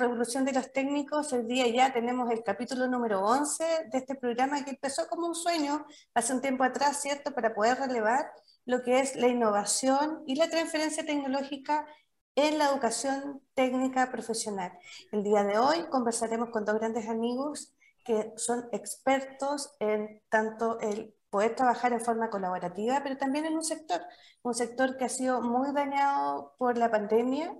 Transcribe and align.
Revolución 0.00 0.46
de 0.46 0.54
los 0.54 0.72
Técnicos. 0.72 1.30
Hoy 1.34 1.44
día 1.44 1.68
ya 1.68 1.92
tenemos 1.92 2.30
el 2.30 2.42
capítulo 2.42 2.86
número 2.86 3.20
11 3.22 3.88
de 3.92 3.98
este 3.98 4.14
programa 4.14 4.64
que 4.64 4.70
empezó 4.70 5.06
como 5.08 5.26
un 5.26 5.34
sueño 5.34 5.84
hace 6.14 6.32
un 6.32 6.40
tiempo 6.40 6.64
atrás, 6.64 7.02
¿cierto? 7.02 7.34
Para 7.34 7.54
poder 7.54 7.78
relevar 7.78 8.32
lo 8.64 8.82
que 8.82 9.00
es 9.00 9.14
la 9.14 9.28
innovación 9.28 10.22
y 10.26 10.36
la 10.36 10.48
transferencia 10.48 11.04
tecnológica 11.04 11.86
en 12.34 12.56
la 12.56 12.70
educación 12.70 13.42
técnica 13.52 14.10
profesional. 14.10 14.72
El 15.12 15.22
día 15.22 15.44
de 15.44 15.58
hoy 15.58 15.84
conversaremos 15.90 16.48
con 16.48 16.64
dos 16.64 16.78
grandes 16.78 17.06
amigos 17.06 17.74
que 18.02 18.32
son 18.36 18.70
expertos 18.72 19.76
en 19.80 20.22
tanto 20.30 20.80
el 20.80 21.14
poder 21.28 21.54
trabajar 21.54 21.92
en 21.92 22.00
forma 22.00 22.30
colaborativa, 22.30 23.02
pero 23.02 23.18
también 23.18 23.44
en 23.44 23.54
un 23.54 23.64
sector, 23.64 24.00
un 24.42 24.54
sector 24.54 24.96
que 24.96 25.04
ha 25.04 25.10
sido 25.10 25.42
muy 25.42 25.74
dañado 25.74 26.54
por 26.56 26.78
la 26.78 26.90
pandemia, 26.90 27.54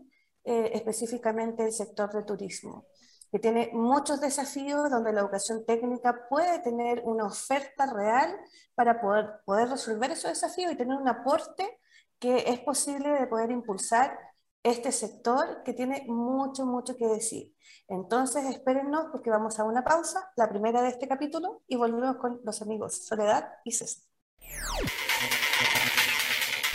eh, 0.45 0.71
específicamente 0.75 1.65
el 1.65 1.73
sector 1.73 2.13
de 2.13 2.23
turismo, 2.23 2.87
que 3.31 3.39
tiene 3.39 3.71
muchos 3.73 4.21
desafíos 4.21 4.91
donde 4.91 5.13
la 5.13 5.21
educación 5.21 5.65
técnica 5.65 6.27
puede 6.29 6.59
tener 6.61 7.03
una 7.05 7.27
oferta 7.27 7.87
real 7.87 8.37
para 8.75 9.01
poder, 9.01 9.27
poder 9.45 9.69
resolver 9.69 10.11
esos 10.11 10.31
desafíos 10.31 10.73
y 10.73 10.77
tener 10.77 10.97
un 10.97 11.09
aporte 11.09 11.79
que 12.19 12.45
es 12.49 12.61
posible 12.61 13.09
de 13.09 13.27
poder 13.27 13.51
impulsar 13.51 14.19
este 14.63 14.93
sector 14.93 15.63
que 15.65 15.73
tiene 15.73 16.05
mucho, 16.09 16.67
mucho 16.67 16.97
que 16.97 17.07
decir. 17.07 17.55
Entonces, 17.89 18.45
espérennos 18.45 19.07
porque 19.11 19.31
vamos 19.31 19.59
a 19.59 19.65
una 19.65 19.83
pausa, 19.83 20.31
la 20.37 20.49
primera 20.49 20.83
de 20.83 20.89
este 20.89 21.09
capítulo, 21.09 21.63
y 21.67 21.77
volvemos 21.77 22.17
con 22.17 22.41
los 22.45 22.61
amigos 22.63 23.07
Soledad 23.07 23.49
y 23.65 23.73
César. 23.73 24.05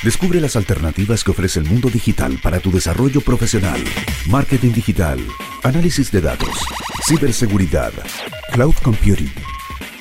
Descubre 0.06 0.40
las 0.40 0.56
alternativas 0.56 1.24
que 1.24 1.32
ofrece 1.32 1.60
el 1.60 1.66
mundo 1.66 1.90
digital 1.90 2.38
para 2.44 2.60
tu 2.60 2.72
desarrollo 2.72 3.22
profesional. 3.22 3.84
Marketing 4.28 4.72
digital, 4.72 5.18
análisis 5.64 6.12
de 6.12 6.22
datos, 6.22 6.60
ciberseguridad, 7.08 7.92
cloud 8.52 8.76
computing 8.84 9.34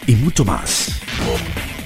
y 0.06 0.14
mucho 0.16 0.44
más. 0.44 1.00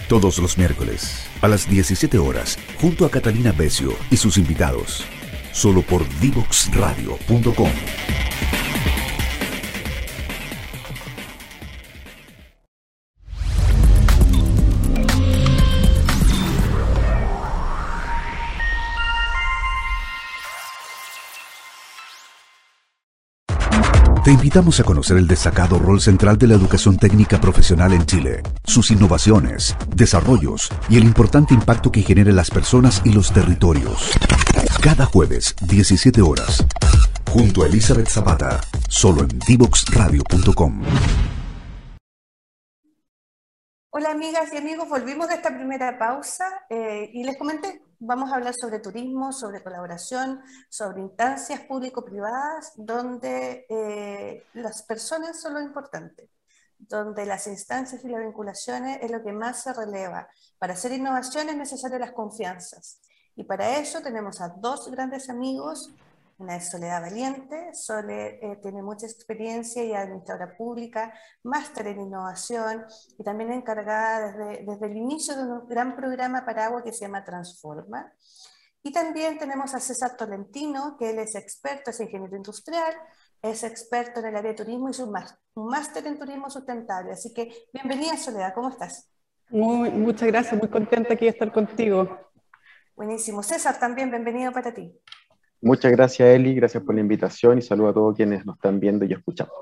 Todos 0.09 0.39
los 0.39 0.59
miércoles 0.59 1.29
a 1.43 1.47
las 1.47 1.71
17 1.71 2.19
horas, 2.19 2.59
junto 2.81 3.07
a 3.07 3.11
Catalina 3.13 3.53
Becio 3.53 3.97
y 4.11 4.17
sus 4.17 4.37
invitados, 4.37 5.05
solo 5.53 5.83
por 5.83 6.05
divoxradio.com. 6.19 7.71
invitamos 24.39 24.79
a 24.79 24.85
conocer 24.85 25.17
el 25.17 25.27
destacado 25.27 25.81
rol 25.81 26.01
central 26.01 26.39
de 26.39 26.47
la 26.47 26.55
educación 26.55 26.97
técnica 26.97 27.41
profesional 27.41 27.93
en 27.93 28.07
Chile, 28.07 28.41
sus 28.63 28.93
innovaciones, 28.93 29.77
desarrollos 29.97 30.69
y 30.89 30.97
el 30.97 31.03
importante 31.03 31.55
impacto 31.55 31.91
que 31.91 32.03
genera 32.03 32.31
en 32.31 32.37
las 32.37 32.49
personas 32.49 33.03
y 33.05 33.11
los 33.11 33.33
territorios. 33.33 34.13
Cada 34.81 35.07
jueves, 35.07 35.57
17 35.63 36.23
horas, 36.23 36.65
junto 37.29 37.65
a 37.65 37.67
Elizabeth 37.67 38.09
Zapata, 38.09 38.61
solo 38.89 39.23
en 39.23 39.41
divoxradio.com. 39.41 40.83
Hola 43.99 44.13
amigas 44.13 44.53
y 44.53 44.57
amigos, 44.57 44.89
volvimos 44.89 45.27
de 45.27 45.35
esta 45.35 45.53
primera 45.53 45.99
pausa 45.99 46.65
eh, 46.71 47.11
y 47.13 47.25
les 47.25 47.37
comenté, 47.37 47.83
vamos 47.99 48.31
a 48.31 48.37
hablar 48.37 48.55
sobre 48.55 48.79
turismo, 48.79 49.33
sobre 49.33 49.61
colaboración, 49.61 50.41
sobre 50.69 51.01
instancias 51.01 51.63
público-privadas 51.63 52.75
donde 52.77 53.67
eh, 53.69 54.45
las 54.53 54.85
personas 54.85 55.41
son 55.41 55.55
lo 55.55 55.61
importante, 55.61 56.31
donde 56.79 57.27
las 57.27 57.49
instancias 57.49 58.05
y 58.05 58.09
las 58.09 58.21
vinculaciones 58.21 59.01
es 59.03 59.11
lo 59.11 59.21
que 59.21 59.33
más 59.33 59.65
se 59.65 59.73
releva. 59.73 60.29
Para 60.61 60.75
hacer 60.75 60.93
innovación 60.93 61.49
es 61.49 61.57
necesario 61.57 61.99
las 61.99 62.13
confianzas 62.13 63.01
y 63.35 63.43
para 63.43 63.79
eso 63.79 64.01
tenemos 64.01 64.41
a 64.41 64.51
dos 64.51 64.89
grandes 64.93 65.29
amigos 65.29 65.91
una 66.39 66.61
Soledad 66.61 67.03
Valiente. 67.03 67.75
Sole 67.75 68.39
eh, 68.41 68.59
tiene 68.63 68.83
mucha 68.83 69.07
experiencia 69.07 69.85
y 69.85 69.93
administradora 69.93 70.57
pública, 70.57 71.13
máster 71.43 71.89
en 71.89 72.01
innovación 72.01 72.85
y 73.19 73.25
también 73.25 73.53
encargada 73.53 74.33
desde, 74.33 74.65
desde 74.65 74.87
el 74.87 74.97
inicio 74.97 75.37
de 75.37 75.43
un 75.43 75.69
gran 75.69 75.97
programa 75.97 76.45
para 76.45 76.67
agua 76.67 76.83
que 76.83 76.93
se 76.93 77.01
llama 77.01 77.25
Transforma. 77.25 78.13
Y 78.83 78.93
también 78.93 79.39
tenemos 79.39 79.75
a 79.75 79.81
César 79.81 80.17
Tolentino, 80.17 80.97
que 80.97 81.11
él 81.11 81.19
es 81.19 81.35
experto, 81.35 81.91
es 81.91 82.01
ingeniero 82.01 82.37
industrial, 82.37 82.95
es 83.43 83.65
experto 83.65 84.21
en 84.21 84.27
el 84.27 84.37
área 84.37 84.53
de 84.53 84.57
turismo 84.57 84.89
y 84.89 84.93
es 84.93 85.01
un 85.01 85.13
máster 85.55 86.07
en 86.07 86.19
turismo 86.19 86.49
sustentable. 86.49 87.13
Así 87.13 87.35
que 87.35 87.53
bienvenida 87.73 88.17
Soledad, 88.17 88.55
¿cómo 88.55 88.69
estás? 88.69 89.11
Muy, 89.51 89.91
muchas 89.91 90.29
gracias, 90.29 90.59
muy 90.59 90.69
contenta 90.69 91.15
aquí 91.15 91.25
de 91.25 91.33
estar 91.33 91.53
contigo. 91.53 92.09
Buenísimo. 92.95 93.43
César, 93.43 93.79
también 93.79 94.11
bienvenido 94.11 94.53
para 94.53 94.73
ti. 94.73 94.93
Muchas 95.61 95.93
gracias, 95.93 96.29
Eli. 96.29 96.55
Gracias 96.55 96.83
por 96.83 96.95
la 96.95 97.01
invitación 97.01 97.59
y 97.59 97.63
saludo 97.63 97.89
a 97.89 97.95
todos 97.95 98.17
quienes 98.17 98.47
nos 98.47 98.57
están 98.57 98.79
viendo 98.79 99.05
y 99.05 99.13
escuchando. 99.13 99.53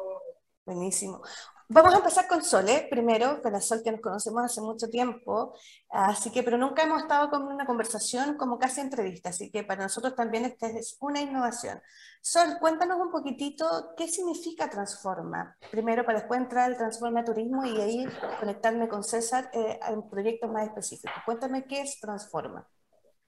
Buenísimo. 0.64 1.22
Vamos 1.68 1.94
a 1.94 1.96
empezar 1.98 2.28
con 2.28 2.44
Sole, 2.44 2.86
primero, 2.88 3.42
con 3.42 3.52
la 3.52 3.60
Sol 3.60 3.80
que 3.82 3.90
nos 3.90 4.00
conocemos 4.00 4.44
hace 4.44 4.60
mucho 4.60 4.88
tiempo, 4.88 5.52
así 5.90 6.30
que, 6.30 6.44
pero 6.44 6.56
nunca 6.56 6.84
hemos 6.84 7.02
estado 7.02 7.28
con 7.28 7.42
una 7.42 7.66
conversación 7.66 8.36
como 8.36 8.56
casi 8.56 8.80
entrevista, 8.82 9.30
así 9.30 9.50
que 9.50 9.64
para 9.64 9.82
nosotros 9.82 10.14
también 10.14 10.44
esta 10.44 10.68
es 10.68 10.96
una 11.00 11.20
innovación. 11.20 11.80
Sol, 12.20 12.58
cuéntanos 12.60 13.00
un 13.00 13.10
poquitito 13.10 13.94
qué 13.96 14.06
significa 14.06 14.70
Transforma, 14.70 15.56
primero 15.72 16.04
para 16.04 16.20
después 16.20 16.40
entrar 16.40 16.70
al 16.70 16.76
Transforma 16.76 17.24
Turismo 17.24 17.64
y 17.64 17.80
ahí 17.80 18.06
conectarme 18.38 18.86
con 18.86 19.02
César 19.02 19.50
eh, 19.52 19.80
en 19.88 20.08
proyectos 20.08 20.48
más 20.48 20.68
específicos. 20.68 21.16
Cuéntame 21.24 21.64
qué 21.64 21.80
es 21.80 21.98
Transforma. 21.98 22.64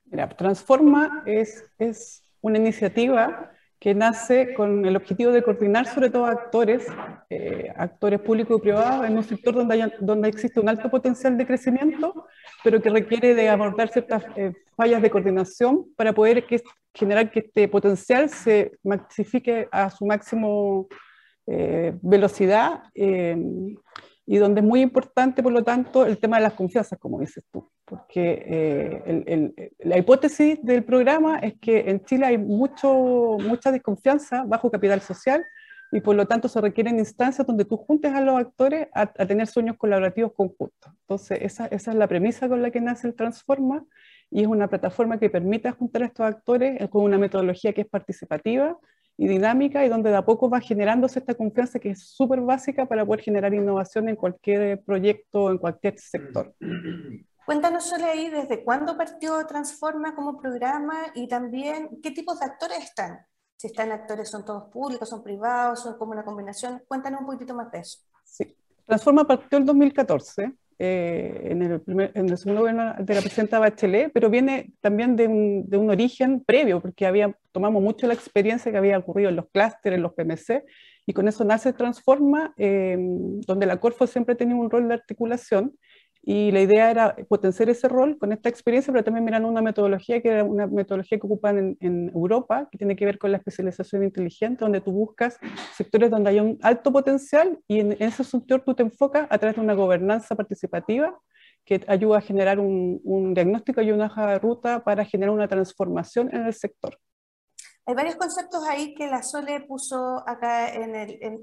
Mira, 0.04 0.28
Transforma 0.28 1.24
es, 1.26 1.64
es 1.76 2.22
una 2.40 2.58
iniciativa 2.58 3.52
que 3.78 3.94
nace 3.94 4.54
con 4.54 4.84
el 4.84 4.96
objetivo 4.96 5.30
de 5.30 5.42
coordinar 5.42 5.86
sobre 5.86 6.10
todo 6.10 6.26
actores, 6.26 6.86
eh, 7.30 7.72
actores 7.76 8.20
públicos 8.20 8.58
y 8.58 8.62
privados 8.62 9.06
en 9.06 9.16
un 9.16 9.22
sector 9.22 9.54
donde, 9.54 9.92
donde 10.00 10.28
existe 10.28 10.58
un 10.58 10.68
alto 10.68 10.90
potencial 10.90 11.38
de 11.38 11.46
crecimiento, 11.46 12.26
pero 12.64 12.82
que 12.82 12.90
requiere 12.90 13.34
de 13.34 13.48
abordar 13.48 13.88
ciertas 13.88 14.24
eh, 14.36 14.52
fallas 14.76 15.00
de 15.00 15.10
coordinación 15.10 15.86
para 15.96 16.12
poder 16.12 16.44
generar 16.92 17.30
que 17.30 17.40
este 17.40 17.68
potencial 17.68 18.28
se 18.28 18.72
maxifique 18.82 19.68
a 19.70 19.90
su 19.90 20.04
máximo 20.04 20.88
eh, 21.46 21.94
velocidad 22.02 22.82
y 24.30 24.36
donde 24.36 24.60
es 24.60 24.66
muy 24.66 24.82
importante, 24.82 25.42
por 25.42 25.52
lo 25.52 25.64
tanto, 25.64 26.04
el 26.04 26.18
tema 26.18 26.36
de 26.36 26.42
las 26.42 26.52
confianzas, 26.52 26.98
como 26.98 27.18
dices 27.18 27.42
tú, 27.50 27.66
porque 27.86 28.44
eh, 28.46 29.72
la 29.78 29.96
hipótesis 29.96 30.62
del 30.62 30.84
programa 30.84 31.38
es 31.38 31.54
que 31.58 31.88
en 31.88 32.04
Chile 32.04 32.26
hay 32.26 32.36
mucho, 32.36 33.38
mucha 33.40 33.72
desconfianza 33.72 34.44
bajo 34.46 34.70
capital 34.70 35.00
social 35.00 35.42
y 35.90 36.02
por 36.02 36.14
lo 36.14 36.26
tanto 36.26 36.46
se 36.46 36.60
requieren 36.60 36.98
instancias 36.98 37.46
donde 37.46 37.64
tú 37.64 37.78
juntes 37.78 38.12
a 38.12 38.20
los 38.20 38.38
actores 38.38 38.88
a, 38.92 39.06
tener 39.06 39.46
sueños 39.46 39.78
colaborativos 39.78 40.34
conjuntos. 40.34 40.92
Entonces, 41.00 41.38
esa, 41.40 41.64
esa, 41.68 41.92
es 41.92 41.96
la 41.96 42.06
premisa 42.06 42.50
con 42.50 42.60
la 42.60 42.70
que 42.70 42.82
nace 42.82 43.06
el 43.06 43.14
Transforma 43.14 43.86
y 44.30 44.42
es 44.42 44.46
una 44.46 44.68
plataforma 44.68 45.18
que 45.18 45.30
permite 45.30 45.70
juntar 45.70 46.02
a 46.02 46.06
estos 46.06 46.26
actores 46.26 46.86
con 46.90 47.02
una 47.02 47.16
metodología 47.16 47.72
que 47.72 47.80
es 47.80 47.88
participativa, 47.88 48.76
y 49.18 49.26
dinámica 49.26 49.84
y 49.84 49.88
donde 49.88 50.10
de 50.10 50.16
a 50.16 50.24
poco 50.24 50.48
va 50.48 50.60
generándose 50.60 51.18
esta 51.18 51.34
confianza 51.34 51.80
que 51.80 51.90
es 51.90 52.08
súper 52.08 52.40
básica 52.40 52.86
para 52.86 53.04
poder 53.04 53.20
generar 53.20 53.52
innovación 53.52 54.08
en 54.08 54.14
cualquier 54.14 54.80
proyecto, 54.84 55.50
en 55.50 55.58
cualquier 55.58 55.98
sector. 55.98 56.54
Cuéntanos 57.44 57.84
solo 57.84 58.06
ahí 58.06 58.30
desde 58.30 58.62
cuándo 58.62 58.96
partió 58.96 59.44
Transforma 59.46 60.14
como 60.14 60.38
programa 60.38 60.94
y 61.14 61.26
también 61.26 61.98
qué 62.02 62.12
tipos 62.12 62.38
de 62.38 62.46
actores 62.46 62.78
están. 62.78 63.18
Si 63.56 63.66
están 63.66 63.90
actores, 63.90 64.28
son 64.28 64.44
todos 64.44 64.70
públicos, 64.70 65.08
son 65.08 65.24
privados, 65.24 65.82
son 65.82 65.98
como 65.98 66.12
una 66.12 66.24
combinación. 66.24 66.82
Cuéntanos 66.86 67.22
un 67.22 67.26
poquito 67.26 67.54
más 67.54 67.72
de 67.72 67.80
eso. 67.80 67.98
Sí. 68.22 68.54
Transforma 68.86 69.26
partió 69.26 69.58
en 69.58 69.64
2014 69.64 70.52
eh, 70.78 71.48
en, 71.50 71.62
el 71.62 72.38
segundo 72.38 72.60
gobierno 72.60 72.94
de 72.98 73.14
la 73.14 73.20
presidenta 73.20 73.58
Bachelet, 73.58 74.12
pero 74.12 74.30
viene 74.30 74.72
también 74.80 75.16
de 75.16 75.26
un, 75.26 75.68
de 75.68 75.76
un, 75.76 75.90
origen 75.90 76.44
previo, 76.44 76.80
porque 76.80 77.06
había, 77.06 77.36
tomamos 77.50 77.82
mucho 77.82 78.06
la 78.06 78.14
experiencia 78.14 78.70
que 78.70 78.78
había 78.78 78.98
ocurrido 78.98 79.28
en 79.28 79.36
los 79.36 79.46
clústeres, 79.50 79.96
en 79.96 80.02
los 80.02 80.14
PMC, 80.14 80.64
y 81.04 81.12
con 81.14 81.26
eso 81.26 81.42
nace 81.44 81.72
Transforma, 81.72 82.54
eh, 82.58 82.96
donde 83.46 83.66
la 83.66 83.78
Corfo 83.80 84.06
siempre 84.06 84.34
tenía 84.34 84.54
un 84.54 84.70
rol 84.70 84.88
de 84.88 84.94
articulación, 84.94 85.76
y 86.30 86.50
la 86.52 86.60
idea 86.60 86.90
era 86.90 87.16
potenciar 87.26 87.70
ese 87.70 87.88
rol 87.88 88.18
con 88.18 88.34
esta 88.34 88.50
experiencia, 88.50 88.92
pero 88.92 89.02
también 89.02 89.24
mirando 89.24 89.48
una 89.48 89.62
metodología 89.62 90.20
que 90.20 90.28
era 90.28 90.44
una 90.44 90.66
metodología 90.66 91.18
que 91.18 91.26
ocupan 91.26 91.78
en, 91.80 92.10
Europa, 92.14 92.68
que 92.70 92.76
tiene 92.76 92.96
que 92.96 93.06
ver 93.06 93.18
con 93.18 93.32
la 93.32 93.38
especialización 93.38 94.04
inteligente, 94.04 94.62
donde 94.62 94.82
tú 94.82 94.92
buscas 94.92 95.38
sectores 95.74 96.10
donde 96.10 96.28
hay 96.28 96.40
un 96.40 96.58
alto 96.60 96.92
potencial 96.92 97.58
y 97.66 97.80
en, 97.80 97.96
ese 97.98 98.24
sector 98.24 98.60
tú 98.60 98.74
te 98.74 98.82
enfocas 98.82 99.26
a 99.30 99.38
través 99.38 99.56
de 99.56 99.62
una 99.62 99.72
gobernanza 99.72 100.36
participativa 100.36 101.18
que 101.64 101.80
ayuda 101.88 102.18
a 102.18 102.20
generar 102.20 102.60
un, 102.60 103.00
un 103.04 103.32
diagnóstico 103.32 103.80
y 103.80 103.90
una 103.90 104.04
hoja 104.04 104.26
de 104.26 104.38
ruta 104.38 104.84
para 104.84 105.06
generar 105.06 105.34
una 105.34 105.48
transformación 105.48 106.28
en 106.34 106.44
el 106.44 106.52
sector. 106.52 106.98
Hay 107.88 107.94
varios 107.94 108.16
conceptos 108.16 108.62
ahí 108.68 108.94
que 108.94 109.06
la 109.06 109.22
Sole 109.22 109.60
puso 109.60 110.22
acá 110.28 110.74
en, 110.74 110.94
el, 110.94 111.18
en, 111.22 111.42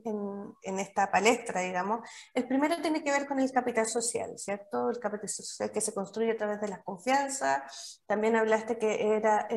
en, 0.62 0.80
esta 0.80 1.10
palestra, 1.10 1.62
digamos. 1.62 2.08
El 2.36 2.48
primero 2.48 2.80
tiene 2.84 3.04
que 3.04 3.10
ver 3.10 3.28
con 3.28 3.40
el 3.40 3.52
capital 3.52 3.88
social, 3.88 4.38
¿cierto? 4.38 4.92
El 4.92 5.00
capital 5.00 5.28
social 5.28 5.72
que 5.72 5.82
se 5.82 5.92
construye 5.92 6.34
a 6.34 6.38
través 6.38 6.62
de 6.62 6.68
la 6.68 6.84
confianza. 6.84 7.66
También 8.06 8.36
hablaste 8.36 8.78
que 8.78 9.16
era, 9.16 9.48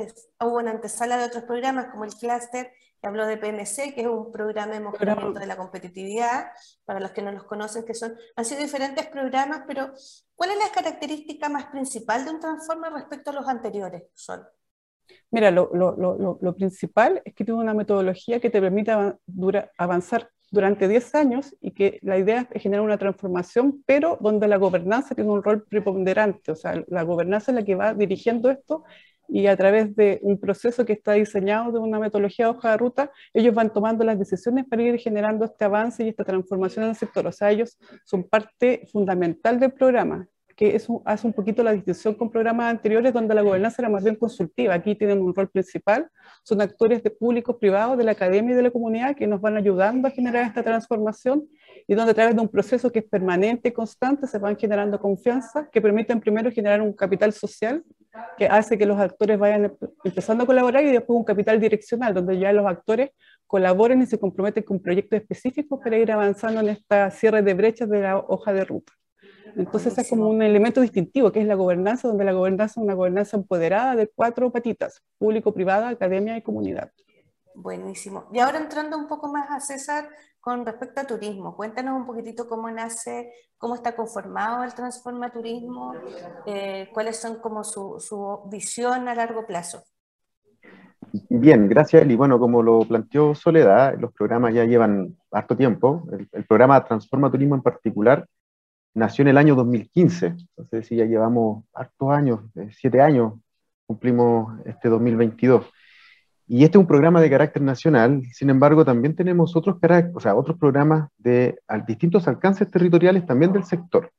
hubo 0.41 0.57
una 0.57 0.71
antesala 0.71 1.19
de 1.19 1.27
otros 1.27 1.45
programas 1.45 1.89
como 1.91 2.07
el 2.07 2.15
clúster, 2.15 2.73
que 3.03 3.07
habló 3.07 3.27
de 3.27 3.37
PMC, 3.37 3.95
que 3.95 4.01
es 4.01 4.07
un 4.07 4.33
programa 4.33 4.73
de 4.73 4.81
mejoramiento 4.81 5.41
de 5.41 5.47
la 5.47 5.59
competitividad, 5.59 6.53
para 6.87 7.01
los 7.01 7.11
que 7.11 7.21
no 7.21 7.33
los 7.33 7.45
conocen, 7.45 7.85
que 7.85 7.93
son, 7.93 8.17
han 8.35 8.45
sido 8.47 8.63
diferentes 8.63 9.07
programas, 9.09 9.65
pero 9.67 9.93
¿cuál 10.35 10.53
es 10.53 10.59
la 10.59 10.73
característica 10.73 11.51
más 11.51 11.67
principal 11.67 12.25
de 12.25 12.31
un 12.31 12.41
transforme 12.41 12.89
respecto 12.89 13.29
a 13.29 13.35
los 13.35 13.47
anteriores, 13.47 14.05
Sol? 14.15 14.49
Mira, 15.31 15.51
lo, 15.51 16.55
principal 16.57 17.23
es 17.25 17.35
que 17.35 17.45
tiene 17.45 17.61
una 17.61 17.75
metodología 17.75 18.41
que 18.41 18.51
te 18.51 18.61
permite 18.61 18.93
avanzar 19.77 20.31
durante 20.51 20.89
10 20.89 21.15
años 21.15 21.55
y 21.61 21.73
que 21.73 21.99
la 22.03 22.19
idea 22.19 22.49
es 22.53 22.63
generar 22.63 22.85
una 22.85 22.99
transformación, 22.99 23.83
pero 23.87 24.17
donde 24.21 24.49
la 24.49 24.57
gobernanza 24.57 25.15
tiene 25.15 25.31
un 25.31 25.43
rol 25.43 25.65
preponderante, 25.65 26.53
o 26.53 26.57
sea, 26.57 26.83
la 26.89 27.03
gobernanza 27.03 27.53
es 27.53 27.57
la 27.57 27.65
que 27.65 27.75
va 27.75 27.93
dirigiendo 27.93 28.51
esto 28.51 28.85
y 29.29 29.47
a 29.47 29.57
través 29.57 29.95
de 29.95 30.19
un 30.23 30.41
proceso 30.41 30.87
que 30.87 30.95
está 30.95 31.13
diseñado 31.13 31.71
de 31.71 31.79
una 31.79 31.99
metodología 31.99 32.47
de 32.47 32.53
hoja 32.53 32.71
de 32.71 32.77
ruta, 32.79 33.13
ellos 33.35 33.55
van 33.55 33.73
tomando 33.73 34.03
las 34.05 34.19
decisiones 34.19 34.65
para 34.67 34.83
ir 34.83 34.99
generando 34.99 35.45
este 35.45 35.67
avance 35.67 36.03
y 36.03 36.09
esta 36.09 36.25
transformación 36.25 36.85
en 36.85 36.91
el 36.91 36.97
sector. 36.97 37.27
O 37.27 37.33
sea, 37.33 37.51
ellos 37.51 37.79
son 38.05 38.25
parte 38.25 38.87
fundamental 38.91 39.61
del 39.61 39.73
programa 39.73 40.27
que 40.59 40.77
hace 41.05 41.25
un 41.25 41.33
poquito 41.33 41.63
la 41.63 41.71
distinción 41.71 42.15
con 42.17 42.33
programas 42.33 42.69
anteriores 42.69 43.13
donde 43.13 43.33
la 43.33 43.43
gobernanza 43.43 43.81
era 43.81 43.89
más 43.89 44.03
bien 44.03 44.17
consultiva. 44.17 44.75
Aquí 44.75 44.97
tienen 44.97 45.23
un 45.23 45.33
rol 45.33 45.49
principal, 45.49 46.11
son 46.43 46.61
actores 46.61 47.01
de 47.05 47.11
públicos, 47.11 47.55
privados, 47.61 47.97
de 47.97 48.03
la 48.03 48.11
academia 48.11 48.55
y 48.55 48.57
de 48.57 48.63
la 48.65 48.73
comunidad 48.73 49.15
que 49.15 49.29
nos 49.29 49.41
van 49.41 49.57
ayudando 49.57 50.09
a 50.09 50.11
generar 50.11 50.45
esta 50.45 50.65
transformación 50.65 51.47
y 51.87 51.95
donde 51.95 52.11
a 52.11 52.15
través 52.15 52.35
de 52.35 52.41
un 52.41 52.49
proceso 52.49 52.91
que 52.91 52.99
es 52.99 53.05
permanente 53.05 53.69
y 53.69 53.73
constante 53.73 54.27
se 54.27 54.39
van 54.39 54.57
generando 54.57 54.99
confianza 54.99 55.69
que 55.71 55.81
permiten 55.81 56.19
primero 56.19 56.51
generar 56.51 56.83
un 56.83 56.93
capital 56.93 57.33
social 57.33 57.85
que 58.37 58.47
hace 58.47 58.77
que 58.77 58.85
los 58.85 58.99
actores 58.99 59.39
vayan 59.39 59.77
empezando 60.03 60.43
a 60.43 60.47
colaborar 60.49 60.85
y 60.85 60.91
después 60.91 61.17
un 61.17 61.25
capital 61.25 61.61
direccional 61.61 62.15
donde 62.15 62.37
ya 62.37 62.53
los 62.53 62.67
actores 62.67 63.11
colaboren 63.47 64.03
y 64.03 64.07
se 64.07 64.19
comprometen 64.19 64.65
con 64.65 64.83
proyectos 64.83 65.21
específicos 65.21 65.79
para 65.85 65.97
ir 65.99 66.11
avanzando 66.11 66.59
en 66.63 66.71
esta 66.71 67.13
cierre 67.13 67.43
de 67.43 67.55
brechas 67.55 67.89
de 67.89 68.01
la 68.01 68.19
hoja 68.19 68.53
de 68.53 68.65
ruta. 68.65 68.98
Entonces 69.59 69.99
es 69.99 70.09
como 70.09 70.29
un 70.29 70.41
elemento 70.41 70.81
distintivo, 70.81 71.33
que 71.33 71.41
es 71.41 71.47
la 71.47 71.57
gobernanza, 71.57 72.07
donde 72.07 72.25
la 72.25 72.33
gobernanza 72.33 72.81
es 72.81 72.85
una 72.85 72.95
gobernanza 72.95 73.37
empoderada 73.37 73.97
de 73.97 74.09
cuatro 74.09 74.53
patitas, 74.53 75.03
público, 75.19 75.53
privada, 75.53 75.89
academia 75.89 76.37
y 76.37 76.43
comunidad. 76.43 76.93
Buenísimo. 77.57 78.27
Y 78.33 78.39
ahora 78.39 78.59
entrando 78.59 78.97
un 78.97 79.09
poco 79.09 79.33
más 79.33 79.51
a 79.51 79.59
César 79.59 80.09
con 80.39 80.65
respecto 80.65 81.01
a 81.01 81.05
turismo, 81.05 81.57
cuéntanos 81.57 81.97
un 81.97 82.07
poquitito 82.07 82.49
cómo 82.49 82.71
nace, 82.71 83.33
cómo 83.59 83.75
está 83.75 83.97
conformado 83.97 84.63
el 84.63 84.73
Transforma 84.75 85.33
Turismo, 85.33 85.93
eh, 86.47 86.89
cuáles 86.95 87.17
son 87.17 87.41
como 87.41 87.65
su, 87.65 87.97
su, 87.99 88.43
visión 88.49 89.09
a 89.09 89.15
largo 89.17 89.45
plazo. 89.45 89.83
Bien, 91.29 91.69
gracias 91.69 92.03
Eli. 92.03 92.15
Bueno, 92.15 92.39
como 92.39 92.63
lo 92.63 92.81
planteó 92.81 93.35
Soledad, 93.35 93.99
los 93.99 94.13
programas 94.13 94.55
ya 94.55 94.65
llevan 94.65 95.17
harto 95.33 95.57
tiempo. 95.57 96.05
El, 96.13 96.29
el 96.31 96.45
programa 96.45 96.85
Transforma 96.85 97.29
Turismo 97.29 97.57
en 97.57 97.63
particular 97.63 98.25
nació 98.99 99.23
en 99.23 99.29
el 99.29 99.39
año 99.39 99.55
2015, 99.55 100.27
entonces 100.27 100.87
sí, 100.87 100.97
ya 100.97 101.05
llevamos 101.05 101.65
hartos 101.73 102.11
años, 102.11 102.41
eh, 102.57 102.69
siete 102.73 103.01
años, 103.01 103.35
cumplimos 103.87 104.61
este 104.67 104.89
2022. 104.89 105.65
Y 106.47 106.65
este 106.65 106.79
es 106.79 106.81
un 106.81 106.87
programa 106.87 107.21
de 107.21 107.31
carácter 107.31 107.63
nacional, 107.63 108.23
sin 108.33 108.51
embargo 108.51 108.85
también 108.85 109.15
tenemos 109.15 109.55
otros, 109.55 109.77
o 110.15 110.21
sea, 110.21 110.35
otros 110.35 110.59
programas 110.59 111.11
de 111.19 111.59
distintos 111.87 112.27
alcances 112.27 112.71
territoriales 112.71 113.27
también 113.27 113.53
del 113.53 113.65
sector. 113.65 114.11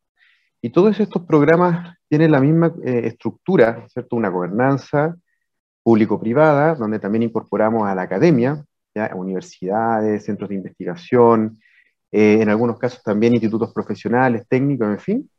Y 0.61 0.69
todos 0.71 0.99
estos 0.99 1.23
programas 1.25 1.95
tienen 2.07 2.31
la 2.31 2.39
misma 2.39 2.73
eh, 2.83 3.01
estructura, 3.05 3.85
¿cierto? 3.87 4.15
Una 4.15 4.29
gobernanza 4.29 5.15
público-privada, 5.83 6.75
donde 6.75 6.99
también 6.99 7.23
incorporamos 7.23 7.87
a 7.87 7.95
la 7.95 8.03
academia, 8.03 8.63
¿ya? 8.93 9.11
universidades, 9.15 10.25
centros 10.25 10.49
de 10.49 10.55
investigación, 10.55 11.59
eh, 12.11 12.39
en 12.41 12.49
algunos 12.49 12.79
casos 12.79 13.03
también 13.03 13.33
institutos 13.33 13.71
profesionales, 13.73 14.45
técnicos, 14.47 14.87
en 14.87 14.99
fin. 14.99 15.29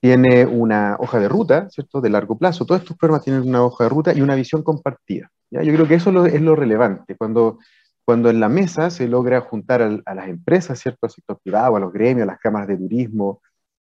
Tiene 0.00 0.46
una 0.46 0.96
hoja 0.98 1.20
de 1.20 1.28
ruta, 1.28 1.70
¿cierto?, 1.70 2.00
de 2.00 2.10
largo 2.10 2.36
plazo. 2.36 2.64
Todos 2.64 2.80
estos 2.80 2.96
programas 2.96 3.24
tienen 3.24 3.48
una 3.48 3.62
hoja 3.64 3.84
de 3.84 3.90
ruta 3.90 4.12
y 4.12 4.20
una 4.20 4.34
visión 4.34 4.62
compartida. 4.62 5.30
¿ya? 5.50 5.62
Yo 5.62 5.72
creo 5.72 5.86
que 5.86 5.94
eso 5.94 6.26
es 6.26 6.40
lo 6.40 6.56
relevante. 6.56 7.16
Cuando, 7.16 7.58
cuando 8.04 8.28
en 8.28 8.40
la 8.40 8.48
mesa 8.48 8.90
se 8.90 9.06
logra 9.06 9.40
juntar 9.42 9.82
a, 9.82 10.14
las 10.14 10.28
empresas, 10.28 10.78
¿cierto?, 10.80 11.06
al 11.06 11.10
sector 11.10 11.38
privado, 11.42 11.76
a 11.76 11.80
los 11.80 11.92
gremios, 11.92 12.24
a 12.24 12.32
las 12.32 12.40
cámaras 12.40 12.68
de 12.68 12.78
turismo, 12.78 13.40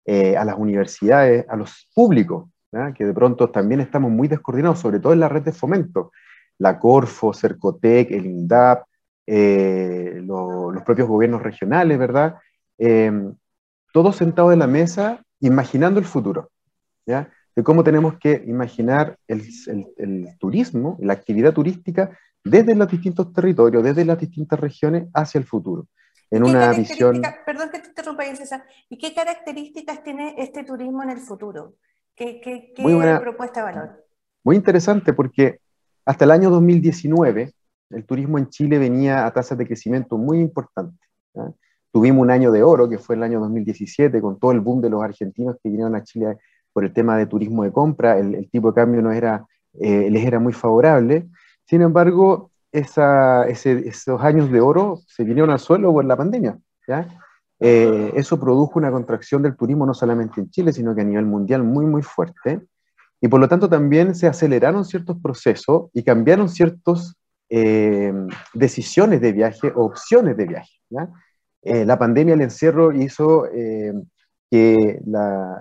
eh, 0.04 0.37
a 0.37 0.44
las 0.44 0.59
universidades, 0.59 1.47
a 1.49 1.56
los 1.56 1.88
públicos, 1.94 2.49
que 2.94 3.04
de 3.04 3.12
pronto 3.12 3.50
también 3.50 3.80
estamos 3.80 4.11
muy 4.11 4.28
descoordinados, 4.28 4.78
sobre 4.78 5.00
todo 5.00 5.12
en 5.12 5.20
la 5.20 5.28
red 5.28 5.42
de 5.42 5.52
fomento. 5.52 6.12
La 6.59 6.78
Corfo, 6.78 7.32
Cercotec, 7.32 8.11
el 8.12 8.26
INDAP, 8.26 8.85
eh, 9.32 10.20
los 10.25 10.82
propios 10.82 11.06
gobiernos 11.06 11.40
regionales, 11.40 11.96
¿verdad? 11.96 12.38
Em, 12.78 13.32
todos 13.92 14.16
sentados 14.16 14.52
en 14.52 14.58
la 14.58 14.66
mesa 14.66 15.22
imaginando 15.38 16.00
el 16.00 16.04
futuro, 16.04 16.50
¿ya? 17.06 17.30
De 17.54 17.62
cómo 17.62 17.84
tenemos 17.84 18.18
que 18.18 18.42
imaginar 18.44 19.16
el, 19.28 19.44
el, 19.99 20.37
turismo, 20.40 20.99
la 21.00 21.12
actividad 21.12 21.52
turística 21.52 22.18
desde 22.42 22.75
los 22.75 22.90
distintos 22.90 23.32
territorios, 23.32 23.84
desde 23.84 24.04
las 24.04 24.18
distintas 24.18 24.58
regiones 24.58 25.06
hacia 25.14 25.38
el 25.38 25.44
futuro. 25.44 25.87
En 26.28 26.42
una 26.42 26.72
visión... 26.72 27.22
Perdón 27.46 27.70
que 27.70 27.78
te 27.78 27.88
interrumpa, 27.88 28.25
César. 28.34 28.64
¿Y 28.88 28.99
qué 28.99 29.14
características 29.14 30.02
tiene 30.02 30.34
este 30.38 30.64
turismo 30.64 31.04
en 31.04 31.10
el 31.10 31.18
futuro? 31.18 31.76
¿Qué, 32.16 32.40
qué, 32.40 32.72
qué 32.75 33.18
propuesta 33.20 33.60
de 33.60 33.72
valor? 33.72 34.04
Muy 34.42 34.56
interesante 34.56 35.12
porque 35.12 35.60
hasta 36.04 36.25
el 36.25 36.32
año 36.32 36.50
2019 36.50 37.52
el 37.90 38.04
turismo 38.06 38.38
en 38.38 38.49
Chile 38.49 38.78
venía 38.78 39.26
a 39.26 39.32
tasas 39.32 39.59
de 39.59 39.66
crecimiento 39.66 40.16
muy 40.16 40.38
importantes. 40.38 41.09
Tuvimos 41.92 42.23
un 42.23 42.30
año 42.30 42.52
de 42.52 42.62
oro, 42.62 42.88
que 42.88 42.99
fue 42.99 43.16
el 43.16 43.23
año 43.23 43.40
2017, 43.40 44.20
con 44.20 44.38
todo 44.38 44.52
el 44.52 44.61
boom 44.61 44.80
de 44.80 44.90
los 44.90 45.02
argentinos 45.02 45.56
que 45.62 45.68
vinieron 45.68 45.94
a 45.97 46.04
Chile 46.04 46.38
por 46.73 46.85
el 46.85 46.92
tema 46.92 47.16
de 47.16 47.26
turismo 47.26 47.64
de 47.64 47.73
compra, 47.73 48.16
el, 48.18 48.49
tipo 48.50 48.68
de 48.68 48.75
cambio 48.75 49.02
no 49.02 49.11
era, 49.11 49.44
eh, 49.75 50.09
les 50.09 50.25
era 50.25 50.38
muy 50.38 50.52
favorable. 50.52 51.28
Sin 51.64 51.82
embargo, 51.82 52.52
esos 52.70 54.20
años 54.20 54.50
de 54.52 54.61
oro 54.61 55.00
se 55.06 55.25
vinieron 55.25 55.50
al 55.50 55.59
suelo 55.59 55.92
por 55.92 56.04
la 56.04 56.16
pandemia. 56.16 56.59
Eh, 57.59 58.12
eso 58.14 58.40
produjo 58.40 58.78
una 58.78 58.90
contracción 58.90 59.42
del 59.42 59.56
turismo 59.56 59.85
no 59.85 59.94
solamente 59.94 60.40
en 60.40 60.49
Chile, 60.50 60.73
sino 60.73 60.94
que 60.94 61.02
a 61.02 61.04
nivel 61.04 61.26
mundial 61.26 61.64
muy, 61.64 61.87
muy 61.87 62.02
fuerte. 62.02 62.61
Y 63.20 63.28
por 63.28 63.40
lo 63.40 63.49
tanto 63.49 63.68
también 63.68 64.14
se 64.14 64.28
aceleraron 64.28 64.85
ciertos 64.85 65.18
procesos 65.20 65.90
y 65.92 66.02
cambiaron 66.02 66.49
ciertos 66.49 67.16
eh, 67.52 68.12
decisiones 68.54 69.21
de 69.21 69.33
viaje 69.33 69.73
o 69.75 69.87
opciones 69.87 70.37
de 70.37 70.47
viaje. 70.47 70.71
Eh, 71.62 71.85
la 71.85 71.99
pandemia, 71.99 72.35
el 72.35 72.42
encierro 72.42 72.92
hizo 72.92 73.47
eh, 73.47 73.92
que 74.49 75.00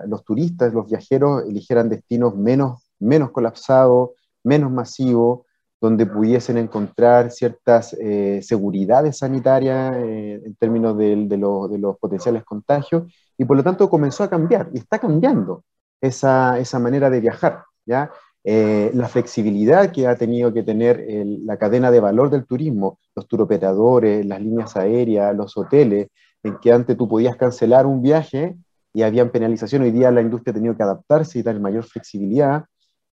los 0.06 0.24
turistas, 0.24 0.72
los 0.72 0.88
viajeros 0.88 1.42
eligieran 1.48 1.88
destinos 1.88 2.36
menos, 2.36 2.88
menos 3.00 3.32
colapsados, 3.32 4.10
menos 4.44 4.70
masivos, 4.70 5.40
donde 5.80 6.06
pudiesen 6.06 6.58
encontrar 6.58 7.32
ciertas 7.32 7.96
seguridades 8.42 9.18
sanitarias 9.18 9.96
en 9.96 10.54
términos 10.56 10.96
de, 10.96 11.26
de, 11.26 11.38
los 11.38 11.98
potenciales 11.98 12.44
contagios, 12.44 13.12
y 13.36 13.44
por 13.44 13.56
lo 13.56 13.64
tanto 13.64 13.88
comenzó 13.88 14.22
a 14.22 14.30
cambiar, 14.30 14.68
y 14.74 14.78
está 14.78 14.98
cambiando 14.98 15.64
esa, 16.00 16.58
esa 16.58 16.78
manera 16.78 17.10
de 17.10 17.20
viajar. 17.20 17.64
¿ya? 17.86 18.10
Eh, 18.42 18.90
la 18.94 19.08
flexibilidad 19.08 19.92
que 19.92 20.06
ha 20.06 20.16
tenido 20.16 20.52
que 20.52 20.62
tener 20.62 21.04
la 21.44 21.58
cadena 21.58 21.90
de 21.90 22.00
valor 22.00 22.30
del 22.30 22.46
turismo, 22.46 22.98
los 23.14 23.28
turoperadores, 23.28 24.24
las 24.24 24.40
líneas 24.40 24.76
aéreas, 24.76 25.36
los 25.36 25.56
hoteles, 25.56 26.08
en 26.42 26.58
que 26.58 26.72
antes 26.72 26.96
tú 26.96 27.06
podías 27.06 27.36
cancelar 27.36 27.86
un 27.86 28.00
viaje 28.00 28.56
y 28.94 29.02
habían 29.02 29.30
penalización, 29.30 29.82
hoy 29.82 29.90
día 29.90 30.10
la 30.10 30.22
industria 30.22 30.52
ha 30.52 30.54
tenido 30.54 30.76
que 30.76 30.82
adaptarse 30.82 31.38
y 31.38 31.42
dar 31.42 31.60
mayor 31.60 31.84
flexibilidad. 31.84 32.64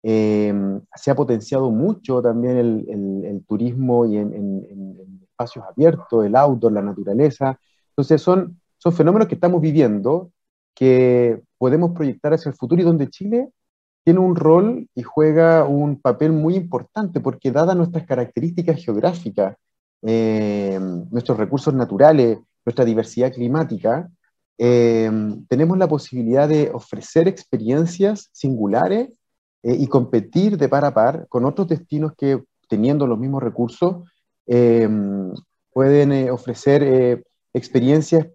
Em, 0.03 0.81
se 0.95 1.11
ha 1.11 1.15
potenciado 1.15 1.71
mucho 1.71 2.21
también 2.21 2.57
el, 2.57 3.45
turismo 3.47 4.05
y 4.05 4.17
en, 4.17 5.21
espacios 5.23 5.65
abiertos, 5.65 6.25
el 6.25 6.35
outdoor, 6.35 6.73
la 6.73 6.81
naturaleza. 6.81 7.57
Entonces 7.89 8.21
son, 8.21 8.59
son 8.77 8.93
fenómenos 8.93 9.27
que 9.27 9.35
estamos 9.35 9.61
viviendo 9.61 10.31
que 10.75 11.41
podemos 11.57 11.91
proyectar 11.91 12.33
hacia 12.33 12.49
el 12.49 12.55
futuro 12.55 12.81
y 12.81 12.85
donde 12.85 13.07
Chile 13.09 13.49
tiene 14.03 14.19
un 14.19 14.35
rol 14.35 14.87
y 14.95 15.01
juega 15.01 15.65
un 15.65 15.99
papel 15.99 16.33
muy 16.33 16.55
importante 16.55 17.19
porque 17.19 17.51
dadas 17.51 17.75
nuestras 17.75 18.05
características 18.05 18.83
geográficas, 18.83 19.55
eh, 20.01 20.77
nuestros 21.09 21.37
recursos 21.37 21.73
naturales, 21.73 22.39
nuestra 22.65 22.83
diversidad 22.83 23.31
climática, 23.31 24.09
eh, 24.57 25.09
tenemos 25.47 25.77
la 25.77 25.87
posibilidad 25.87 26.47
de 26.47 26.69
ofrecer 26.73 27.27
experiencias 27.27 28.29
singulares 28.33 29.09
eh, 29.63 29.75
y 29.79 29.87
competir 29.87 30.57
de 30.57 30.69
par 30.69 30.85
a 30.85 30.93
par 30.93 31.25
con 31.29 31.45
otros 31.45 31.69
destinos 31.69 32.13
que 32.17 32.43
teniendo 32.67 33.07
los 33.07 33.19
mismos 33.19 33.43
recursos, 33.43 34.03
pueden 35.71 36.29
ofrecer 36.29 37.23
experiencias 37.53 38.27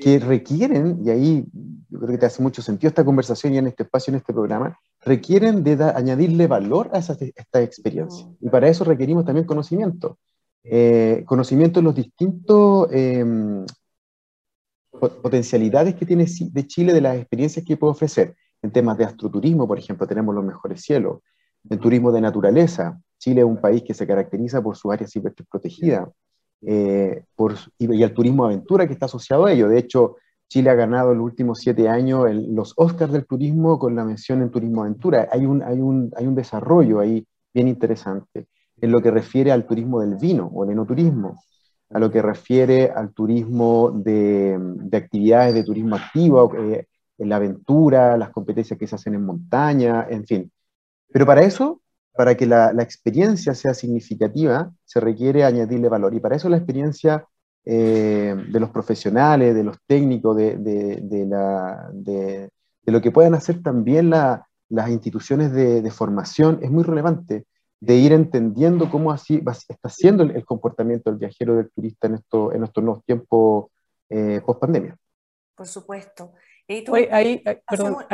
que 0.00 0.18
requieren, 0.18 1.00
y 1.04 1.10
ahí 1.10 1.44
yo 1.90 1.98
creo 1.98 2.10
que 2.12 2.18
te 2.18 2.26
hace 2.26 2.42
mucho 2.42 2.62
sentido 2.62 2.88
esta 2.88 3.04
conversación 3.04 3.54
y 3.54 3.58
en 3.58 3.66
este 3.66 3.82
espacio, 3.82 4.10
en 4.10 4.16
este 4.16 4.32
programa, 4.32 4.78
requieren 5.02 5.62
de 5.62 5.82
añadirle 5.84 6.46
valor 6.46 6.90
a 6.92 6.98
esta 6.98 7.62
experiencia. 7.62 8.26
Y 8.40 8.48
para 8.48 8.68
eso 8.68 8.84
requerimos 8.84 9.24
también 9.24 9.46
conocimiento. 9.46 10.18
Eh, 10.62 11.24
conocimiento 11.26 11.80
en 11.80 11.84
los 11.86 11.94
distintos 11.94 12.88
em, 12.92 13.64
potencialidades 15.22 15.94
que 15.94 16.06
tiene 16.06 16.26
de 16.26 16.66
Chile, 16.66 16.92
de 16.92 17.00
las 17.00 17.16
experiencias 17.16 17.64
que 17.64 17.76
puede 17.76 17.92
ofrecer. 17.92 18.34
En 18.62 18.70
temas 18.70 18.98
de 18.98 19.04
astroturismo, 19.04 19.66
por 19.66 19.78
ejemplo, 19.78 20.06
tenemos 20.06 20.34
los 20.34 20.44
mejores 20.44 20.82
cielos. 20.82 21.20
En 21.68 21.78
turismo 21.78 22.12
de 22.12 22.20
naturaleza, 22.20 23.00
Chile 23.18 23.40
es 23.40 23.46
un 23.46 23.60
país 23.60 23.82
que 23.82 23.94
se 23.94 24.06
caracteriza 24.06 24.62
por 24.62 24.76
su 24.76 24.90
área 24.90 25.06
silvestre 25.06 25.46
protegida 25.50 26.10
eh, 26.62 27.24
por, 27.34 27.54
y, 27.78 27.94
y, 27.94 28.02
el 28.02 28.12
turismo 28.12 28.44
aventura 28.44 28.86
que 28.86 28.92
está 28.92 29.06
asociado 29.06 29.46
a 29.46 29.52
ello. 29.52 29.68
De 29.68 29.78
hecho, 29.78 30.16
Chile 30.48 30.70
ha 30.70 30.74
ganado 30.74 31.14
los 31.14 31.24
últimos 31.24 31.60
siete 31.60 31.88
años 31.88 32.26
los 32.48 32.74
Oscars 32.76 33.12
del 33.12 33.26
turismo 33.26 33.78
con 33.78 33.94
la 33.94 34.04
mención 34.04 34.42
en 34.42 34.50
turismo 34.50 34.82
aventura. 34.82 35.28
Hay 35.30 35.46
un, 35.46 35.62
hay, 35.62 35.80
un, 35.80 36.12
hay 36.16 36.26
un 36.26 36.34
desarrollo 36.34 36.98
ahí 36.98 37.24
bien 37.54 37.68
interesante 37.68 38.48
en 38.80 38.90
lo 38.90 39.00
que 39.00 39.10
refiere 39.10 39.52
al 39.52 39.66
turismo 39.66 40.00
del 40.00 40.16
vino 40.16 40.50
o 40.52 40.64
el 40.64 40.70
enoturismo, 40.70 41.42
a 41.90 41.98
lo 41.98 42.10
que 42.10 42.22
refiere 42.22 42.90
al 42.90 43.12
turismo 43.12 43.92
de, 43.94 44.56
de 44.58 44.96
actividades 44.96 45.54
de 45.54 45.64
turismo 45.64 45.96
activo, 45.96 46.52
eh, 46.56 46.86
la 47.18 47.36
aventura, 47.36 48.16
las 48.16 48.30
competencias 48.30 48.78
que 48.78 48.86
se 48.86 48.94
hacen 48.94 49.14
en 49.14 49.24
montaña, 49.24 50.06
en 50.08 50.24
fin. 50.26 50.50
Pero 51.12 51.26
para 51.26 51.42
eso, 51.42 51.80
para 52.20 52.36
que 52.36 52.44
la, 52.44 52.74
la 52.74 52.82
experiencia 52.82 53.54
sea 53.54 53.72
significativa, 53.72 54.70
se 54.84 55.00
requiere 55.00 55.42
añadirle 55.42 55.88
valor. 55.88 56.12
Y 56.12 56.20
para 56.20 56.36
eso 56.36 56.50
la 56.50 56.58
experiencia 56.58 57.26
eh, 57.64 58.36
de 58.46 58.60
los 58.60 58.68
profesionales, 58.68 59.54
de 59.54 59.64
los 59.64 59.78
técnicos, 59.86 60.36
de, 60.36 60.58
de, 60.58 61.26
la, 61.26 61.88
de 61.94 62.50
lo 62.84 63.00
que 63.00 63.10
puedan 63.10 63.32
hacer 63.32 63.62
también 63.62 64.10
la, 64.10 64.46
las 64.68 64.90
instituciones 64.90 65.50
de, 65.54 65.90
formación, 65.90 66.58
es 66.60 66.70
muy 66.70 66.84
relevante 66.84 67.46
de 67.80 67.96
ir 67.96 68.12
entendiendo 68.12 68.90
cómo 68.90 69.12
así 69.12 69.42
está 69.66 69.88
siendo 69.88 70.22
el, 70.22 70.44
comportamiento 70.44 71.08
del 71.08 71.20
viajero, 71.20 71.56
del 71.56 71.70
turista 71.70 72.06
en, 72.06 72.16
esto, 72.16 72.52
en 72.52 72.64
estos 72.64 72.84
nuevos 72.84 73.02
tiempos 73.06 73.70
eh, 74.10 74.42
post 74.44 74.60
pandemia. 74.60 74.94
Por 75.54 75.66
supuesto. 75.66 76.34
Ahí, 77.10 77.42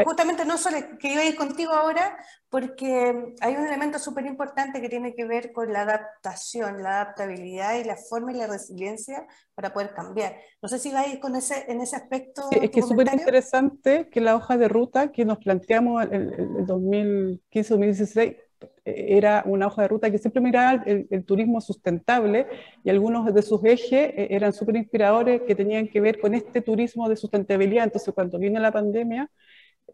justamente 0.04 0.44
no 0.44 0.56
solo 0.56 0.78
que 0.98 1.12
iba 1.12 1.22
a 1.22 1.26
ir 1.26 1.36
contigo 1.36 1.72
ahora, 1.72 2.16
porque 2.48 3.34
hay 3.40 3.56
un 3.56 3.66
elemento 3.66 3.98
súper 3.98 4.24
importante 4.26 4.80
que 4.80 4.88
tiene 4.88 5.14
que 5.14 5.26
ver 5.26 5.52
con 5.52 5.72
la 5.72 5.82
adaptación, 5.82 6.82
la 6.82 7.02
adaptabilidad 7.02 7.78
y 7.78 7.84
la 7.84 7.96
forma 7.96 8.32
y 8.32 8.36
la 8.36 8.46
resiliencia 8.46 9.26
para 9.54 9.72
poder 9.72 9.92
cambiar. 9.92 10.36
No 10.62 10.68
sé 10.68 10.78
si 10.78 10.90
va 10.90 11.00
a 11.00 11.08
ir 11.08 11.20
con 11.20 11.36
ese, 11.36 11.70
en 11.70 11.80
ese 11.80 11.96
aspecto. 11.96 12.48
es 12.50 12.70
que 12.70 12.80
es 12.80 12.88
súper 12.88 13.12
interesante 13.12 14.08
que 14.08 14.20
la 14.20 14.36
hoja 14.36 14.56
de 14.56 14.68
ruta 14.68 15.12
que 15.12 15.24
nos 15.24 15.38
planteamos 15.38 16.04
en 16.04 16.14
el 16.14 16.66
2015-2016 16.66 18.36
era 18.86 19.42
una 19.46 19.66
hoja 19.66 19.82
de 19.82 19.88
ruta 19.88 20.10
que 20.10 20.18
siempre 20.18 20.40
miraba 20.40 20.84
el, 20.86 21.24
turismo 21.24 21.60
sustentable 21.60 22.46
y 22.84 22.90
algunos 22.90 23.34
de 23.34 23.42
sus 23.42 23.64
ejes 23.64 23.92
eh, 23.92 24.28
eran 24.30 24.52
súper 24.52 24.76
inspiradores 24.76 25.42
que 25.42 25.54
tenían 25.56 25.88
que 25.88 26.00
ver 26.00 26.20
con 26.20 26.34
este 26.34 26.60
turismo 26.60 27.08
de 27.08 27.16
sustentabilidad. 27.16 27.84
Entonces, 27.84 28.14
cuando 28.14 28.38
vino 28.38 28.60
la 28.60 28.70
pandemia, 28.70 29.28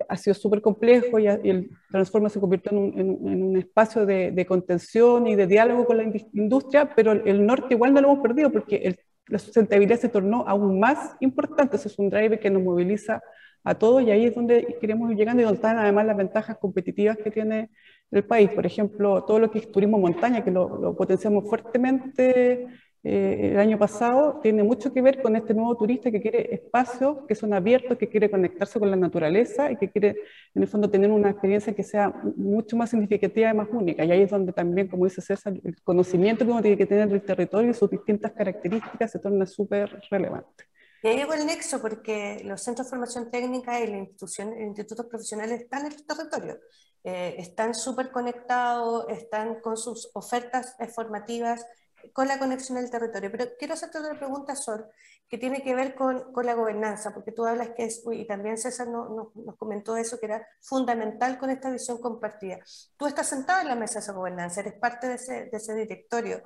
ha 0.09 0.17
sido 0.17 0.35
súper 0.35 0.61
complejo 0.61 1.19
y, 1.19 1.27
el 1.27 1.71
Transforma 1.91 2.29
se 2.29 2.41
convirtió 2.41 2.73
en 2.73 2.79
un, 2.79 3.57
espacio 3.57 4.05
de, 4.07 4.47
contención 4.47 5.27
y 5.27 5.37
de 5.37 5.47
diálogo 5.47 5.87
con 5.87 5.97
la 5.97 6.05
industria, 6.33 6.95
pero 6.95 7.13
el, 7.13 7.47
norte 7.47 7.75
igual 7.75 7.95
no 7.95 8.01
lo 8.01 8.13
hemos 8.13 8.23
perdido 8.23 8.51
porque 8.51 8.97
la 9.27 9.39
sustentabilidad 9.39 9.99
se 9.99 10.09
tornó 10.09 10.45
aún 10.47 10.79
más 10.81 11.17
importante. 11.21 11.77
Ese 11.77 11.89
es 11.89 11.99
un 11.99 12.11
driver 12.11 12.39
que 12.39 12.51
nos 12.51 12.63
moviliza 12.63 13.23
a 13.65 13.75
todos 13.75 14.03
y 14.03 14.11
ahí 14.11 14.27
es 14.27 14.35
donde 14.35 14.77
queremos 14.81 15.11
ir 15.11 15.17
llegando 15.17 15.43
y 15.43 15.45
donde 15.45 15.57
están 15.57 15.79
además 15.79 16.07
las 16.07 16.17
ventajas 16.17 16.59
competitivas 16.59 17.17
que 17.17 17.31
tiene 17.31 17.71
el 18.13 18.25
país. 18.25 18.51
Por 18.51 18.67
ejemplo, 18.67 19.25
todo 19.25 19.39
lo 19.39 19.51
que 19.51 19.59
es 19.59 19.73
turismo 19.73 19.99
montaña, 19.99 20.45
que 20.45 20.51
lo, 20.51 20.95
potenciamos 20.97 21.49
fuertemente 21.49 22.67
eh, 23.05 23.51
el 23.53 23.59
año 23.59 23.79
pasado, 23.79 24.39
tiene 24.43 24.63
mucho 24.63 24.93
que 24.93 25.03
ver 25.03 25.21
con 25.21 25.35
este 25.35 25.55
nuevo 25.55 25.77
turista 25.77 26.11
que 26.11 26.21
quiere 26.21 26.55
espacios 26.55 27.19
que 27.27 27.35
son 27.35 27.53
abiertos, 27.53 27.99
que 27.99 28.09
quiere 28.09 28.31
conectarse 28.31 28.79
con 28.79 28.91
la 28.91 28.97
naturaleza 28.97 29.73
y 29.73 29.77
que 29.77 29.91
quiere, 29.91 30.17
en 30.55 30.63
el 30.63 30.69
fondo, 30.69 30.89
tener 30.89 31.11
una 31.11 31.31
experiencia 31.31 31.75
que 31.75 31.83
sea 31.83 32.11
mucho 32.37 32.77
más 32.77 32.91
significativa 32.91 33.51
y 33.51 33.55
más 33.55 33.69
única. 33.73 34.05
Y 34.05 34.13
ahí 34.13 34.23
es 34.23 34.31
donde 34.31 34.53
también, 34.53 34.89
como 34.89 35.07
dice 35.07 35.21
César, 35.21 35.55
el 35.65 35.83
conocimiento 35.83 36.45
que 36.45 36.53
uno 36.53 36.63
tiene 36.63 36.77
que 36.77 36.87
tener 36.87 37.09
del 37.09 37.23
territorio 37.23 37.71
y 37.71 37.75
sus 37.75 37.91
distintas 37.91 38.33
características 38.33 39.11
se 39.11 39.19
torna 39.19 39.47
súper 39.47 40.01
relevante. 40.11 40.65
Y 41.03 41.09
ahí 41.09 41.17
llegó 41.17 41.33
el 41.35 41.47
nexo 41.47 41.81
porque 41.81 42.43
los 42.45 42.63
centros 42.63 42.87
de 42.87 42.91
formación 42.91 43.29
técnica 43.29 43.81
y 43.81 44.07
los 44.21 44.39
institutos 44.39 45.07
profesionales 45.07 45.63
están 45.63 45.87
en 45.87 45.93
el 45.93 46.07
territorio. 46.07 46.61
Eh, 47.05 47.37
están 47.39 47.75
súper 47.75 48.11
conectados, 48.11 49.07
están 49.09 49.61
con 49.61 49.77
sus 49.77 50.11
ofertas 50.15 50.77
formativas, 50.95 51.67
con 52.13 52.29
la 52.29 52.39
conexión 52.39 52.79
del 52.79 52.91
territorio. 52.91 53.31
Pero 53.31 53.51
quiero 53.59 53.75
hacerte 53.75 53.99
otra 53.99 54.19
pregunta, 54.19 54.57
Sol, 54.57 54.87
que 55.29 55.39
tiene 55.39 55.63
que 55.63 55.75
ver 55.75 55.95
con, 55.95 56.33
con 56.33 56.45
la 56.47 56.55
gobernanza, 56.55 57.15
porque 57.15 57.33
tú 57.33 57.47
hablas 57.47 57.71
que 57.71 57.85
es, 57.85 58.03
y 58.11 58.27
también 58.27 58.59
César 58.59 58.89
nos 58.89 59.57
comentó 59.57 59.97
eso, 59.97 60.19
que 60.19 60.27
era 60.27 60.47
fundamental 60.61 61.39
con 61.39 61.51
esta 61.51 61.71
visión 61.71 61.99
compartida. 62.01 62.59
Tú 62.97 63.07
estás 63.07 63.29
sentado 63.29 63.63
en 63.63 63.69
la 63.69 63.77
mesa 63.77 63.95
de 63.95 64.01
esa 64.01 64.13
gobernanza, 64.13 64.61
eres 64.61 64.75
parte 64.75 65.09
de 65.09 65.15
ese, 65.15 65.47
de 65.47 65.57
ese 65.57 65.75
directorio, 65.75 66.43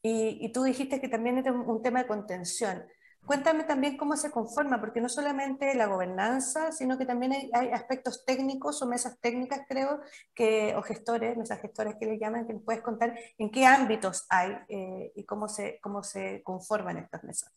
y, 0.00 0.38
y, 0.40 0.52
tú 0.52 0.62
dijiste 0.62 1.00
que 1.00 1.08
también 1.08 1.38
era 1.38 1.50
un 1.50 1.82
tema 1.82 2.02
de 2.02 2.06
contención. 2.06 2.86
Cuéntame 3.26 3.64
también 3.64 3.98
cómo 3.98 4.16
se 4.16 4.30
conforma, 4.30 4.80
porque 4.80 5.02
no 5.02 5.08
solamente 5.08 5.74
la 5.74 5.86
gobernanza, 5.86 6.72
sino 6.72 6.96
que 6.96 7.04
también 7.04 7.32
hay, 7.52 7.70
aspectos 7.72 8.24
técnicos 8.24 8.80
o 8.80 8.86
mesas 8.86 9.20
técnicas, 9.20 9.60
creo, 9.68 10.00
que, 10.34 10.74
o 10.76 10.82
gestores, 10.82 11.36
mesas 11.36 11.60
gestores 11.60 11.96
que 12.00 12.06
le 12.06 12.18
llaman, 12.18 12.46
que 12.46 12.54
nos 12.54 12.62
puedes 12.62 12.80
contar 12.80 13.14
en 13.36 13.50
qué 13.50 13.66
ámbitos 13.66 14.26
hay 14.30 14.56
eh, 14.68 15.12
y 15.14 15.24
cómo 15.24 15.48
se, 15.48 15.78
cómo 15.82 16.02
se 16.02 16.42
conforman 16.42 16.96
estas 16.96 17.22
mesas. 17.22 17.52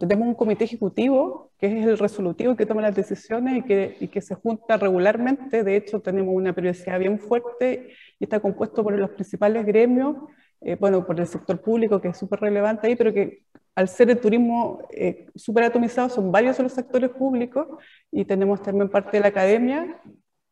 tenemos 0.00 0.26
un 0.26 0.34
comité 0.34 0.64
ejecutivo, 0.64 1.52
que 1.56 1.66
es 1.66 1.86
el 1.86 1.98
resolutivo 1.98 2.56
que 2.56 2.66
toma 2.66 2.82
las 2.82 2.96
decisiones 2.96 3.58
y 3.58 3.62
que, 3.62 3.96
y 4.00 4.08
que 4.08 4.20
se 4.20 4.34
junta 4.34 4.76
regularmente. 4.76 5.62
De 5.62 5.76
hecho, 5.76 6.00
tenemos 6.00 6.34
una 6.34 6.52
periodicidad 6.52 6.98
bien 6.98 7.20
fuerte 7.20 7.92
y 8.18 8.24
está 8.24 8.40
compuesto 8.40 8.82
por 8.82 8.92
los 8.98 9.10
principales 9.10 9.64
gremios 9.64 10.16
eh, 10.64 10.76
bueno, 10.78 11.04
por 11.04 11.18
el 11.18 11.26
sector 11.26 11.60
público, 11.60 12.00
que 12.00 12.08
es 12.08 12.16
súper 12.16 12.38
relevante 12.38 12.86
ahí, 12.86 12.94
pero 12.94 13.12
que 13.12 13.42
al 13.74 13.88
ser 13.88 14.10
el 14.10 14.20
turismo 14.20 14.80
eh, 14.90 15.26
súper 15.34 15.64
atomizado, 15.64 16.08
son 16.08 16.30
varios 16.30 16.58
los 16.58 16.72
sectores 16.72 17.10
públicos 17.10 17.66
y 18.10 18.24
tenemos 18.24 18.62
también 18.62 18.88
parte 18.88 19.16
de 19.16 19.20
la 19.22 19.28
academia 19.28 20.00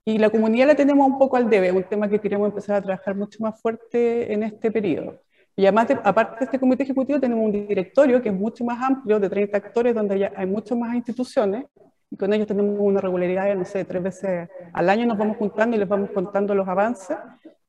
y 0.05 0.19
la 0.19 0.31
comunidad 0.31 0.69
la 0.69 0.75
tenemos 0.75 1.07
un 1.07 1.19
poco 1.19 1.37
al 1.37 1.51
debe, 1.51 1.73
un 1.73 1.85
tema 1.85 2.09
que 2.09 2.19
queremos 2.19 2.49
empezar 2.49 2.77
a 2.77 2.83
trabajar 2.83 3.15
mucho 3.15 3.39
más 3.41 3.61
fuerte 3.61 4.33
en 4.33 4.43
este 4.43 4.71
periodo. 4.71 5.21
Y 5.57 5.67
además, 5.67 5.89
aparte 6.05 6.39
de 6.39 6.45
este 6.47 6.59
comité 6.59 6.85
ejecutivo, 6.85 7.21
tenemos 7.21 7.45
un 7.45 7.53
directorio 7.53 8.23
que 8.23 8.31
es 8.31 8.35
mucho 8.35 8.65
más 8.65 8.83
amplio, 8.83 9.21
de 9.21 9.29
30 9.29 9.57
actores, 9.59 9.95
donde 9.95 10.19
ya 10.19 10.33
hay 10.35 10.47
muchas 10.47 10.79
más 10.79 10.95
instituciones, 10.95 11.67
y 12.11 12.17
con 12.17 12.33
ellos 12.33 12.47
tenemos 12.47 12.77
una 12.79 13.01
regularidad, 13.01 13.55
no 13.55 13.65
sé, 13.65 13.85
tres 13.85 14.03
veces 14.03 14.49
al 14.73 14.89
año 14.89 15.07
nos 15.07 15.19
vamos 15.19 15.37
juntando 15.37 15.77
y 15.77 15.79
les 15.79 15.89
vamos 15.89 16.11
contando 16.13 16.55
los 16.55 16.67
avances, 16.67 17.17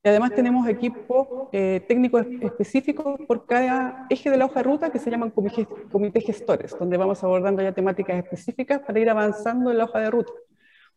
y 0.04 0.10
además 0.10 0.34
tenemos 0.34 0.68
equipos 0.68 1.28
eh, 1.52 1.86
técnicos 1.88 2.26
específicos 2.42 3.20
por 3.28 3.46
cada 3.46 4.08
eje 4.10 4.32
de 4.32 4.38
la 4.38 4.46
hoja 4.46 4.62
de 4.62 4.64
ruta 4.64 4.90
que 4.92 4.98
se 4.98 5.12
llaman 5.12 5.30
comités 5.30 6.26
gestores, 6.26 6.76
donde 6.78 6.98
vamos 6.98 7.24
abordando 7.24 7.62
ya 7.62 7.72
temáticas 7.72 8.18
específicas 8.18 8.80
para 8.80 9.00
ir 9.00 9.10
avanzando 9.12 9.70
en 9.70 9.78
la 9.78 9.84
hoja 9.84 10.00
de 10.00 10.10
ruta. 10.10 10.34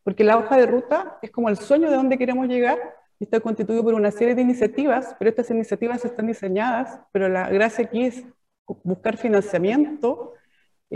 Porque 0.02 0.24
la 0.24 0.38
hoja 0.38 0.56
de 0.56 0.66
ruta 0.66 1.18
es 1.20 1.30
como 1.30 1.50
el 1.50 1.58
sueño 1.58 1.90
de 1.90 1.96
dónde 1.96 2.16
queremos 2.16 2.48
llegar 2.48 2.78
y 3.18 3.24
está 3.24 3.40
constituido 3.40 3.82
por 3.82 3.92
una 3.92 4.10
serie 4.10 4.34
de 4.34 4.40
iniciativas, 4.40 5.14
pero 5.18 5.28
estas 5.28 5.50
iniciativas 5.50 6.02
están 6.04 6.26
diseñadas, 6.26 6.98
pero 7.12 7.28
la 7.28 7.50
gracia 7.50 7.84
aquí 7.84 8.04
es 8.06 8.24
buscar 8.82 9.18
financiamiento 9.18 10.32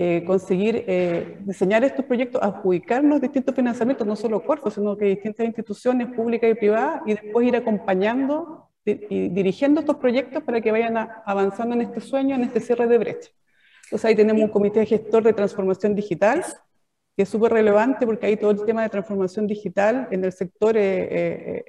eh, 0.01 0.23
conseguir 0.25 0.85
eh, 0.87 1.39
diseñar 1.41 1.83
estos 1.83 2.05
proyectos, 2.05 2.41
adjudicarnos 2.41 3.21
distintos 3.21 3.53
financiamientos, 3.53 4.07
no 4.07 4.15
solo 4.15 4.45
Corfo, 4.45 4.71
sino 4.71 4.97
que 4.97 5.07
distintas 5.07 5.45
instituciones 5.45 6.07
públicas 6.15 6.49
y 6.49 6.55
privadas, 6.55 7.03
y 7.05 7.15
después 7.15 7.49
ir 7.49 7.57
acompañando 7.57 8.71
y 8.85 9.29
dirigiendo 9.31 9.81
estos 9.81 9.97
proyectos 9.97 10.45
para 10.45 10.61
que 10.61 10.71
vayan 10.71 10.97
avanzando 11.27 11.75
en 11.75 11.83
este 11.83 12.01
sueño, 12.01 12.37
en 12.37 12.45
este 12.45 12.61
cierre 12.61 12.87
de 12.87 12.97
brecha. 12.97 13.31
Entonces 13.87 14.05
ahí 14.05 14.15
tenemos 14.15 14.41
un 14.41 14.51
comité 14.51 14.87
gestor 14.87 15.25
de 15.25 15.33
transformación 15.33 15.97
digital, 15.97 16.45
que 17.17 17.25
es 17.25 17.29
súper 17.29 17.53
relevante 17.53 18.07
porque 18.07 18.27
ahí 18.27 18.37
todo 18.37 18.53
el 18.53 18.65
tema 18.65 18.85
de 18.85 18.91
transformación 18.91 19.49
digital 19.49 20.07
en 20.13 20.25
el 20.25 20.31
sector 20.31 20.77
eh, 20.77 21.65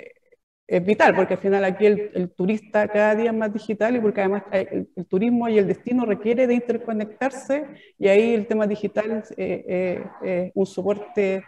es 0.70 0.86
vital, 0.86 1.16
porque 1.16 1.34
al 1.34 1.40
final 1.40 1.66
aquí 1.66 1.88
el, 1.88 2.30
turista 2.36 2.88
cada 2.88 3.16
día 3.16 3.32
es 3.32 3.36
más 3.36 3.52
digital 3.52 3.96
y 3.96 4.00
porque 4.00 4.22
además 4.22 4.44
el, 4.52 4.88
turismo 5.08 5.50
y 5.50 5.58
el 5.58 5.68
destino 5.68 6.06
requiere 6.06 6.46
de 6.46 6.54
interconectarse 6.54 7.66
y 7.98 8.08
ahí 8.08 8.36
el 8.36 8.46
tema 8.46 8.68
digital 8.68 9.12
es 9.12 9.32
eh, 9.32 10.04
eh, 10.24 10.52
un 10.54 10.66
soporte 10.68 11.44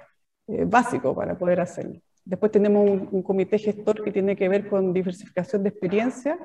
eh, 0.48 0.66
básico 0.66 1.14
para 1.14 1.38
poder 1.38 1.60
hacerlo. 1.60 2.00
Después 2.26 2.52
tenemos 2.52 2.90
un, 2.90 3.22
comité 3.22 3.60
gestor 3.60 4.04
que 4.04 4.12
tiene 4.12 4.36
que 4.36 4.50
ver 4.50 4.68
con 4.68 4.92
diversificación 4.92 5.62
de 5.62 5.70
experiencia 5.70 6.40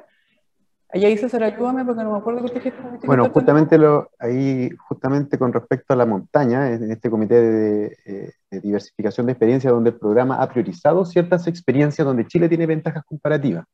Ahí 0.88 1.16
César, 1.18 1.42
ayúdame 1.42 1.84
porque 1.84 2.04
no 2.04 2.12
me 2.12 2.18
acuerdo 2.18 2.44
qué 2.46 2.60
te 2.60 2.72
Bueno, 3.06 3.28
justamente, 3.30 3.76
lo, 3.76 4.10
ahí, 4.20 4.70
justamente 4.88 5.36
con 5.36 5.52
respecto 5.52 5.92
a 5.92 5.96
la 5.96 6.06
montaña, 6.06 6.70
en 6.72 6.90
este 6.92 7.10
comité 7.10 7.40
de, 7.40 7.96
eh, 8.06 8.32
de, 8.50 8.60
diversificación 8.60 9.26
de 9.26 9.32
experiencias, 9.32 9.72
donde 9.72 9.90
el 9.90 9.96
programa 9.96 10.36
ha 10.36 10.48
priorizado 10.48 11.04
ciertas 11.04 11.48
experiencias 11.48 12.06
donde 12.06 12.26
Chile 12.26 12.48
tiene 12.48 12.66
ventajas 12.66 13.04
comparativas. 13.04 13.66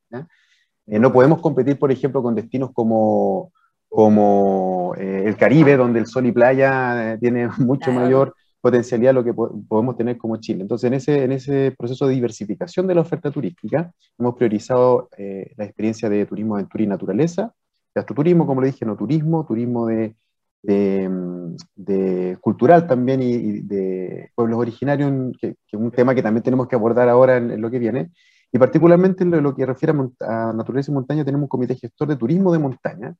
Eh, 0.87 0.99
no 0.99 1.13
podemos 1.13 1.41
competir, 1.41 1.79
por 1.79 1.93
ejemplo, 1.93 2.23
con 2.23 2.35
destinos 2.35 2.71
como, 2.73 3.53
como 3.89 4.95
eh, 4.97 5.25
el 5.27 5.37
Caribe, 5.37 5.77
donde 5.77 6.01
el 6.01 6.07
sol 6.07 6.27
y 6.27 6.33
playa 6.33 7.19
tiene 7.21 7.49
mucho 7.59 7.93
mayor 7.93 8.35
potencialidad 8.63 9.13
lo 9.13 9.25
que 9.25 9.35
podemos 9.35 9.97
tener 9.97 10.17
como 10.17 10.37
Chile. 10.37 10.63
Entonces, 10.63 10.87
en 10.87 10.95
ese, 10.95 11.25
en 11.25 11.33
ese 11.33 11.75
proceso 11.77 12.07
de 12.07 12.15
diversificación 12.15 12.87
de 12.87 12.95
la 12.95 13.01
oferta 13.01 13.31
turística, 13.31 13.93
hemos 14.17 14.37
priorizado 14.37 15.09
eh, 15.19 15.53
la 15.57 15.65
experiencia 15.65 16.09
de 16.09 16.25
turismo, 16.27 16.55
aventura 16.55 16.85
y 16.85 16.87
naturaleza, 16.87 17.53
gastroturismo, 17.93 18.47
como 18.47 18.61
le 18.61 18.69
dije, 18.69 18.87
no 18.87 18.97
turismo, 18.97 19.45
turismo 19.45 19.87
de, 19.87 20.15
de, 20.63 22.39
cultural 22.41 22.87
también 22.87 23.21
y, 23.21 23.61
de 23.63 24.31
pueblos 24.37 24.61
originarios, 24.61 25.37
que, 25.41 25.49
es 25.49 25.75
un 25.75 25.91
tema 25.91 26.15
que 26.15 26.23
también 26.23 26.45
tenemos 26.45 26.69
que 26.69 26.77
abordar 26.77 27.09
ahora 27.09 27.39
en, 27.39 27.61
lo 27.61 27.69
que 27.69 27.81
viene. 27.81 28.13
Y 28.53 28.59
particularmente 28.59 29.25
en 29.25 29.43
lo, 29.43 29.57
que 29.57 29.67
refiere 29.67 29.93
a, 30.21 30.51
a 30.51 30.53
naturaleza 30.53 30.93
y 30.93 30.95
montaña, 30.95 31.25
tenemos 31.25 31.47
un 31.47 31.49
comité 31.49 31.75
gestor 31.75 32.07
de 32.07 32.17
turismo 32.17 32.53
de 32.53 32.61
montaña, 32.61 33.17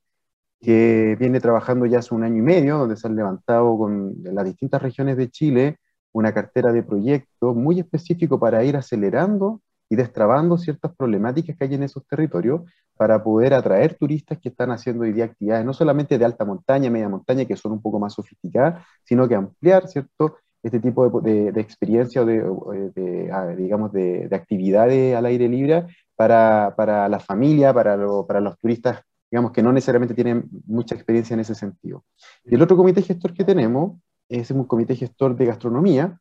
que 0.63 1.17
viene 1.19 1.41
trabajando 1.41 1.87
ya 1.87 1.99
hace 1.99 2.15
un 2.15 2.23
año 2.23 2.39
y 2.39 2.43
medio, 2.43 2.79
donde 2.79 2.97
se 2.97 3.09
han 3.09 3.17
levantado 3.17 3.77
con 3.77 4.15
las 4.23 4.45
distintas 4.45 4.81
regiones 4.81 5.17
de 5.17 5.29
Chile 5.29 5.77
una 6.13 6.33
cartera 6.33 6.73
de 6.73 6.83
proyectos 6.83 7.57
muy 7.57 7.81
específico 7.81 8.39
para 8.39 8.63
ir 8.63 8.77
acelerando 8.77 9.61
y 9.89 9.97
destrabando 9.97 10.57
ciertas 10.57 10.95
problemáticas 10.95 11.57
que 11.57 11.65
hay 11.65 11.75
en 11.75 11.83
esos 11.83 12.07
territorios 12.07 12.63
para 12.97 13.23
poder 13.23 13.55
atraer 13.55 13.95
turistas 13.95 14.39
que 14.39 14.51
están 14.51 14.71
haciendo 14.71 15.03
hoy 15.03 15.21
actividades 15.21 15.65
no 15.67 15.73
solamente 15.73 16.17
de 16.17 16.25
alta 16.25 16.45
montaña, 16.45 16.91
media 16.91 17.09
montaña, 17.09 17.45
que 17.45 17.57
son 17.57 17.73
un 17.73 17.83
poco 17.83 17.99
más 17.99 18.15
sofisticadas, 18.15 18.85
sino 19.05 19.27
que 19.27 19.35
ampliar, 19.35 19.89
¿cierto?, 19.89 20.37
este 20.63 20.79
tipo 20.79 21.21
de, 21.21 21.51
de, 21.51 21.61
experiencia 21.61 22.23
o 22.23 22.25
de, 22.25 23.31
ah, 23.33 23.49
digamos, 23.49 23.93
de, 23.93 24.29
actividades 24.31 25.17
al 25.17 25.27
aire 25.27 25.49
libre 25.49 25.87
para, 26.15 26.75
para 26.77 27.09
la 27.09 27.19
familia, 27.19 27.75
para, 27.75 27.99
para 28.29 28.41
los 28.41 28.57
turistas 28.59 29.03
digamos 29.33 29.53
que 29.53 29.63
no 29.63 29.73
necesariamente 29.73 30.15
tienen 30.15 30.47
mucha 30.67 30.95
experiencia 30.95 31.33
en 31.33 31.41
ese 31.41 31.55
sentido. 31.55 32.05
Y 32.45 32.55
el 32.55 32.61
otro 32.61 32.77
comité 32.77 33.01
gestor 33.01 33.33
que 33.33 33.45
tenemos 33.45 33.99
es 34.29 34.51
un 34.51 34.65
comité 34.65 34.95
gestor 34.95 35.35
de 35.35 35.47
gastronomía. 35.47 36.21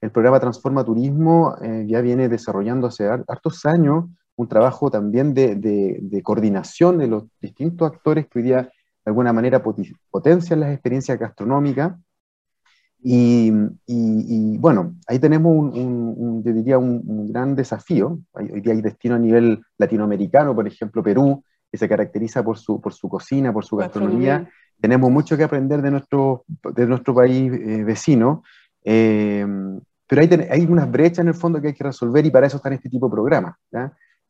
El 0.00 0.10
programa 0.10 0.40
Transforma 0.40 0.82
Turismo 0.82 1.54
eh, 1.60 1.84
ya 1.86 2.00
viene 2.00 2.30
desarrollando 2.30 2.86
hace 2.86 3.06
hartos 3.06 3.66
años 3.66 4.06
un 4.36 4.48
trabajo 4.48 4.90
también 4.90 5.34
de, 5.34 5.54
de, 5.54 6.22
coordinación 6.22 6.96
de 6.96 7.08
los 7.08 7.24
distintos 7.42 7.92
actores 7.92 8.26
que 8.26 8.38
hoy 8.38 8.44
día 8.46 8.62
de 8.62 8.70
alguna 9.04 9.34
manera 9.34 9.62
potencian 9.62 10.60
las 10.60 10.72
experiencias 10.72 11.18
gastronómicas. 11.18 11.92
Y, 13.02 13.52
y, 13.86 14.56
bueno, 14.56 14.94
ahí 15.06 15.18
tenemos 15.18 15.54
un, 15.54 15.78
un, 16.16 16.42
yo 16.42 16.54
diría 16.54 16.78
un, 16.78 17.30
gran 17.30 17.54
desafío. 17.54 18.18
Hoy 18.32 18.62
día 18.62 18.72
hay 18.72 18.80
destino 18.80 19.16
a 19.16 19.18
nivel 19.18 19.62
latinoamericano, 19.76 20.54
por 20.54 20.66
ejemplo, 20.66 21.02
Perú, 21.02 21.44
que 21.70 21.78
se 21.78 21.88
caracteriza 21.88 22.42
por 22.42 22.58
su, 22.58 22.80
por 22.80 22.92
su 22.92 23.08
cocina, 23.08 23.52
por 23.52 23.64
su 23.64 23.76
gastronomía. 23.76 24.48
Tenemos 24.80 25.10
mucho 25.10 25.36
que 25.36 25.44
aprender 25.44 25.82
de 25.82 25.90
nuestro, 25.90 26.44
de 26.46 26.86
nuestro 26.86 27.14
país 27.14 27.52
eh, 27.52 27.84
vecino, 27.84 28.42
eh, 28.84 29.46
pero 30.06 30.22
hay, 30.22 30.48
hay 30.50 30.66
unas 30.66 30.90
brechas 30.90 31.20
en 31.20 31.28
el 31.28 31.34
fondo 31.34 31.60
que 31.60 31.68
hay 31.68 31.74
que 31.74 31.84
resolver 31.84 32.24
y 32.26 32.30
para 32.30 32.46
eso 32.46 32.56
están 32.56 32.72
este 32.72 32.88
tipo 32.88 33.06
de 33.06 33.12
programas. 33.12 33.56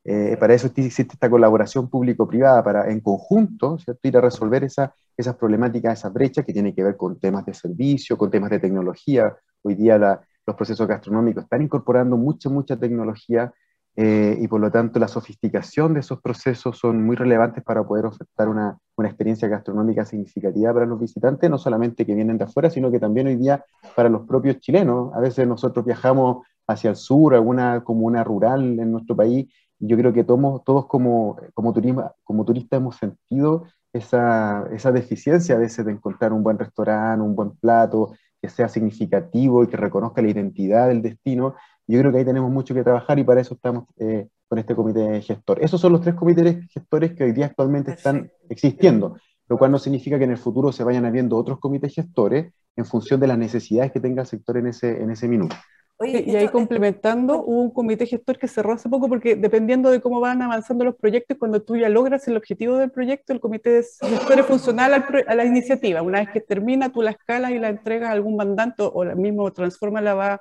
Eh, 0.05 0.37
para 0.39 0.55
eso 0.55 0.67
existe 0.67 1.15
esta 1.15 1.29
colaboración 1.29 1.89
público-privada, 1.89 2.65
para 2.65 2.91
en 2.91 3.01
conjunto 3.01 3.79
¿cierto? 3.79 4.09
ir 4.09 4.17
a 4.17 4.23
resolver 4.23 4.65
esa, 4.65 4.95
esas 5.17 5.37
problemáticas, 5.37 5.99
esas 5.99 6.13
brechas 6.13 6.45
que 6.45 6.53
tienen 6.53 6.75
que 6.75 6.83
ver 6.83 6.97
con 6.97 7.19
temas 7.19 7.45
de 7.47 7.55
servicio, 7.55 8.17
con 8.17 8.31
temas 8.31 8.51
de 8.51 8.59
tecnología. 8.59 9.35
Hoy 9.63 9.75
día 9.75 9.99
los 10.47 10.57
procesos 10.57 10.89
gastronómicos 10.89 11.45
están 11.45 11.63
incorporando 11.63 12.17
mucha, 12.17 12.49
mucha 12.49 12.77
tecnología 12.77 13.53
eh, 13.97 14.39
y 14.41 14.47
por 14.49 14.61
lo 14.61 14.71
tanto 14.71 14.99
la 14.99 15.09
sofisticación 15.09 15.95
de 15.95 16.01
esos 16.01 16.21
procesos 16.21 16.79
son 16.79 17.05
muy 17.05 17.17
relevantes 17.17 17.63
para 17.65 17.85
poder 17.85 18.07
ofertar 18.07 18.49
una, 18.49 18.79
una, 18.97 19.09
experiencia 19.09 19.49
gastronómica 19.49 20.05
significativa 20.05 20.73
para 20.73 20.87
los 20.87 21.01
visitantes, 21.01 21.51
no 21.51 21.59
solamente 21.59 22.07
que 22.07 22.15
vienen 22.15 22.39
de 22.39 22.45
afuera, 22.45 22.71
sino 22.71 22.91
que 22.91 23.01
también 23.01 23.27
hoy 23.27 23.37
día 23.37 23.65
para 23.97 24.09
los 24.09 24.27
propios 24.27 24.59
chilenos. 24.61 25.13
A 25.15 25.21
veces 25.21 25.47
nosotros 25.47 25.85
viajamos 25.85 26.47
hacia 26.69 26.91
el 26.91 26.97
sur, 26.97 27.35
alguna 27.35 27.83
comuna 27.83 28.23
rural 28.23 28.79
en 28.79 28.93
nuestro 28.93 29.17
país, 29.17 29.53
y 29.81 29.89
yo 29.89 29.97
creo 29.97 30.13
que 30.13 30.25
todos, 30.25 30.63
todos 30.65 30.87
como, 30.87 31.37
como, 31.55 31.73
turismo, 31.73 32.13
como 32.23 32.45
turistas 32.45 32.79
hemos 32.79 32.97
sentido 32.97 33.65
esa, 33.93 34.67
esa 34.73 34.93
deficiencia 34.93 35.57
a 35.57 35.59
veces 35.59 35.85
de 35.85 35.93
encontrar 35.93 36.33
un 36.33 36.43
buen 36.43 36.59
restaurante, 36.59 37.23
un 37.25 37.35
buen 37.35 37.53
plato, 37.57 38.13
que 38.41 38.49
sea 38.49 38.69
significativo 38.69 39.65
y 39.65 39.67
que 39.67 39.77
reconozca 39.77 40.23
la 40.23 40.31
identidad 40.31 40.89
del 40.89 41.03
destino. 41.03 41.55
Yo 41.91 41.99
creo 41.99 42.13
que 42.13 42.19
ahí 42.19 42.25
tenemos 42.25 42.53
mucho 42.53 42.73
que 42.73 42.85
trabajar 42.85 43.19
y 43.19 43.25
para 43.25 43.41
eso 43.41 43.55
estamos 43.55 43.85
eh, 43.99 44.29
con 44.47 44.61
este 44.61 44.77
comité 44.77 45.21
gestor. 45.23 45.61
Esos 45.61 45.81
son 45.81 45.93
los 45.93 46.01
tres 46.01 46.15
comités 46.15 46.71
gestores 46.71 47.15
que 47.15 47.25
hoy 47.25 47.33
día 47.33 47.47
actualmente 47.47 47.91
están 47.91 48.31
existiendo, 48.49 49.17
lo 49.49 49.59
cual 49.59 49.73
no 49.73 49.79
significa 49.79 50.17
que 50.17 50.25
en 50.25 50.31
el 50.31 50.39
futuro 50.39 50.71
se 50.71 50.85
vayan 50.85 51.05
habiendo 51.05 51.37
otros 51.37 51.59
comités 51.59 51.93
gestores 51.93 52.53
en 52.77 52.85
función 52.85 53.19
de 53.19 53.27
las 53.27 53.39
necesidades 53.39 53.91
que 53.91 53.99
tenga 53.99 54.23
el 54.23 54.29
sector 54.29 54.57
en 54.57 54.69
ese, 54.69 55.03
en 55.03 55.11
ese 55.11 55.27
minuto. 55.27 55.57
y 56.01 56.37
ahí 56.37 56.47
complementando, 56.47 57.43
hubo 57.43 57.61
un 57.61 57.73
comité 57.73 58.07
gestor 58.07 58.39
que 58.39 58.47
cerró 58.47 58.75
hace 58.75 58.89
poco 58.89 59.09
porque 59.09 59.35
dependiendo 59.35 59.91
de 59.91 60.01
cómo 60.01 60.21
van 60.21 60.43
avanzando 60.43 60.85
los 60.85 60.95
proyectos, 60.95 61.39
cuando 61.39 61.61
tú 61.61 61.77
ya 61.77 61.89
logras 61.89 62.27
el 62.29 62.37
objetivo 62.37 62.77
del 62.77 62.93
proyecto, 62.93 63.33
el 63.33 63.41
comité 63.41 63.83
gestor 64.01 64.39
es 64.39 64.47
funcional 64.47 65.05
a 65.27 65.35
la 65.35 65.45
iniciativa. 65.45 66.03
Una 66.03 66.21
vez 66.21 66.31
que 66.31 66.41
termina, 66.41 66.93
tú 66.93 67.03
la 67.03 67.11
escalas 67.11 67.51
y 67.51 67.59
la 67.59 67.69
entregas 67.69 68.11
a 68.11 68.13
algún 68.13 68.37
mandante 68.37 68.85
o 68.85 69.05
la 69.05 69.17
mismo 69.17 69.53
transforma 69.53 70.01
la 70.01 70.15
va 70.15 70.41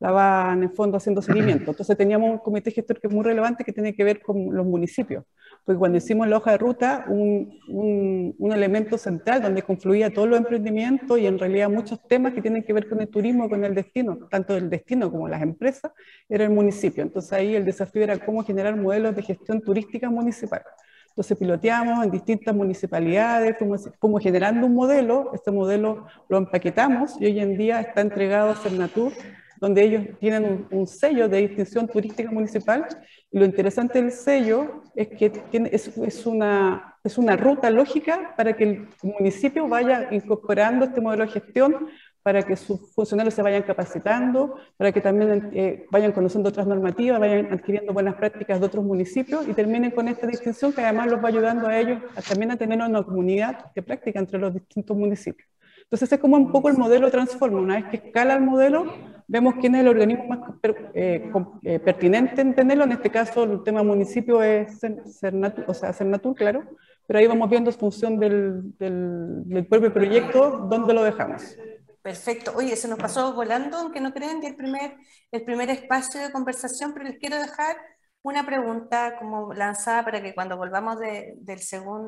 la 0.00 0.10
va 0.10 0.52
en 0.52 0.64
el 0.64 0.70
fondo 0.70 0.96
haciendo 0.96 1.22
seguimiento. 1.22 1.70
Entonces 1.70 1.96
teníamos 1.96 2.30
un 2.30 2.38
comité 2.38 2.70
gestor 2.70 2.98
que 2.98 3.06
es 3.06 3.12
muy 3.12 3.22
relevante 3.22 3.64
que 3.64 3.72
tiene 3.72 3.94
que 3.94 4.02
ver 4.02 4.20
con 4.20 4.54
los 4.54 4.66
municipios, 4.66 5.24
porque 5.64 5.78
cuando 5.78 5.98
hicimos 5.98 6.26
la 6.26 6.38
hoja 6.38 6.52
de 6.52 6.58
ruta, 6.58 7.04
un, 7.08 7.58
un, 7.68 8.52
elemento 8.52 8.98
central 8.98 9.42
donde 9.42 9.62
confluía 9.62 10.12
todos 10.12 10.28
los 10.28 10.38
emprendimientos 10.38 11.18
y 11.18 11.26
en 11.26 11.38
realidad 11.38 11.70
muchos 11.70 12.00
temas 12.08 12.32
que 12.32 12.42
tienen 12.42 12.64
que 12.64 12.72
ver 12.72 12.88
con 12.88 13.00
el 13.00 13.08
turismo, 13.08 13.48
con 13.48 13.64
el 13.64 13.74
destino, 13.74 14.16
tanto 14.28 14.56
el 14.56 14.68
destino 14.68 15.10
como 15.10 15.28
las 15.28 15.40
empresas, 15.40 15.92
era 16.28 16.44
el 16.44 16.50
municipio. 16.50 17.02
Entonces 17.02 17.32
ahí 17.32 17.54
el 17.54 17.64
desafío 17.64 18.02
era 18.02 18.18
cómo 18.18 18.42
generar 18.42 18.76
modelos 18.76 19.14
de 19.14 19.22
gestión 19.22 19.60
turística 19.60 20.10
municipal. 20.10 20.62
Entonces 21.10 21.36
piloteamos 21.36 22.04
en 22.04 22.10
distintas 22.10 22.54
municipalidades, 22.54 23.56
fuimos, 23.58 23.88
fuimos, 24.00 24.22
generando 24.22 24.66
un 24.66 24.74
modelo, 24.74 25.30
este 25.34 25.50
modelo 25.50 26.06
lo 26.28 26.38
empaquetamos 26.38 27.20
y 27.20 27.26
hoy 27.26 27.40
en 27.40 27.56
día 27.56 27.80
está 27.80 28.00
entregado 28.00 28.50
a 28.50 28.54
Cernatur 28.54 29.12
donde 29.60 29.82
ellos 29.82 30.04
tienen 30.18 30.66
un, 30.70 30.86
sello 30.86 31.28
de 31.28 31.38
distinción 31.38 31.86
turística 31.86 32.30
municipal. 32.30 32.86
Lo 33.30 33.44
interesante 33.44 34.00
del 34.00 34.10
sello 34.10 34.82
es 34.96 35.08
que 35.08 35.30
es, 35.70 36.26
una, 36.26 36.96
es 37.04 37.18
una 37.18 37.36
ruta 37.36 37.70
lógica 37.70 38.34
para 38.36 38.56
que 38.56 38.64
el 38.64 38.88
municipio 39.02 39.68
vaya 39.68 40.08
incorporando 40.10 40.86
este 40.86 41.00
modelo 41.00 41.26
de 41.26 41.32
gestión 41.32 41.88
para 42.22 42.42
que 42.42 42.54
sus 42.54 42.92
funcionarios 42.94 43.32
se 43.32 43.42
vayan 43.42 43.62
capacitando, 43.62 44.56
para 44.76 44.92
que 44.92 45.00
también 45.00 45.50
eh, 45.54 45.86
vayan 45.90 46.12
conociendo 46.12 46.50
otras 46.50 46.66
normativas, 46.66 47.18
vayan 47.18 47.50
adquiriendo 47.52 47.94
buenas 47.94 48.14
prácticas 48.16 48.60
de 48.60 48.66
otros 48.66 48.84
municipios 48.84 49.48
y 49.48 49.54
terminen 49.54 49.90
con 49.90 50.06
esta 50.06 50.26
distinción 50.26 50.72
que 50.72 50.82
además 50.82 51.10
los 51.10 51.24
va 51.24 51.28
ayudando 51.28 51.66
a 51.66 51.78
ellos 51.78 51.98
también 52.28 52.50
a 52.50 52.56
tener 52.56 52.80
una 52.80 53.02
comunidad 53.02 53.72
de 53.74 53.82
práctica 53.82 54.18
entre 54.18 54.38
los 54.38 54.52
distintos 54.52 54.96
municipios. 54.96 55.48
Entonces 55.90 56.12
es 56.12 56.20
como 56.20 56.36
un 56.36 56.52
poco 56.52 56.68
el 56.68 56.78
modelo 56.78 57.10
transforma. 57.10 57.60
Una 57.60 57.74
vez 57.74 57.86
que 57.86 57.96
escala 57.96 58.34
el 58.34 58.42
modelo, 58.42 58.86
vemos 59.26 59.54
quién 59.60 59.74
es 59.74 59.80
el 59.80 59.88
organismo 59.88 60.24
más 60.28 60.38
eh, 60.94 61.28
eh, 61.64 61.80
pertinente 61.80 62.40
en 62.42 62.54
tenerlo. 62.54 62.84
En 62.84 62.92
este 62.92 63.10
caso, 63.10 63.42
el 63.42 63.64
tema 63.64 63.82
municipio 63.82 64.40
es 64.40 64.78
Cernatur, 65.18 65.64
o 65.66 65.74
sea, 65.74 65.92
Cernatur, 65.92 66.36
claro, 66.36 66.62
pero 67.08 67.18
ahí 67.18 67.26
vamos 67.26 67.50
viendo 67.50 67.70
en 67.70 67.76
función 67.76 68.20
del, 68.20 68.78
del, 68.78 69.66
propio 69.68 69.92
proyecto 69.92 70.68
dónde 70.70 70.94
lo 70.94 71.02
dejamos. 71.02 71.56
Perfecto. 72.02 72.52
Oye, 72.54 72.76
se 72.76 72.86
nos 72.86 72.98
pasó 73.00 73.34
volando, 73.34 73.76
aunque 73.76 74.00
no 74.00 74.12
creen, 74.12 74.44
el 74.44 74.54
primer, 74.54 74.94
el 75.32 75.42
primer 75.42 75.70
espacio 75.70 76.20
de 76.20 76.30
conversación, 76.30 76.92
pero 76.94 77.06
les 77.06 77.18
quiero 77.18 77.36
dejar 77.36 77.76
una 78.22 78.46
pregunta 78.46 79.16
como 79.18 79.52
lanzada 79.54 80.04
para 80.04 80.22
que 80.22 80.34
cuando 80.34 80.56
volvamos 80.56 81.00
de, 81.00 81.34
del 81.38 81.58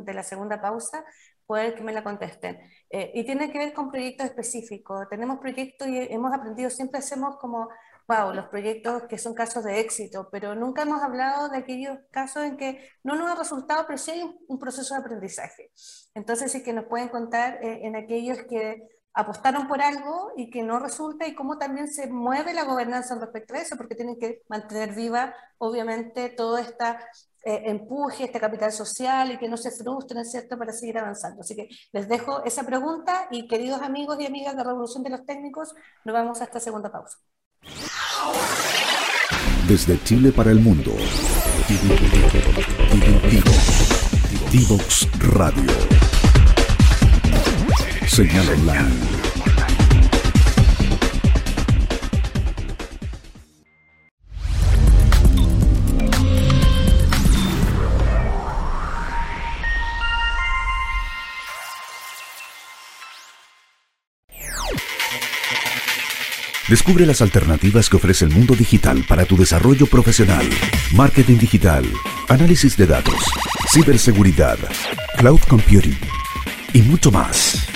de 0.05 0.15
la 0.15 0.23
segunda 0.23 0.61
pausa 0.61 1.05
poder 1.47 1.75
que 1.75 1.83
me 1.83 1.93
la 1.93 2.05
contesten. 2.05 2.59
Eh, 2.91 3.11
y 3.15 3.25
tiene 3.25 3.51
que 3.51 3.59
ver 3.59 3.73
con 3.73 3.91
proyectos 3.91 4.27
específicos. 4.27 5.09
Tenemos 5.09 5.39
proyectos 5.39 5.89
y 5.89 5.99
hemos 5.99 6.33
aprendido, 6.33 6.71
siempre 6.71 6.99
hacemos 6.99 7.37
como, 7.39 7.69
wow, 8.09 8.33
los 8.33 8.47
proyectos 8.47 9.05
que 9.05 9.19
son 9.19 9.35
casos 9.35 9.65
de 9.65 9.81
éxito, 9.81 10.29
pero 10.31 10.55
nunca 10.55 10.83
hemos 10.83 11.03
hablado 11.03 11.49
de 11.49 11.59
aquellos 11.59 11.99
casos 12.11 12.45
en 12.45 12.57
que 12.57 12.91
no 13.03 13.15
nos 13.17 13.31
ha 13.31 13.35
resultado, 13.35 13.85
pero 13.87 13.99
sí 13.99 14.11
hay 14.13 14.23
un, 14.49 14.59
proceso 14.59 14.95
de 14.95 15.01
aprendizaje. 15.01 15.71
Entonces, 16.15 16.53
sí 16.53 16.63
que 16.63 16.73
nos 16.73 16.87
pueden 16.87 17.09
contar 17.09 17.59
eh, 17.63 17.87
en 17.87 17.97
aquellos 17.97 18.39
que 18.49 18.89
apostaron 19.15 19.69
por 19.69 19.83
algo 19.83 20.33
y 20.37 20.51
que 20.51 20.63
no 20.63 20.79
resulta 20.79 21.27
y 21.27 21.35
cómo 21.35 21.59
también 21.59 21.89
se 21.89 22.09
mueve 22.09 22.55
la 22.55 22.65
gobernanza 22.65 23.19
respecto 23.19 23.55
a 23.55 23.59
eso, 23.59 23.77
porque 23.77 23.95
tienen 23.95 24.19
que 24.19 24.43
mantener 24.49 24.95
viva, 24.95 25.35
obviamente, 25.59 26.31
toda 26.31 26.61
esta 26.61 26.99
eh, 27.45 27.63
empuje, 27.67 28.25
este 28.25 28.41
capital 28.41 28.73
social 28.73 29.33
y 29.33 29.39
que 29.39 29.49
no 29.49 29.57
se 29.57 29.71
frustren, 29.71 30.25
¿cierto?, 30.25 30.57
para 30.59 30.73
seguir 30.73 30.99
avanzando. 30.99 31.41
Así 31.41 31.57
que 31.57 31.69
les 31.93 32.09
dejo 32.09 32.45
esa 32.45 32.65
pregunta 32.65 33.27
y 33.31 33.49
queridos 33.49 33.83
amigos 33.83 34.19
y 34.21 34.27
amigas 34.27 34.57
de 34.57 34.65
Revolución 34.65 35.03
de 35.03 35.11
los 35.11 35.25
Técnicos, 35.25 35.75
nos 36.05 36.13
vamos 36.13 36.41
a 36.41 36.45
esta 36.45 36.61
segunda 36.61 36.91
pausa. 36.91 37.19
Desde 39.67 40.03
Chile 40.05 40.33
para 40.33 40.51
el 40.51 40.61
mundo. 40.61 40.93
Divox 44.51 45.09
Radio. 45.35 45.73
Señal 48.07 48.49
online 48.51 49.22
Descubre 66.73 67.05
las 67.05 67.21
alternativas 67.21 67.91
que 67.91 67.97
ofrece 67.97 68.25
el 68.25 68.31
mundo 68.31 68.55
digital 68.55 69.05
para 69.07 69.27
tu 69.27 69.37
desarrollo 69.37 69.85
profesional. 69.85 70.49
Marketing 70.93 71.37
digital, 71.37 71.85
análisis 72.31 72.79
de 72.79 72.87
datos, 72.87 73.23
ciberseguridad, 73.71 74.57
cloud 75.19 75.41
computing 75.47 75.99
y 76.73 76.81
mucho 76.81 77.11
más. 77.11 77.67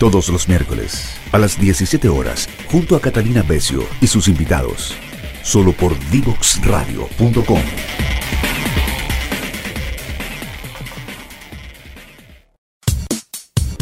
Todos 0.00 0.28
los 0.28 0.48
miércoles 0.48 1.20
a 1.30 1.38
las 1.38 1.56
17 1.60 2.08
horas 2.08 2.48
junto 2.66 2.96
a 2.96 3.00
Catalina 3.00 3.44
Becio 3.44 3.86
y 4.00 4.08
sus 4.08 4.26
invitados. 4.26 4.96
Solo 5.44 5.70
por 5.70 5.96
divoxradio.com. 6.10 7.62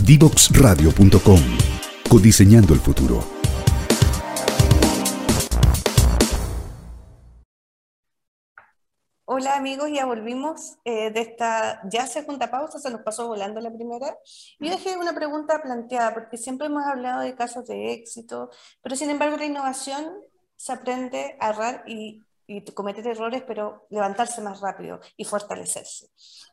Divoxradio.com. 0.02 1.40
Codiseñando 2.10 2.74
el 2.74 2.80
futuro. 2.80 3.37
Hola 9.30 9.56
amigos, 9.56 9.90
ya 9.92 10.06
volvimos 10.06 10.78
eh, 10.86 11.10
de 11.10 11.20
esta 11.20 11.82
ya 11.90 12.06
segunda 12.06 12.50
pausa, 12.50 12.78
se 12.78 12.90
nos 12.90 13.02
pasó 13.02 13.28
volando 13.28 13.60
la 13.60 13.70
primera. 13.70 14.16
Yo 14.58 14.70
dejé 14.70 14.96
una 14.96 15.14
pregunta 15.14 15.60
planteada, 15.60 16.14
porque 16.14 16.38
siempre 16.38 16.68
hemos 16.68 16.82
hablado 16.86 17.20
de 17.20 17.34
casos 17.34 17.66
de 17.66 17.92
éxito, 17.92 18.48
pero 18.80 18.96
sin 18.96 19.10
embargo 19.10 19.36
la 19.36 19.44
innovación 19.44 20.14
se 20.56 20.72
aprende 20.72 21.36
a 21.40 21.50
errar 21.50 21.84
y, 21.86 22.24
cometer 22.72 23.06
errores, 23.06 23.42
pero 23.46 23.86
levantarse 23.90 24.40
más 24.40 24.62
rápido 24.62 24.98
y 25.18 25.26
fortalecerse. 25.26 26.06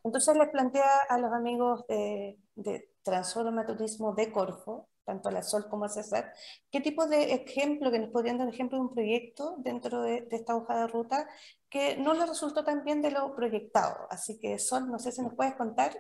Entonces 0.04 0.36
les 0.36 0.50
plantea 0.50 1.00
a 1.08 1.18
los 1.18 1.32
amigos 1.32 1.86
de, 1.88 2.38
de 2.56 2.92
Transforma 3.04 3.66
Turismo 3.66 4.14
de 4.14 4.34
Corfo, 4.34 4.90
tanto 5.06 5.30
a 5.30 5.32
la 5.32 5.44
Sol 5.44 5.68
como 5.70 5.86
a 5.86 5.90
César, 5.90 6.34
¿qué 6.72 6.82
tipo 6.82 7.08
de 7.08 7.34
ejemplo, 7.34 7.92
que 7.92 8.00
nos 8.00 8.10
podrían 8.10 8.38
dar 8.38 8.50
ejemplo 8.50 8.78
de 8.78 8.84
un 8.84 8.94
proyecto 8.94 9.56
dentro 9.60 10.02
de, 10.02 10.28
esta 10.32 10.56
hoja 10.56 10.82
de 10.82 10.88
ruta 10.88 11.28
que 11.70 11.96
no 11.98 12.14
le 12.14 12.26
resultó 12.26 12.64
tan 12.64 12.84
bien 12.84 13.02
de 13.02 13.12
lo 13.12 13.36
proyectado? 13.36 14.08
Así 14.10 14.40
que 14.40 14.58
Sol, 14.60 14.90
no 14.90 15.00
sé 15.00 15.12
si 15.12 15.22
nos 15.22 15.36
puedes 15.36 15.56
contar. 15.56 15.92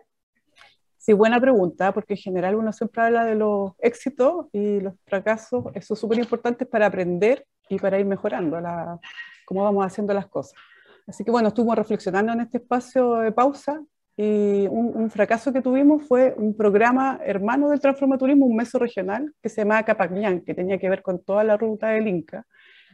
Sí, 0.98 1.14
buena 1.14 1.40
pregunta, 1.40 1.94
porque 1.94 2.16
en 2.16 2.20
general 2.20 2.56
uno 2.56 2.74
siempre 2.74 3.04
habla 3.04 3.26
de 3.26 3.36
los 3.36 3.74
éxitos 3.80 4.48
y 4.52 4.80
los 4.80 4.96
fracasos, 5.06 5.66
eso 5.76 5.94
es 5.94 6.00
súper 6.00 6.18
importante 6.18 6.66
para 6.66 6.88
aprender 6.88 7.48
y 7.70 7.78
para 7.78 8.00
ir 8.00 8.06
mejorando 8.06 8.60
la, 8.60 9.00
cómo 9.46 9.64
vamos 9.64 9.86
haciendo 9.86 10.14
las 10.14 10.28
cosas. 10.28 10.60
Así 11.08 11.24
que 11.24 11.30
bueno, 11.30 11.50
estuvimos 11.50 11.76
reflexionando 11.76 12.34
en 12.34 12.42
este 12.42 12.58
espacio 12.58 13.18
de 13.18 13.32
pausa 13.32 13.80
y 14.18 14.68
un, 14.68 15.10
fracaso 15.12 15.52
que 15.52 15.62
tuvimos 15.62 16.08
fue 16.08 16.34
un 16.38 16.56
programa 16.56 17.20
hermano 17.24 17.70
del 17.70 17.82
Transformaturismo, 17.82 18.46
un 18.46 18.56
meso 18.56 18.80
regional, 18.80 19.34
que 19.42 19.50
se 19.50 19.62
llamaba 19.62 19.84
Capañán, 19.84 20.42
que 20.42 20.54
tenía 20.54 20.78
que 20.78 20.90
ver 20.90 21.02
con 21.02 21.24
toda 21.24 21.44
la 21.44 21.58
ruta 21.58 21.90
del 21.90 22.08
Inca, 22.08 22.46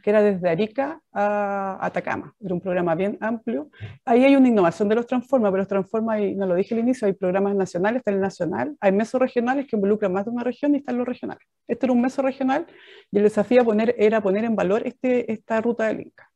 que 0.02 0.10
era 0.10 0.20
desde 0.20 0.48
Arica 0.50 1.00
a 1.12 1.78
Atacama. 1.80 2.34
Era 2.40 2.54
un 2.54 2.60
programa 2.60 2.96
bien 2.96 3.18
amplio. 3.20 3.70
Ahí 4.04 4.24
hay 4.24 4.34
una 4.34 4.48
innovación 4.48 4.88
de 4.88 4.96
los 4.96 5.06
Transforma, 5.06 5.48
pero 5.50 5.58
los 5.58 5.68
Transforma, 5.68 6.20
y 6.20 6.34
no 6.34 6.44
lo 6.44 6.56
dije 6.56 6.74
al 6.74 6.80
inicio, 6.80 7.06
hay 7.06 7.12
programas 7.12 7.54
nacionales, 7.54 7.98
está 7.98 8.10
el 8.10 8.20
nacional, 8.20 8.76
hay 8.80 8.90
mesos 8.90 9.20
regionales 9.20 9.68
que 9.68 9.76
involucran 9.76 10.12
más 10.12 10.24
de 10.24 10.32
una 10.32 10.42
región 10.42 10.74
y 10.74 10.78
están 10.78 10.98
los 10.98 11.06
regionales. 11.06 11.46
Este 11.68 11.86
era 11.86 11.92
un 11.92 12.00
meso 12.00 12.20
regional 12.22 12.66
y 13.12 13.18
el 13.18 13.22
desafío 13.22 13.64
poner, 13.64 13.94
era 13.96 14.20
poner 14.20 14.44
en 14.44 14.56
valor 14.56 14.82
este, 14.84 15.30
esta 15.32 15.60
ruta 15.60 15.86
del 15.86 16.00
Inca 16.00 16.31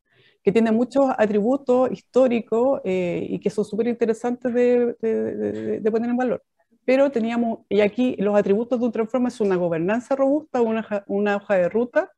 que 0.47 0.53
tiene 0.53 0.71
muchos 0.71 1.07
atributos 1.19 1.91
históricos 1.91 2.81
eh, 2.85 3.27
y 3.31 3.41
que 3.41 3.51
son 3.51 3.65
súper 3.65 3.89
interesantes 3.89 4.55
de, 4.55 5.91
poner 5.91 6.09
en 6.09 6.17
valor. 6.17 6.45
Pero 6.85 7.11
teníamos, 7.11 7.67
y 7.69 7.81
aquí 7.81 8.15
los 8.21 8.37
atributos 8.37 8.79
de 8.79 8.87
un 8.87 8.93
transforma 8.93 9.27
es 9.27 9.41
una 9.41 9.57
gobernanza 9.57 10.15
robusta, 10.15 10.63
una, 10.63 11.05
una 11.09 11.35
hoja 11.35 11.57
de 11.57 11.69
ruta 11.69 12.13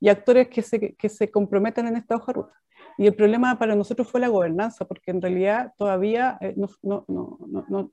y 0.00 0.08
actores 0.08 0.48
que 0.48 0.62
se, 0.62 0.94
que 0.94 1.08
se 1.10 1.30
comprometen 1.30 1.86
en 1.86 1.96
esta 1.96 2.16
hoja 2.16 2.32
de 2.32 2.32
ruta. 2.32 2.62
Y 2.96 3.06
el 3.06 3.14
problema 3.14 3.58
para 3.58 3.74
nosotros 3.74 4.08
fue 4.08 4.18
la 4.18 4.28
gobernanza, 4.28 4.86
porque 4.86 5.10
en 5.10 5.20
realidad 5.20 5.74
todavía 5.76 6.38
eh, 6.40 6.54
no, 6.56 6.70
no, 6.80 7.04
no, 7.68 7.92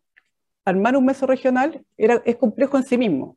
armar 0.64 0.96
un 0.96 1.04
meso 1.04 1.28
regional 1.28 1.86
era, 1.98 2.22
es 2.24 2.38
complejo 2.38 2.78
en 2.78 2.84
sí 2.84 2.98
mismo 2.98 3.36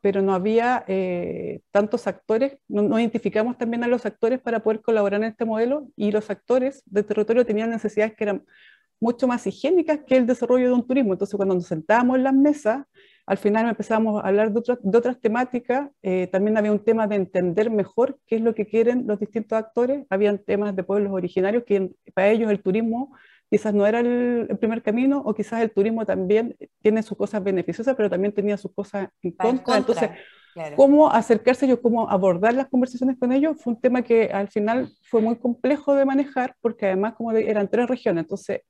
pero, 0.00 0.22
no 0.22 0.34
había 0.34 0.84
eh, 0.88 1.60
tantos 1.70 2.08
actores, 2.08 2.58
no, 2.66 2.98
identificamos 2.98 3.56
también 3.56 3.84
a 3.84 3.86
los 3.86 4.04
actores 4.04 4.40
para 4.40 4.60
poder 4.60 4.80
colaborar 4.80 5.22
en 5.22 5.28
este 5.28 5.44
modelo 5.44 5.86
y 5.94 6.10
los 6.10 6.30
actores 6.30 6.82
de 6.86 7.04
territorio 7.04 7.46
tenían 7.46 7.70
necesidades 7.70 8.14
que 8.16 8.24
eran 8.24 8.44
mucho 9.00 9.28
más 9.28 9.46
higiénicas 9.46 10.00
que 10.04 10.16
el 10.16 10.26
desarrollo 10.26 10.66
de 10.66 10.72
un 10.72 10.86
turismo. 10.86 11.12
Entonces, 11.12 11.36
cuando 11.36 11.54
nos 11.54 11.66
sentábamos 11.66 12.16
en 12.16 12.24
las 12.24 12.34
mesas, 12.34 12.84
al 13.24 13.38
final 13.38 13.68
empezábamos 13.68 14.22
a 14.22 14.26
hablar 14.26 14.52
de, 14.52 14.78
de 14.82 14.98
otras 14.98 15.20
temáticas. 15.20 15.90
Eh, 16.02 16.26
también 16.26 16.56
había 16.56 16.72
un 16.72 16.84
tema 16.84 17.06
de 17.06 17.16
entender 17.16 17.70
mejor 17.70 18.18
qué 18.26 18.36
es 18.36 18.42
lo 18.42 18.54
que 18.56 18.66
quieren 18.66 19.06
los 19.06 19.20
distintos 19.20 19.56
actores. 19.56 20.06
Habían 20.10 20.38
temas 20.38 20.74
de 20.74 20.82
pueblos 20.82 21.12
originarios 21.12 21.62
que 21.64 21.90
para 22.14 22.30
ellos 22.30 22.50
el 22.50 22.60
turismo 22.62 23.14
quizás 23.52 23.74
no 23.74 23.86
era 23.86 24.00
el, 24.00 24.48
primer 24.58 24.82
camino 24.82 25.20
o 25.26 25.34
quizás 25.34 25.60
el 25.60 25.70
turismo 25.70 26.06
también 26.06 26.56
tiene 26.80 27.02
sus 27.02 27.18
cosas 27.18 27.44
beneficiosas, 27.44 27.94
pero 27.94 28.08
también 28.08 28.32
tenía 28.32 28.56
sus 28.56 28.72
cosas 28.72 29.10
en 29.20 29.32
contra. 29.32 29.76
Entonces, 29.76 30.08
cómo 30.74 31.10
acercarse 31.10 31.68
yo, 31.68 31.82
cómo 31.82 32.08
abordar 32.08 32.54
las 32.54 32.70
conversaciones 32.70 33.18
con 33.18 33.30
ellos, 33.30 33.58
fue 33.60 33.74
un 33.74 33.80
tema 33.82 34.00
que 34.00 34.30
al 34.32 34.48
final 34.48 34.88
fue 35.02 35.20
muy 35.20 35.36
complejo 35.36 35.94
de 35.94 36.06
manejar 36.06 36.56
porque 36.62 36.86
además 36.86 37.12
como 37.12 37.30
eran 37.32 37.68
tres 37.68 37.88
regiones, 37.88 38.22
entonces 38.24 38.62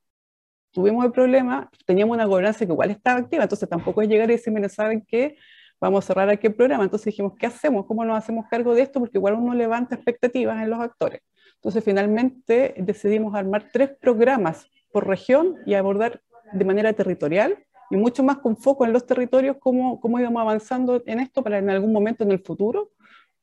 tuvimos 0.73 1.05
el 1.05 1.13
problema, 1.13 1.71
teníamos 1.85 2.15
una 2.15 2.25
gobernanza 2.25 2.65
que 2.65 2.73
igual 2.73 2.91
estaba 2.91 3.19
activa, 3.19 3.43
entonces 3.43 3.69
tampoco 3.69 4.01
es 4.01 4.09
llegar 4.09 4.29
y 4.31 4.33
decir, 4.33 4.51
mira, 4.51 4.67
¿saben 4.67 5.05
qué? 5.07 5.37
Vamos 5.83 6.05
a 6.05 6.07
cerrar 6.07 6.29
aquí 6.29 6.47
el 6.47 6.55
programa. 6.55 6.85
Entonces 6.85 7.07
dijimos, 7.07 7.33
¿qué 7.37 7.45
hacemos? 7.45 7.85
¿Cómo 7.85 8.05
nos 8.05 8.17
hacemos 8.17 8.45
cargo 8.49 8.73
de 8.73 8.83
esto? 8.83 9.01
Porque 9.01 9.17
igual 9.17 9.33
uno 9.33 9.53
levanta 9.53 9.95
expectativas 9.95 10.63
en 10.63 10.69
los 10.69 10.79
actores. 10.79 11.19
Entonces, 11.55 11.83
finalmente 11.83 12.73
decidimos 12.77 13.35
armar 13.35 13.67
tres 13.69 13.89
programas 13.99 14.65
por 14.93 15.05
región 15.05 15.57
y 15.65 15.73
abordar 15.73 16.21
de 16.53 16.63
manera 16.63 16.93
territorial 16.93 17.57
y 17.89 17.97
mucho 17.97 18.23
más 18.23 18.37
con 18.37 18.55
foco 18.55 18.85
en 18.85 18.93
los 18.93 19.05
territorios 19.05 19.57
cómo, 19.59 19.99
cómo 19.99 20.21
íbamos 20.21 20.39
avanzando 20.39 21.03
en 21.05 21.19
esto 21.19 21.43
para 21.43 21.57
en 21.57 21.69
algún 21.69 21.91
momento 21.91 22.23
en 22.23 22.31
el 22.31 22.39
futuro 22.39 22.91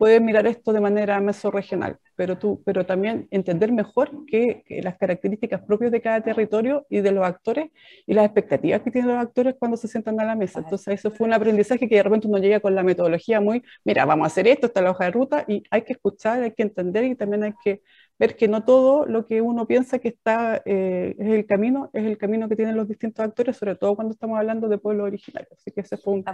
poder 0.00 0.22
mirar 0.22 0.46
esto 0.46 0.72
de 0.72 0.80
manera 0.80 1.20
mesorregional, 1.20 1.98
pero, 2.16 2.38
tú, 2.38 2.62
pero 2.64 2.86
también 2.86 3.28
entender 3.30 3.70
mejor 3.70 4.24
que, 4.24 4.64
las 4.82 4.96
características 4.96 5.60
propias 5.60 5.92
de 5.92 6.00
cada 6.00 6.22
territorio 6.22 6.86
y 6.88 7.02
de 7.02 7.12
los 7.12 7.22
actores 7.22 7.68
y 8.06 8.14
las 8.14 8.24
expectativas 8.24 8.80
que 8.80 8.90
tienen 8.90 9.10
los 9.10 9.20
actores 9.20 9.56
cuando 9.58 9.76
se 9.76 9.88
sientan 9.88 10.18
a 10.18 10.24
la 10.24 10.36
mesa. 10.36 10.60
Entonces 10.60 10.94
eso 10.94 11.10
fue 11.10 11.26
un 11.26 11.34
aprendizaje 11.34 11.86
que 11.86 11.96
de 11.96 12.02
repente 12.02 12.28
uno 12.28 12.38
llega 12.38 12.60
con 12.60 12.74
la 12.74 12.82
metodología 12.82 13.42
muy, 13.42 13.62
mira, 13.84 14.06
vamos 14.06 14.24
a 14.24 14.28
hacer 14.28 14.48
esto, 14.48 14.68
está 14.68 14.80
la 14.80 14.92
hoja 14.92 15.04
de 15.04 15.10
ruta 15.10 15.44
y 15.46 15.64
hay 15.70 15.82
que 15.82 15.92
escuchar, 15.92 16.44
hay 16.44 16.52
que 16.52 16.62
entender 16.62 17.04
y 17.04 17.14
también 17.14 17.44
hay 17.44 17.52
que 17.62 17.82
ver 18.18 18.36
que 18.36 18.48
no 18.48 18.64
todo 18.64 19.04
lo 19.04 19.26
que 19.26 19.42
uno 19.42 19.66
piensa 19.66 19.98
que 19.98 20.08
está 20.08 20.62
eh, 20.64 21.14
es 21.18 21.28
el 21.28 21.44
camino, 21.44 21.90
es 21.92 22.06
el 22.06 22.16
camino 22.16 22.48
que 22.48 22.56
tienen 22.56 22.74
los 22.74 22.88
distintos 22.88 23.22
actores, 23.22 23.58
sobre 23.58 23.76
todo 23.76 23.96
cuando 23.96 24.12
estamos 24.12 24.38
hablando 24.38 24.66
de 24.68 24.78
pueblos 24.78 25.08
originarios. 25.08 25.52
Así 25.52 25.70
que 25.72 25.82
ese 25.82 25.98
fue 25.98 26.14
un, 26.14 26.24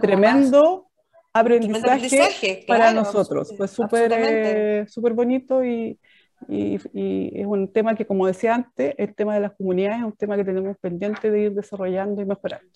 tremendo 0.00 0.89
aprendizaje, 1.32 2.64
para 2.66 2.92
nosotros. 2.92 3.54
Fue 3.56 3.68
súper 3.68 4.12
eh, 4.14 4.86
súper 4.88 5.12
bonito 5.12 5.64
y, 5.64 5.98
y, 6.48 6.78
y, 6.92 7.40
es 7.40 7.46
un 7.46 7.72
tema 7.72 7.94
que, 7.94 8.06
como 8.06 8.26
decía 8.26 8.54
antes, 8.54 8.94
el 8.98 9.14
tema 9.14 9.34
de 9.34 9.40
las 9.40 9.52
comunidades 9.52 9.98
es 9.98 10.04
un 10.04 10.16
tema 10.16 10.36
que 10.36 10.44
tenemos 10.44 10.76
pendiente 10.78 11.30
de 11.30 11.40
ir 11.40 11.52
desarrollando 11.52 12.20
y 12.22 12.24
mejorando. 12.24 12.70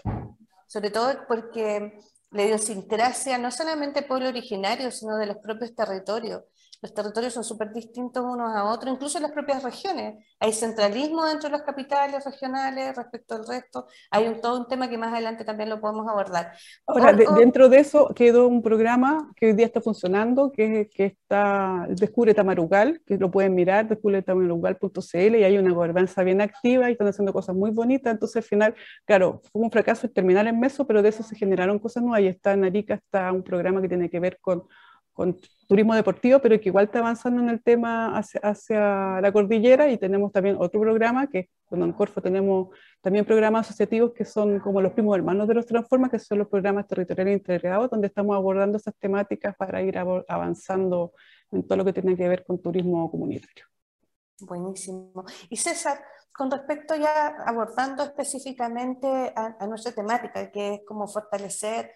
Sobre 0.67 0.91
todo 0.91 1.13
porque 1.29 1.99
la 2.31 2.45
idiosincrasia 2.45 3.39
no 3.39 3.51
solamente 3.51 4.03
pueblo 4.03 4.29
originario, 4.29 4.91
sino 4.91 5.17
de 5.17 5.27
los 5.27 5.37
propios 5.39 5.75
territorios 5.75 6.43
los 6.83 6.93
territorios 6.93 7.33
son 7.33 7.45
súper 7.45 7.73
distintos 7.73 8.25
unos 8.25 8.55
a 8.55 8.65
otros, 8.65 8.93
incluso 8.93 9.19
en 9.19 9.23
las 9.23 9.33
propias 9.33 9.63
regiones. 9.63 10.25
Hay 10.39 10.53
centralismo 10.53 11.25
dentro 11.25 11.49
de 11.49 11.57
las 11.57 11.63
capitales 11.63 12.25
regionales 12.25 12.97
respecto 12.97 13.35
al 13.35 13.47
resto. 13.47 13.87
Hay 14.11 14.29
un, 14.29 14.41
todo 14.41 14.61
un 14.61 14.69
tema 14.69 14.89
que 14.89 14.99
más 14.99 15.13
adelante 15.13 15.45
también 15.45 15.71
lo 15.71 15.81
podemos 15.81 16.07
abordar. 16.09 16.53
Ahora, 16.87 17.13
dentro 17.13 17.69
de 17.69 17.79
eso 17.79 18.13
quedó 18.15 18.49
un 18.49 18.63
programa 18.63 19.33
que 19.37 19.47
hoy 19.47 19.53
día 19.55 19.67
está 19.67 19.81
funcionando, 19.81 20.53
que, 20.53 20.91
que 20.95 21.07
está 21.07 21.87
Descubre 21.89 22.35
Tamarugal, 22.35 23.01
que 23.07 23.17
lo 23.17 23.31
pueden 23.31 23.55
mirar, 23.55 23.89
descubretamarugal.cl, 23.89 25.37
y 25.37 25.45
hay 25.45 25.59
una 25.59 25.73
gobernanza 25.73 26.23
bien 26.23 26.41
activa 26.41 26.89
y 26.89 26.93
están 26.93 27.09
haciendo 27.09 27.33
cosas 27.33 27.55
muy 27.55 27.71
bonitas. 27.71 28.13
Entonces, 28.13 28.37
al 28.37 28.43
final, 28.43 28.75
claro, 29.05 29.41
fue 29.53 29.63
un 29.63 29.71
fracaso 29.71 30.09
terminar 30.09 30.47
en 30.47 30.61
Meso, 30.61 30.87
pero 30.87 31.03
de 31.03 31.09
eso 31.09 31.23
se 31.23 31.37
generaron 31.37 31.79
cosas 31.79 32.03
nuevas. 32.03 32.21
Y 32.23 32.27
está 32.27 32.53
en 32.53 32.65
Arica, 32.65 32.95
está 32.95 33.33
un 33.33 33.43
programa 33.43 33.81
que 33.81 33.89
tiene 33.89 34.11
que 34.11 34.21
ver 34.21 34.39
con 34.41 34.65
con 35.15 35.39
turismo 35.67 35.95
deportivo, 35.95 36.41
pero 36.41 36.61
que 36.61 36.69
igual 36.69 36.87
está 36.87 36.99
avanzando 36.99 37.41
en 37.41 37.49
el 37.49 37.63
tema 37.63 38.19
hacia, 38.19 39.21
la 39.21 39.33
cordillera 39.33 39.89
y 39.89 39.97
tenemos 39.97 40.33
también 40.33 40.57
otro 40.59 40.81
programa 40.81 41.29
que 41.29 41.49
con 41.65 41.93
Corfo 41.93 42.21
tenemos 42.21 42.69
también 43.01 43.25
programas 43.25 43.67
asociativos 43.67 44.13
que 44.13 44.25
son 44.25 44.61
como 44.61 44.83
los 44.83 44.93
primos 44.93 45.17
hermanos 45.17 45.49
de 45.49 45.55
los 45.55 45.67
Transformas, 45.67 46.11
que 46.11 46.19
son 46.19 46.39
los 46.39 46.49
programas 46.49 46.87
territoriales 46.87 47.39
integrados, 47.39 47.91
donde 47.91 48.09
estamos 48.09 48.37
abordando 48.37 48.77
esas 48.77 48.95
temáticas 48.97 49.57
para 49.57 49.81
ir 49.83 49.97
avanzando 49.97 51.13
en 51.51 51.67
todo 51.67 51.79
lo 51.79 51.85
que 51.85 51.93
tiene 51.93 52.17
que 52.17 52.29
ver 52.29 52.45
con 52.45 52.61
turismo 52.61 53.11
comunitario. 53.11 53.67
Buenísimo. 54.41 55.25
Y 55.49 55.57
César, 55.57 55.99
con 56.33 56.51
respecto 56.51 56.97
ya 56.97 57.29
abordando 57.47 58.03
específicamente 58.03 59.33
a, 59.35 59.57
a 59.59 59.67
nuestra 59.67 59.93
temática, 59.93 60.51
que 60.51 60.75
es 60.75 60.81
como 60.85 61.07
fortalecer 61.07 61.93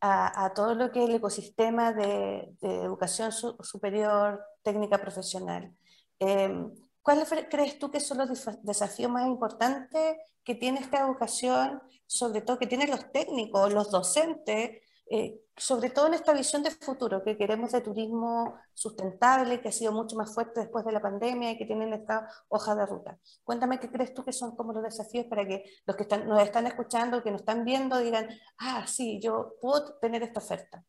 a, 0.00 0.52
todo 0.54 0.74
lo 0.74 0.90
que 0.92 1.02
es 1.02 1.08
el 1.08 1.16
ecosistema 1.16 1.92
de, 1.92 2.54
educación 2.60 3.32
superior, 3.32 4.44
técnica 4.62 4.98
profesional. 4.98 5.74
Em, 6.18 6.72
¿Cuáles 7.02 7.28
crees 7.50 7.78
tú 7.78 7.90
que 7.90 8.00
son 8.00 8.18
los 8.18 8.46
desafíos 8.62 9.10
más 9.10 9.26
importantes 9.26 10.16
que 10.44 10.54
tiene 10.54 10.80
esta 10.80 11.00
educación, 11.00 11.80
sobre 12.06 12.42
todo 12.42 12.58
que 12.58 12.66
tienen 12.66 12.90
los 12.90 13.10
técnicos, 13.12 13.72
los 13.72 13.90
docentes, 13.90 14.82
eh, 15.10 15.40
sobre 15.58 15.90
todo 15.90 16.06
en 16.06 16.14
esta 16.14 16.32
visión 16.32 16.62
de 16.62 16.70
futuro 16.70 17.22
que 17.22 17.36
queremos 17.36 17.72
de 17.72 17.80
turismo 17.80 18.58
sustentable, 18.74 19.60
que 19.60 19.68
ha 19.68 19.72
sido 19.72 19.92
mucho 19.92 20.16
más 20.16 20.32
fuerte 20.32 20.60
después 20.60 20.84
de 20.84 20.92
la 20.92 21.02
pandemia 21.02 21.50
y 21.50 21.58
que 21.58 21.66
tienen 21.66 21.92
esta 21.92 22.28
hoja 22.48 22.74
de 22.74 22.86
ruta. 22.86 23.18
Cuéntame 23.42 23.80
qué 23.80 23.90
crees 23.90 24.14
tú 24.14 24.24
que 24.24 24.32
son 24.32 24.54
como 24.54 24.72
los 24.72 24.82
desafíos 24.82 25.26
para 25.26 25.46
que 25.46 25.64
los 25.84 25.96
que 25.96 26.04
están, 26.04 26.28
nos 26.28 26.42
están 26.42 26.66
escuchando, 26.66 27.22
que 27.22 27.30
nos 27.30 27.40
están 27.40 27.64
viendo, 27.64 27.98
digan, 27.98 28.28
ah, 28.58 28.86
sí, 28.86 29.20
yo 29.20 29.54
puedo 29.60 29.98
tener 29.98 30.22
esta 30.22 30.40
oferta. 30.40 30.84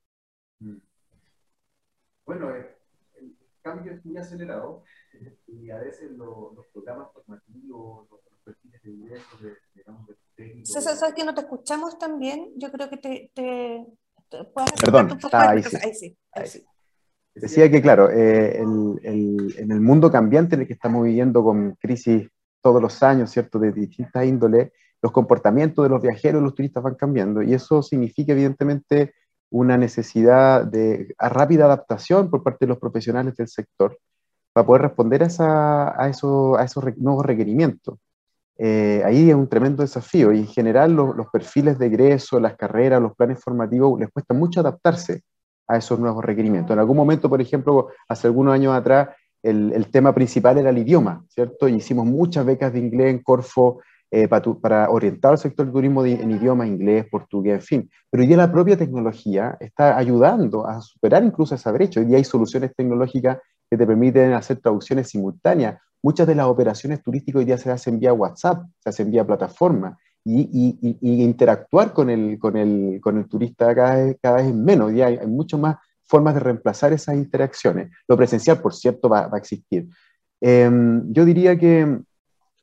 Mm. 0.59 0.77
Bueno, 2.25 2.55
eh, 2.55 2.77
el 3.15 3.35
cambio 3.63 3.93
es 3.93 4.05
muy 4.05 4.17
acelerado 4.17 4.83
y 5.47 5.71
a 5.71 5.79
veces 5.79 6.11
los 6.11 6.67
programas 6.71 7.11
formativos, 7.11 8.09
los, 8.09 8.19
perfiles 8.43 8.81
de 8.81 8.91
ingresos, 8.91 9.41
de, 9.41 9.57
digamos, 9.75 10.07
de 10.07 10.15
técnicos... 10.35 10.71
César, 10.71 10.95
¿sabes 10.95 11.13
que 11.13 11.23
no 11.23 11.35
te 11.35 11.41
escuchamos 11.41 11.99
tan 11.99 12.17
bien? 12.17 12.51
Yo 12.55 12.71
creo 12.71 12.89
que 12.89 12.97
te 12.97 13.85
Perdón, 14.79 15.17
ahí, 15.31 15.63
sí. 15.63 16.17
Decía 17.35 17.69
que, 17.71 17.81
claro, 17.81 18.09
eh, 18.11 18.57
en 18.57 19.71
el 19.71 19.81
mundo 19.81 20.11
cambiante 20.11 20.55
en 20.55 20.61
el 20.61 20.67
que 20.67 20.73
estamos 20.73 21.03
viviendo 21.03 21.43
con 21.43 21.75
crisis 21.75 22.27
todos 22.61 22.81
los 22.81 23.01
años, 23.03 23.31
¿cierto?, 23.31 23.59
de 23.59 23.71
distintas 23.71 24.25
índoles, 24.25 24.71
los 25.01 25.11
comportamientos 25.11 25.83
de 25.83 25.89
los 25.89 26.01
viajeros 26.01 26.41
y 26.41 26.43
los 26.43 26.55
turistas 26.55 26.83
van 26.83 26.95
cambiando 26.95 27.41
y 27.41 27.53
eso 27.53 27.81
significa 27.81 28.33
evidentemente 28.33 29.13
una 29.49 29.77
necesidad 29.77 30.65
de 30.65 31.15
rápida 31.17 31.65
adaptación 31.65 32.29
por 32.29 32.43
parte 32.43 32.65
de 32.65 32.69
los 32.69 32.79
profesionales 32.79 33.35
del 33.35 33.47
sector 33.47 33.97
para 34.53 34.65
poder 34.65 34.83
responder 34.83 35.23
a, 35.23 36.03
a, 36.03 36.09
eso, 36.09 36.57
a 36.57 36.63
esos 36.65 36.83
nuevos 36.97 37.25
requerimientos. 37.25 37.97
Eh, 38.61 39.01
ahí 39.05 39.29
es 39.29 39.35
un 39.35 39.47
tremendo 39.47 39.83
desafío 39.83 40.33
y 40.33 40.39
en 40.39 40.47
general 40.47 40.93
los 40.93 41.27
perfiles 41.31 41.79
de 41.79 41.85
egreso, 41.85 42.41
las 42.41 42.57
carreras, 42.57 43.01
los 43.01 43.15
planes 43.15 43.41
formativos 43.41 43.97
les 43.97 44.09
cuesta 44.09 44.33
mucho 44.33 44.59
adaptarse 44.59 45.21
a 45.65 45.77
esos 45.77 45.97
nuevos 45.97 46.25
requerimientos. 46.25 46.73
En 46.73 46.79
algún 46.79 46.97
momento, 46.97 47.29
por 47.29 47.39
ejemplo, 47.39 47.87
hace 48.09 48.27
algunos 48.27 48.53
años 48.53 48.73
atrás, 48.75 49.09
el, 49.41 49.87
tema 49.91 50.13
principal 50.13 50.57
era 50.57 50.71
el 50.71 50.77
idioma, 50.77 51.23
¿cierto? 51.29 51.69
Y 51.69 51.75
hicimos 51.75 52.05
muchas 52.05 52.45
becas 52.45 52.73
de 52.73 52.79
inglés 52.79 53.11
en 53.11 53.23
Corfo 53.23 53.79
eh, 54.11 54.27
para, 54.27 54.89
orientar 54.89 55.31
al 55.31 55.37
sector 55.37 55.65
del 55.65 55.73
turismo 55.73 56.03
en 56.05 56.29
idioma 56.29 56.67
inglés, 56.67 57.05
portugués, 57.09 57.53
en 57.53 57.61
fin. 57.61 57.89
Pero 58.09 58.21
hoy 58.21 58.27
día 58.27 58.35
la 58.35 58.51
propia 58.51 58.75
tecnología 58.75 59.55
está 59.61 59.97
ayudando 59.97 60.67
a 60.67 60.81
superar 60.81 61.23
incluso 61.23 61.55
esa 61.55 61.71
brecha. 61.71 62.01
Hoy 62.01 62.13
hay 62.13 62.25
soluciones 62.25 62.75
tecnológicas 62.75 63.37
que 63.69 63.77
te 63.77 63.87
permiten 63.87 64.33
hacer 64.33 64.59
traducciones 64.59 65.07
simultáneas 65.07 65.79
Muchas 66.01 66.27
de 66.27 66.35
las 66.35 66.47
operaciones 66.47 67.03
turísticas 67.03 67.39
hoy 67.39 67.45
día 67.45 67.57
se 67.57 67.71
hacen 67.71 67.99
vía 67.99 68.13
WhatsApp, 68.13 68.65
se 68.79 68.89
hacen 68.89 69.11
vía 69.11 69.25
plataforma, 69.25 69.97
y, 70.23 70.77
interactuar 71.01 71.93
con 71.93 72.09
el, 72.09 72.37
con 72.37 72.57
el, 72.57 72.99
con 73.01 73.17
el 73.17 73.27
turista 73.27 73.73
cada 73.73 73.95
vez, 73.95 74.17
cada 74.21 74.37
vez 74.37 74.53
menos. 74.53 74.93
Ya 74.93 75.07
hay, 75.07 75.17
hay 75.17 75.27
muchas 75.27 75.59
más 75.59 75.77
formas 76.09 76.33
de 76.33 76.39
reemplazar 76.39 76.91
esas 76.91 77.15
interacciones. 77.15 77.91
Lo 78.07 78.17
presencial, 78.17 78.59
por 78.59 78.73
cierto, 78.73 79.07
va, 79.07 79.29
a 79.31 79.37
existir. 79.37 79.87
Em, 80.41 81.11
yo 81.13 81.23
diría 81.23 81.57
que 81.57 81.99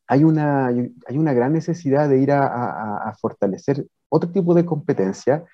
hay 0.09 0.25
una, 0.25 0.67
hay 0.67 1.19
una 1.19 1.33
gran 1.33 1.53
necesidad 1.53 2.09
de 2.09 2.19
ir 2.19 2.33
a, 2.33 3.15
fortalecer 3.21 3.87
otro 4.09 4.31
tipo 4.31 4.53
de 4.55 4.65
competencia. 4.65 5.45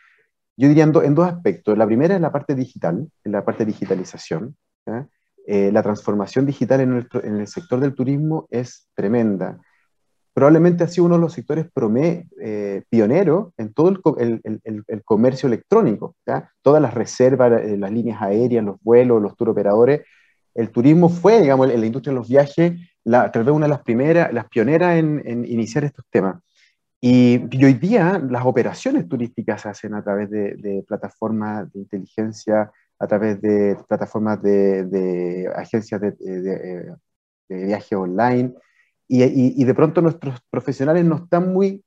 Yo 0.57 0.68
diría 0.68 0.85
en, 0.85 0.92
dos 1.14 1.27
aspectos. 1.27 1.77
La 1.77 1.87
primera 1.87 2.14
es 2.14 2.21
la 2.21 2.33
parte 2.33 2.55
digital, 2.55 3.09
en 3.25 3.33
la 3.33 3.45
parte 3.45 3.64
digitalización. 3.64 4.57
La 5.47 5.83
transformación 5.83 6.47
digital 6.47 6.81
en 6.81 7.09
el, 7.41 7.49
sector 7.49 7.81
del 7.81 7.95
turismo 7.95 8.47
es 8.51 8.89
tremenda. 8.95 9.59
Probablemente 10.35 10.85
ha 10.85 10.89
sido 10.89 11.07
uno 11.07 11.17
de 11.17 11.21
los 11.21 11.35
sectores 11.35 11.67
eh, 12.41 12.83
pioneros 12.89 13.53
en 13.59 13.75
todo 13.75 13.91
el, 14.19 15.03
comercio 15.05 15.47
electrónico. 15.47 16.17
Todas 16.63 16.81
las 16.81 16.95
reservas, 16.95 17.63
eh, 17.63 17.77
las 17.77 17.93
líneas 17.93 18.23
aéreas, 18.23 18.65
los 18.65 18.77
vuelos, 18.83 19.21
los 19.21 19.37
tour 19.37 19.51
operadores. 19.51 20.03
El 20.55 20.71
turismo 20.71 21.11
fue, 21.11 21.43
digamos, 21.43 21.71
en 21.71 21.81
la 21.81 21.87
industria 21.87 22.13
de 22.13 22.19
los 22.19 22.29
viajes, 22.29 22.73
la, 23.05 23.31
tal 23.31 23.45
vez 23.45 23.55
una 23.55 23.67
de 23.67 23.71
las 23.71 23.83
primeras, 23.83 24.33
las 24.33 24.49
pioneras 24.49 24.97
en, 24.97 25.45
iniciar 25.47 25.85
estos 25.85 26.07
temas. 26.11 26.37
Y, 26.99 27.43
hoy 27.63 27.75
día 27.75 28.19
las 28.31 28.47
operaciones 28.47 29.09
turísticas 29.09 29.63
se 29.63 29.69
hacen 29.69 29.95
a 29.95 30.03
través 30.03 30.31
de, 30.31 30.55
de 30.57 30.83
plataformas 30.87 31.71
de 31.73 31.81
inteligencia 31.81 32.71
a 33.03 33.07
través 33.09 33.43
de 33.43 33.77
plataformas 33.88 34.41
de, 34.41 35.53
agencias 35.57 36.01
de, 36.01 36.12
de, 36.12 36.95
viaje 37.49 37.97
online, 37.97 38.55
y, 39.09 39.25
y, 39.61 39.65
de 39.65 39.75
pronto 39.75 40.01
nuestros 40.01 40.41
profesionales 40.49 41.05
no 41.05 41.17
están 41.17 41.53
muy 41.53 41.85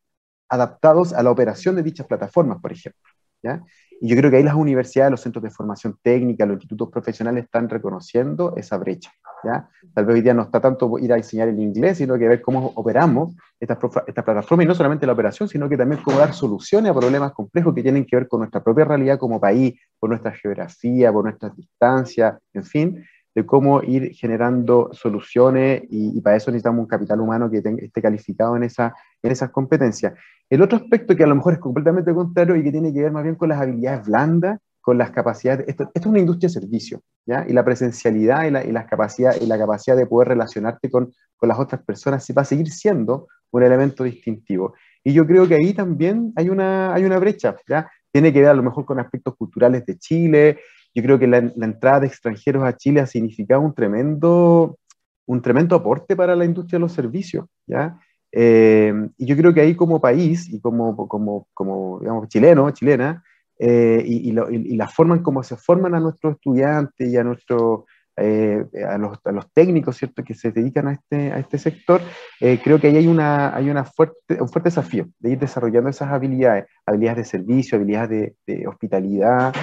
adaptados 0.49 1.13
a 1.13 1.23
la 1.23 1.31
operación 1.31 1.77
de 1.77 1.83
dichas 1.83 2.05
plataformas, 2.05 2.59
por 2.61 2.73
ejemplo. 2.73 3.01
¿ya? 3.41 3.63
Y 4.01 4.09
yo 4.09 4.15
creo 4.17 4.29
que 4.29 4.37
ahí 4.37 4.43
las 4.43 4.55
universidades, 4.55 5.11
los 5.11 5.21
centros 5.21 5.43
de 5.43 5.49
formación 5.49 5.97
técnica, 6.01 6.45
los 6.45 6.55
institutos 6.55 6.89
profesionales 6.89 7.45
están 7.45 7.69
reconociendo 7.69 8.53
esa 8.57 8.77
brecha. 8.77 9.11
¿ya? 9.43 9.69
Tal 9.93 10.05
vez 10.05 10.15
hoy 10.15 10.21
día 10.21 10.33
no 10.33 10.43
está 10.43 10.59
tanto 10.59 10.99
ir 10.99 11.13
a 11.13 11.17
enseñar 11.17 11.47
el 11.47 11.59
inglés, 11.59 11.97
sino 11.97 12.17
que 12.17 12.27
ver 12.27 12.41
cómo 12.41 12.71
operamos 12.75 13.35
esta, 13.59 13.77
esta 14.07 14.25
plataforma 14.25 14.63
y 14.63 14.67
no 14.67 14.75
solamente 14.75 15.05
la 15.05 15.13
operación, 15.13 15.47
sino 15.47 15.69
que 15.69 15.77
también 15.77 16.01
cómo 16.03 16.17
dar 16.17 16.33
soluciones 16.33 16.91
a 16.91 16.93
problemas 16.93 17.31
complejos 17.31 17.73
que 17.73 17.83
tienen 17.83 18.05
que 18.05 18.15
ver 18.15 18.27
con 18.27 18.39
nuestra 18.39 18.63
propia 18.63 18.85
realidad 18.85 19.17
como 19.17 19.39
país, 19.39 19.79
por 19.99 20.09
nuestra 20.09 20.31
geografía, 20.31 21.11
por 21.11 21.23
nuestras 21.23 21.55
distancias, 21.55 22.37
en 22.53 22.63
fin, 22.63 23.05
de 23.35 23.45
cómo 23.45 23.83
ir 23.83 24.13
generando 24.13 24.89
soluciones 24.93 25.83
y, 25.89 26.21
para 26.21 26.37
eso 26.37 26.51
necesitamos 26.51 26.79
un 26.79 26.87
capital 26.87 27.19
humano 27.19 27.51
que 27.51 27.57
esté 27.57 28.01
calificado 28.01 28.55
en, 28.55 28.63
esa, 28.63 28.95
en 29.21 29.31
esas 29.31 29.51
competencias. 29.51 30.13
El 30.49 30.61
otro 30.61 30.77
aspecto 30.77 31.15
que 31.15 31.23
a 31.23 31.27
lo 31.27 31.35
mejor 31.35 31.53
es 31.53 31.59
completamente 31.59 32.13
contrario 32.13 32.55
y 32.55 32.63
que 32.63 32.71
tiene 32.71 32.93
que 32.93 33.01
ver 33.01 33.11
más 33.11 33.23
bien 33.23 33.35
con 33.35 33.49
las 33.49 33.59
habilidades 33.59 34.05
blandas, 34.05 34.59
con 34.79 34.97
las 34.97 35.11
capacidades, 35.11 35.67
esto, 35.67 35.91
es 35.93 36.05
una 36.05 36.19
industria 36.19 36.47
de 36.47 36.53
servicio, 36.53 37.01
¿ya? 37.25 37.43
Y 37.47 37.53
la 37.53 37.65
presencialidad 37.65 38.45
y 38.45 38.51
la, 38.51 38.63
y 38.63 38.71
las 38.71 38.85
capacidad, 38.85 39.35
y 39.41 39.47
la 39.47 39.57
capacidad 39.57 39.97
de 39.97 40.05
poder 40.05 40.27
relacionarte 40.29 40.91
con, 40.91 41.11
con 41.35 41.49
las 41.49 41.59
otras 41.59 41.83
personas 41.83 42.25
va 42.37 42.43
a 42.43 42.45
seguir 42.45 42.69
siendo 42.69 43.27
un 43.51 43.63
elemento 43.63 44.03
distintivo. 44.03 44.75
Y 45.03 45.13
yo 45.13 45.25
creo 45.25 45.47
que 45.47 45.55
ahí 45.55 45.73
también 45.73 46.31
hay 46.35 46.49
una, 46.49 46.93
hay 46.93 47.03
una 47.03 47.17
brecha, 47.17 47.55
¿ya? 47.67 47.89
Tiene 48.11 48.31
que 48.31 48.41
ver 48.41 48.49
a 48.49 48.53
lo 48.53 48.63
mejor 48.63 48.85
con 48.85 48.99
aspectos 48.99 49.35
culturales 49.35 49.85
de 49.85 49.97
Chile. 49.97 50.59
Yo 50.95 51.03
creo 51.03 51.19
que 51.19 51.27
la, 51.27 51.41
la 51.55 51.65
entrada 51.65 51.99
de 51.99 52.07
extranjeros 52.07 52.63
a 52.63 52.75
Chile 52.75 53.01
ha 53.01 53.05
significado 53.05 53.61
un 53.61 53.75
tremendo, 53.75 54.79
un 55.27 55.41
tremendo 55.41 55.75
aporte 55.75 56.15
para 56.15 56.35
la 56.35 56.45
industria 56.45 56.77
de 56.77 56.81
los 56.81 56.93
servicios, 56.93 57.45
¿ya? 57.67 57.99
Eh, 58.31 58.93
y 59.17 59.25
yo 59.25 59.37
creo 59.37 59.53
que 59.53 59.61
ahí 59.61 59.75
como 59.75 60.01
país 60.01 60.49
y 60.51 60.59
como, 60.59 61.07
como, 61.07 61.47
como 61.53 61.99
digamos, 61.99 62.27
chileno, 62.27 62.69
chilena, 62.71 63.23
eh, 63.57 64.03
y, 64.05 64.29
y, 64.29 64.75
la 64.75 64.87
forma 64.89 65.15
en 65.15 65.23
cómo 65.23 65.41
se 65.41 65.55
forman 65.55 65.95
a 65.95 65.99
nuestros 66.01 66.35
estudiantes 66.35 67.09
y 67.09 67.15
a, 67.15 67.23
nuestro, 67.23 67.85
eh, 68.17 68.65
a, 68.87 68.97
los, 68.97 69.17
a, 69.25 69.31
los, 69.31 69.51
técnicos 69.51 69.97
¿cierto? 69.97 70.23
que 70.23 70.33
se 70.33 70.51
dedican 70.51 70.87
a 70.87 70.93
este, 70.93 71.31
a 71.31 71.39
este 71.39 71.57
sector, 71.57 72.01
creo 72.39 72.79
que 72.79 72.87
ahí 72.87 72.97
hay, 72.97 73.07
una, 73.07 73.55
hay 73.55 73.69
una 73.69 73.83
fuerte, 73.83 74.41
un 74.41 74.49
fuerte 74.49 74.69
desafío 74.69 75.07
de 75.19 75.31
ir 75.31 75.39
desarrollando 75.39 75.89
esas 75.89 76.11
habilidades, 76.11 76.65
habilidades 76.85 77.17
de 77.17 77.25
servicio, 77.25 77.75
habilidades 77.77 78.09
de, 78.09 78.35
de 78.45 78.67
hospitalidad. 78.67 79.53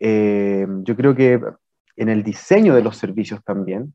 yo 0.00 0.96
creo 0.96 1.14
que 1.14 1.40
en 2.00 2.08
el 2.08 2.22
diseño 2.22 2.74
de 2.74 2.82
los 2.82 2.96
servicios 2.96 3.44
también. 3.44 3.94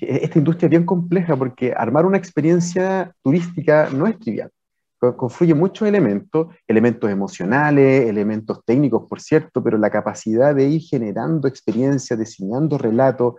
Esta 0.00 0.38
industria 0.38 0.66
es 0.66 0.70
bien 0.70 0.86
compleja 0.86 1.36
porque 1.36 1.72
armar 1.76 2.06
una 2.06 2.16
experiencia 2.16 3.14
turística 3.22 3.90
no 3.90 4.06
es 4.06 4.18
trivial. 4.18 4.50
Confluye 5.14 5.54
muchos 5.54 5.86
elementos, 5.86 6.48
elementos 6.66 7.10
emocionales, 7.10 8.08
elementos 8.08 8.64
técnicos, 8.64 9.06
por 9.08 9.20
cierto, 9.20 9.62
pero 9.62 9.76
la 9.78 9.90
capacidad 9.90 10.54
de 10.54 10.68
ir 10.68 10.80
generando 10.80 11.46
experiencias, 11.46 12.18
diseñando 12.18 12.78
relatos, 12.78 13.34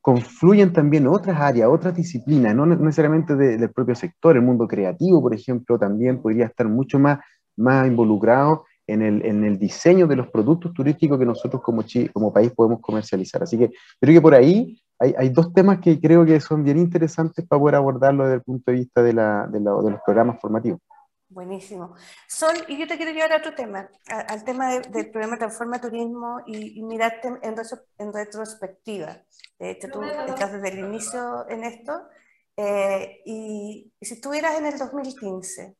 confluyen 0.00 0.72
también 0.72 1.06
otras 1.06 1.40
áreas, 1.40 1.68
otras 1.68 1.94
disciplinas, 1.96 2.54
no 2.54 2.64
necesariamente 2.64 3.34
del 3.34 3.70
propio 3.72 3.96
sector, 3.96 4.36
el 4.36 4.42
mundo 4.42 4.68
creativo, 4.68 5.20
por 5.20 5.34
ejemplo, 5.34 5.78
también 5.78 6.22
podría 6.22 6.46
estar 6.46 6.68
mucho 6.68 6.98
más, 6.98 7.18
más 7.56 7.88
involucrado 7.88 8.64
en 8.86 9.02
el, 9.02 9.24
en 9.24 9.44
el 9.44 9.58
diseño 9.58 10.06
de 10.06 10.16
los 10.16 10.28
productos 10.28 10.72
turísticos 10.72 11.18
que 11.18 11.26
nosotros 11.26 11.60
como, 11.60 11.84
como 12.12 12.32
país 12.32 12.52
podemos 12.52 12.80
comercializar. 12.80 13.42
Así 13.42 13.58
que 13.58 13.72
creo 14.00 14.14
que 14.14 14.20
por 14.20 14.34
ahí 14.34 14.80
hay, 14.98 15.14
hay, 15.18 15.28
dos 15.28 15.52
temas 15.52 15.80
que 15.80 16.00
creo 16.00 16.24
que 16.24 16.40
son 16.40 16.62
bien 16.62 16.78
interesantes 16.78 17.44
para 17.44 17.60
poder 17.60 17.74
abordarlo 17.74 18.24
desde 18.24 18.36
el 18.36 18.42
punto 18.42 18.70
de 18.70 18.76
vista 18.76 19.02
de, 19.02 19.12
la, 19.12 19.46
de, 19.48 19.58
de 19.58 19.90
los 19.90 20.00
programas 20.04 20.40
formativos. 20.40 20.80
Buenísimo. 21.36 21.94
Sol, 22.26 22.54
y 22.66 22.78
yo 22.78 22.86
te 22.86 22.96
quiero 22.96 23.12
llevar 23.12 23.34
a 23.34 23.36
otro 23.36 23.54
tema, 23.54 23.90
al 24.06 24.42
tema 24.42 24.78
del 24.78 25.10
programa 25.10 25.36
Transforma 25.36 25.78
Turismo 25.78 26.40
y, 26.46 26.82
mirarte 26.82 27.28
en, 27.28 27.54
en, 27.98 28.10
retrospectiva. 28.10 29.22
De 29.58 29.72
hecho, 29.72 29.88
tú 29.88 30.02
estás 30.02 30.52
desde 30.52 30.70
el 30.70 30.78
inicio 30.78 31.46
en 31.50 31.64
esto. 31.64 31.92
Eh, 32.56 33.20
y, 33.26 33.92
y, 34.00 34.06
si 34.06 34.14
estuvieras 34.14 34.58
en 34.58 34.64
el 34.64 34.78
2015 34.78 35.76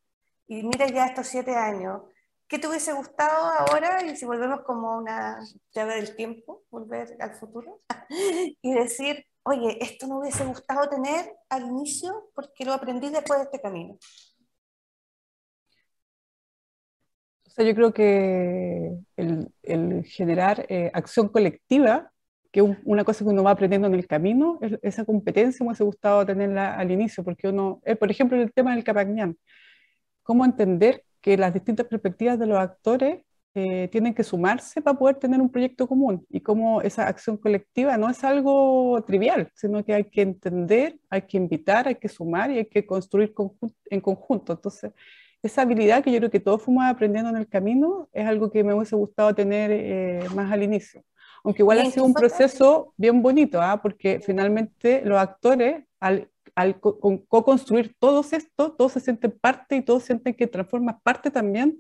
y 0.49 0.63
miras 0.63 0.93
ya 0.93 1.07
estos 1.07 1.27
siete 1.27 1.57
años, 1.57 2.03
¿Qué 2.49 2.61
te 2.61 2.69
hubiese 2.69 2.93
gustado 2.93 3.47
ahora? 3.47 4.05
Y 4.05 4.15
si 4.15 4.25
volvemos 4.25 4.61
como 4.61 4.99
una 4.99 5.41
llave 5.75 5.97
del 5.97 6.15
tiempo, 6.15 6.63
volver 6.71 7.17
al 7.19 7.35
futuro, 7.35 7.81
y 8.63 8.73
decir, 8.73 9.27
oye, 9.43 9.79
esto 9.81 10.07
me 10.07 10.19
hubiese 10.19 10.45
gustado 10.45 10.89
tener 10.89 11.35
al 11.49 11.63
inicio 11.63 12.31
porque 12.37 12.65
lo 12.65 12.73
aprendí 12.73 13.09
después 13.09 13.41
de 13.41 13.45
este 13.47 13.61
camino. 13.61 13.99
Sea, 17.57 17.65
yo 17.65 17.75
creo 17.75 17.93
que 17.93 18.99
el, 19.17 20.05
generar 20.05 20.67
eh, 20.69 20.91
acción 20.95 21.29
colectiva, 21.29 22.13
que 22.53 22.61
es 22.61 22.67
una 22.85 23.05
cosa 23.05 23.25
que 23.25 23.31
uno 23.31 23.43
va 23.43 23.53
aprendiendo 23.53 23.89
en 23.89 23.95
el 23.95 24.07
camino, 24.07 24.59
esa 24.83 25.05
competencia 25.05 25.65
me 25.65 25.71
hubiese 25.71 25.85
gustado 25.85 26.25
tenerla 26.27 26.75
al 26.75 26.91
inicio, 26.91 27.25
porque 27.25 27.49
uno, 27.49 27.81
eh, 27.85 27.97
por 27.97 28.11
ejemplo, 28.11 28.41
el 28.41 28.53
tema 28.53 28.75
del 28.75 28.85
Capagnan, 28.85 29.37
cómo 30.23 30.45
entender 30.45 31.05
que 31.21 31.37
las 31.37 31.55
distintas 31.55 31.87
perspectivas 31.87 32.39
de 32.39 32.47
los 32.47 32.59
actores 32.59 33.23
eh, 33.55 33.89
tienen 33.91 34.13
que 34.15 34.23
sumarse 34.23 34.83
para 34.83 34.99
poder 34.99 35.17
tener 35.17 35.41
un 35.41 35.51
proyecto 35.51 35.89
común 35.89 36.27
y 36.29 36.41
cómo 36.41 36.83
esa 36.83 37.09
acción 37.09 37.39
colectiva 37.39 37.97
no 37.97 38.11
es 38.11 38.23
algo 38.23 39.03
trivial, 39.07 39.51
sino 39.55 39.83
que 39.83 39.95
hay 39.95 40.05
que 40.05 40.21
entender, 40.23 40.99
hay 41.09 41.23
que 41.23 41.39
invitar, 41.39 41.89
hay 41.89 41.95
que 41.95 42.09
sumar 42.09 42.51
y 42.51 42.59
hay 42.59 42.67
que 42.67 42.85
construir 42.85 43.33
en 43.87 44.01
conjunto. 44.03 44.53
Entonces, 44.53 44.93
esa 45.47 45.63
habilidad 45.63 46.05
que 46.05 46.13
yo 46.13 46.19
creo 46.19 46.31
que 46.31 46.41
todos 46.41 46.63
fuimos 46.63 46.85
aprendiendo 46.85 47.31
en 47.31 47.37
el 47.37 47.49
camino 47.49 48.09
es 48.13 48.27
algo 48.27 48.51
que 48.51 48.63
me 48.63 48.75
hubiese 48.75 48.97
gustado 48.97 49.35
tener 49.35 49.71
eh, 49.73 50.29
más 50.35 50.53
al 50.53 50.63
inicio. 50.63 51.03
Aunque 51.43 51.63
igual 51.63 51.81
ha 51.81 51.87
sido 51.87 52.05
un 52.05 52.15
proceso 52.15 52.93
bien 52.97 53.23
bonito, 53.23 53.63
¿ah? 53.63 53.81
porque 53.81 54.21
finalmente 54.21 55.03
los 55.05 55.19
actores, 55.19 55.85
al 56.01 56.29
al 56.57 56.81
co-construir 56.81 57.95
todos 57.99 58.33
esto, 58.33 58.73
todos 58.73 58.93
se 58.93 59.01
sienten 59.01 59.31
parte 59.31 59.77
y 59.77 59.83
todos 59.83 60.05
sienten 60.05 60.35
que 60.35 60.47
transforman 60.47 60.99
parte 61.03 61.31
también 61.31 61.79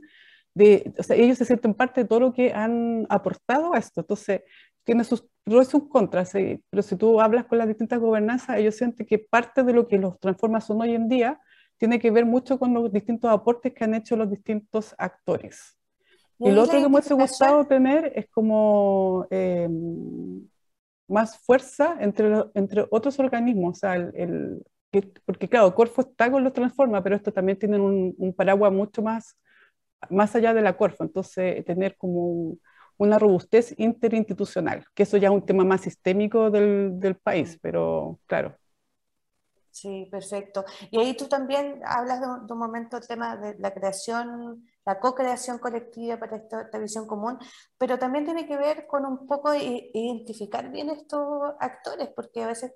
de, 0.55 0.93
o 0.99 1.03
sea, 1.03 1.17
ellos 1.17 1.39
se 1.39 1.47
sienten 1.47 1.75
parte 1.75 2.03
de 2.03 2.09
todo 2.09 2.21
lo 2.21 2.33
que 2.33 2.53
han 2.53 3.07
aportado 3.09 3.75
a 3.75 3.79
esto. 3.79 4.03
Entonces, 4.03 4.43
tiene 4.85 5.03
sus 5.05 5.27
pros 5.45 5.69
y 5.69 5.71
sus 5.71 5.89
contras, 5.89 6.33
pero 6.33 6.83
si 6.83 6.97
tú 6.97 7.21
hablas 7.21 7.47
con 7.47 7.59
las 7.59 7.69
distintas 7.69 7.99
gobernanzas, 7.99 8.59
ellos 8.59 8.77
sienten 8.77 9.07
que 9.07 9.19
parte 9.19 9.63
de 9.65 9.73
lo 9.73 9.89
que 9.89 9.99
los 9.99 10.21
transforma 10.21 10.61
son 10.61 10.81
hoy 10.83 10.95
en 10.95 11.09
día 11.09 11.41
tiene 11.79 11.99
que 11.99 12.11
ver 12.11 12.25
mucho 12.25 12.59
con 12.59 12.73
los 12.75 12.93
distintos 12.93 13.31
aportes 13.31 13.73
que 13.75 13.85
han 13.85 13.95
hecho 13.95 14.17
los 14.17 14.31
distintos 14.31 14.95
actores. 14.99 15.77
Y, 16.39 16.51
lo 16.51 16.63
otro 16.63 16.79
que 16.79 16.89
me 16.89 16.95
hubiese 16.95 17.15
gustado 17.15 17.67
tener 17.67 18.13
es 18.15 18.29
como 18.29 19.27
eh, 19.31 19.69
más 21.09 21.39
fuerza 21.39 21.97
entre, 22.01 22.45
entre 22.55 22.87
otros 22.91 23.19
organismos. 23.19 23.77
O 23.77 23.81
sea, 23.81 23.95
el, 23.95 24.63
porque 25.25 25.49
claro, 25.49 25.75
Corfo 25.75 26.03
está 26.03 26.31
con 26.31 26.45
los 26.45 26.53
Transforma, 26.53 27.03
pero 27.03 27.17
esto 27.17 27.33
también 27.33 27.59
tiene 27.59 27.79
un, 27.79 28.15
un, 28.19 28.33
paraguas 28.35 28.73
mucho 28.73 29.03
más, 29.03 29.39
más 30.11 30.35
allá 30.37 30.55
de 30.55 30.63
la 30.63 30.77
Corfo. 30.77 31.05
Entonces, 31.05 31.65
tener 31.65 31.97
como 31.97 32.57
una 32.99 33.19
robustez 33.19 33.75
interinstitucional, 33.79 34.85
que 34.95 35.03
eso 35.03 35.17
ya 35.17 35.29
es 35.29 35.35
un 35.35 35.45
tema 35.45 35.65
más 35.65 35.83
sistémico 35.83 36.51
del, 36.51 36.99
del 36.99 37.17
país, 37.17 37.59
pero 37.61 38.19
claro. 38.27 38.57
Sí, 39.77 40.09
perfecto. 40.11 40.65
Y 40.91 40.99
ahí 40.99 41.15
tú 41.15 41.29
también 41.29 41.83
hablas 41.85 42.19
de 42.23 42.27
un, 42.27 42.59
momento 42.59 42.97
el 42.97 43.07
tema 43.07 43.37
de 43.37 43.59
la 43.59 43.75
creación, 43.75 44.65
la 44.87 44.99
co-creación 44.99 45.59
colectiva 45.59 46.19
para 46.19 46.39
esta, 46.39 46.79
visión 46.79 47.07
común, 47.07 47.39
pero 47.77 47.99
también 47.99 48.25
tiene 48.25 48.47
que 48.47 48.57
ver 48.57 48.87
con 48.87 49.05
un 49.05 49.27
poco 49.27 49.55
identificar 49.55 50.71
bien 50.71 50.89
estos 50.89 51.53
actores, 51.61 52.09
porque 52.17 52.43
a 52.43 52.47
veces 52.47 52.73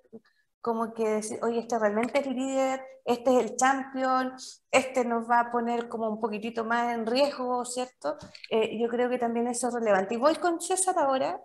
como 0.60 0.92
que 0.92 1.08
decir, 1.08 1.38
oye, 1.42 1.60
este 1.60 1.78
realmente 1.78 2.20
es 2.20 2.26
el 2.26 2.36
líder, 2.36 2.82
este 3.06 3.34
es 3.34 3.44
el 3.50 3.56
champion, 3.56 4.34
este 4.70 5.06
nos 5.06 5.26
va 5.28 5.40
a 5.40 5.50
poner 5.50 5.88
como 5.88 6.06
un 6.10 6.20
poquitito 6.20 6.66
más 6.66 6.92
en 6.94 7.06
riesgo, 7.06 7.64
¿cierto? 7.64 8.18
Eh, 8.50 8.78
yo 8.78 8.88
creo 8.90 9.08
que 9.08 9.16
también 9.16 9.46
eso 9.48 9.68
es 9.68 9.74
relevante. 9.74 10.16
Y 10.16 10.18
voy 10.18 10.34
con 10.34 10.60
César 10.60 10.98
ahora, 10.98 11.40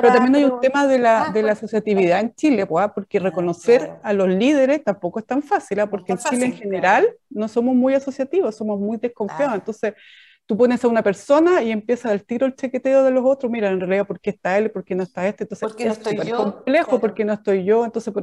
pero 0.00 0.14
también 0.14 0.34
hay 0.36 0.44
un 0.44 0.60
tema 0.60 0.86
de 0.86 0.98
la, 0.98 1.24
ah, 1.24 1.30
de 1.30 1.42
la 1.42 1.52
asociatividad 1.52 2.20
en 2.20 2.34
Chile, 2.34 2.66
pues, 2.66 2.88
porque 2.94 3.18
reconocer 3.18 3.98
a 4.02 4.12
los 4.12 4.28
líderes 4.28 4.82
tampoco 4.84 5.18
es 5.18 5.26
tan 5.26 5.42
fácil, 5.42 5.80
¿ah? 5.80 5.88
porque 5.88 6.12
en 6.12 6.18
Chile 6.18 6.46
en 6.46 6.52
general 6.54 7.08
no 7.30 7.48
somos 7.48 7.74
muy 7.74 7.94
asociativos, 7.94 8.56
somos 8.56 8.78
muy 8.78 8.98
desconfiados. 8.98 9.54
Entonces, 9.54 9.94
tú 10.48 10.56
pones 10.56 10.82
a 10.82 10.88
una 10.88 11.02
persona 11.02 11.62
y 11.62 11.70
empieza 11.70 12.10
el 12.10 12.24
tiro 12.24 12.46
el 12.46 12.54
chequeteo 12.54 13.04
de 13.04 13.10
los 13.10 13.22
otros, 13.24 13.52
mira, 13.52 13.68
en 13.68 13.80
realidad, 13.80 14.06
¿por 14.06 14.18
qué 14.18 14.30
está 14.30 14.56
él? 14.56 14.70
¿Por 14.70 14.82
qué 14.82 14.94
no 14.94 15.02
está 15.02 15.28
este? 15.28 15.44
Entonces, 15.44 15.68
no 15.78 15.92
estoy 15.92 16.16
es 16.16 16.26
yo? 16.26 16.36
complejo, 16.36 16.98
porque 16.98 17.24
no 17.24 17.34
estoy 17.34 17.64
yo? 17.64 17.84
Entonces, 17.84 18.14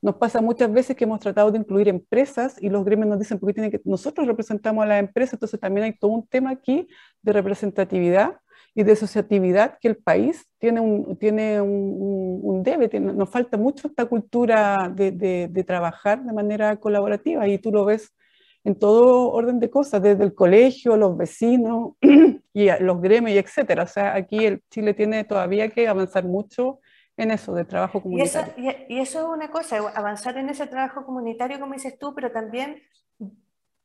nos 0.00 0.14
pasa 0.16 0.40
muchas 0.40 0.72
veces 0.72 0.96
que 0.96 1.04
hemos 1.04 1.20
tratado 1.20 1.50
de 1.50 1.58
incluir 1.58 1.88
empresas 1.88 2.56
y 2.62 2.70
los 2.70 2.82
gremios 2.84 3.08
nos 3.08 3.18
dicen, 3.18 3.38
porque 3.38 3.52
tiene 3.52 3.70
que 3.70 3.80
nosotros 3.84 4.26
representamos 4.26 4.82
a 4.84 4.86
las 4.86 5.00
empresas, 5.00 5.34
entonces 5.34 5.60
también 5.60 5.84
hay 5.84 5.92
todo 5.92 6.12
un 6.12 6.26
tema 6.26 6.50
aquí 6.50 6.88
de 7.20 7.32
representatividad 7.34 8.40
y 8.74 8.82
de 8.84 8.92
asociatividad 8.92 9.78
que 9.80 9.88
el 9.88 9.96
país 9.96 10.46
tiene 10.58 10.80
un, 10.80 11.16
tiene 11.16 11.60
un, 11.60 12.40
un 12.42 12.62
debe, 12.62 13.00
nos 13.00 13.28
falta 13.28 13.56
mucho 13.56 13.88
esta 13.88 14.06
cultura 14.06 14.90
de, 14.94 15.10
de, 15.10 15.48
de, 15.50 15.64
trabajar 15.64 16.22
de 16.22 16.32
manera 16.32 16.76
colaborativa 16.76 17.46
y 17.48 17.58
tú 17.58 17.72
lo 17.72 17.84
ves 17.84 18.12
en 18.62 18.78
todo 18.78 19.30
orden 19.30 19.58
de 19.58 19.70
cosas, 19.70 20.02
desde 20.02 20.22
el 20.22 20.34
colegio, 20.34 20.96
los 20.96 21.16
vecinos 21.16 21.94
y 22.52 22.68
los 22.80 23.00
gremios, 23.00 23.38
etcétera. 23.38 23.84
O 23.84 23.86
sea, 23.86 24.14
aquí 24.14 24.44
el 24.44 24.62
Chile 24.70 24.92
tiene 24.94 25.24
todavía 25.24 25.68
que 25.70 25.88
avanzar 25.88 26.24
mucho 26.24 26.80
en 27.16 27.30
eso, 27.30 27.54
de 27.54 27.64
trabajo 27.64 28.02
comunitario. 28.02 28.52
Y 28.56 28.68
eso, 28.68 28.84
y, 28.88 28.94
y 28.94 29.00
eso 29.00 29.18
es 29.20 29.36
una 29.36 29.50
cosa, 29.50 29.78
avanzar 29.94 30.36
en 30.38 30.48
ese 30.50 30.66
trabajo 30.66 31.04
comunitario, 31.04 31.58
como 31.58 31.74
dices 31.74 31.98
tú, 31.98 32.14
pero 32.14 32.32
también 32.32 32.82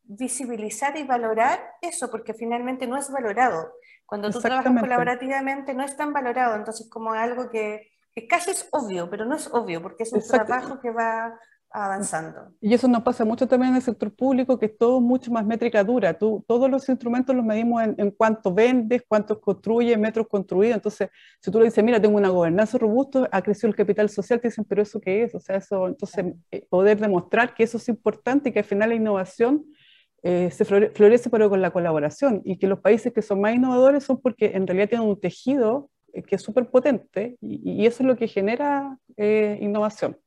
visibilizar 0.08 0.98
y 0.98 1.04
valorar 1.04 1.60
eso, 1.82 2.10
porque 2.10 2.34
finalmente 2.34 2.88
no 2.88 2.98
es 2.98 3.12
valorado. 3.12 3.74
Cuando 4.06 4.30
tú 4.30 4.40
trabajas 4.40 4.80
colaborativamente 4.80 5.74
no 5.74 5.84
es 5.84 5.98
tan 5.98 6.14
valorado, 6.14 6.56
entonces 6.56 6.88
como 6.90 7.14
algo 7.14 7.50
que, 7.50 7.92
que 8.14 8.28
casi 8.28 8.52
es 8.52 8.68
obvio, 8.72 9.10
pero 9.10 9.26
no 9.26 9.36
es 9.36 9.52
obvio, 9.52 9.82
porque 9.82 10.04
es 10.04 10.14
un 10.14 10.22
trabajo 10.22 10.80
que 10.80 10.92
va 10.92 11.40
avanzando. 11.72 12.54
Y 12.62 12.74
eso 12.74 12.88
nos 12.88 13.04
pasa 13.04 13.26
mucho 13.26 13.48
también 13.48 13.72
en 13.72 13.76
el 13.78 13.82
sector 13.82 14.14
público, 14.14 14.58
que 14.58 14.68
es 14.68 14.78
todo 14.78 15.02
mucho 15.02 15.30
más 15.32 15.46
métrica 15.46 15.84
dura. 15.84 16.18
Tú, 16.18 16.44
todos 16.48 16.70
los 16.70 16.88
instrumentos 16.88 17.36
los 17.36 17.44
medimos 17.44 17.84
en, 17.84 17.96
en 17.98 18.12
cuánto 18.12 18.54
vendes, 18.54 19.04
cuántos 19.08 19.40
construyes, 19.40 19.98
metros 20.00 20.28
construidos. 20.30 20.76
Entonces, 20.76 21.10
si 21.42 21.52
tú 21.52 21.60
le 21.60 21.66
dices, 21.66 21.84
mira, 21.84 22.00
tengo 22.00 22.16
una 22.16 22.30
gobernanza 22.30 22.78
robusta, 22.78 23.28
ha 23.30 23.42
crecido 23.42 23.68
el 23.70 23.76
capital 23.76 24.10
social, 24.10 24.40
te 24.40 24.48
dicen, 24.48 24.64
pero 24.64 24.84
¿eso 24.84 25.02
qué 25.02 25.24
es? 25.24 25.36
O 25.36 25.40
sea, 25.40 25.58
eso, 25.58 25.88
entonces, 25.88 26.26
eh, 26.52 26.66
poder 26.70 26.98
demostrar 27.00 27.54
que 27.54 27.64
eso 27.64 27.78
es 27.78 27.90
importante 27.90 28.50
y 28.50 28.52
que 28.54 28.60
al 28.60 28.66
final 28.66 28.90
la 28.90 28.96
innovación 28.96 29.66
eh, 30.28 30.50
se 30.50 30.66
florece 30.66 31.30
pero 31.30 31.52
con 31.52 31.62
la 31.62 31.70
colaboración 31.70 32.42
y 32.44 32.58
que 32.58 32.66
los 32.66 32.80
países 32.80 33.14
que 33.14 33.22
son 33.22 33.42
más 33.42 33.54
innovadores 33.54 34.04
son 34.04 34.20
porque 34.20 34.54
en 34.56 34.66
realidad 34.66 34.90
tienen 34.90 35.08
un 35.08 35.20
tejido 35.20 35.92
eh, 36.14 36.24
que 36.24 36.38
es 36.38 36.42
súper 36.42 36.68
potente 36.72 37.38
y, 37.42 37.62
y, 37.64 37.86
eso 37.86 38.02
es 38.02 38.08
lo 38.08 38.18
que 38.18 38.28
genera 38.28 38.98
eh, 39.18 39.60
innovación. 39.62 40.18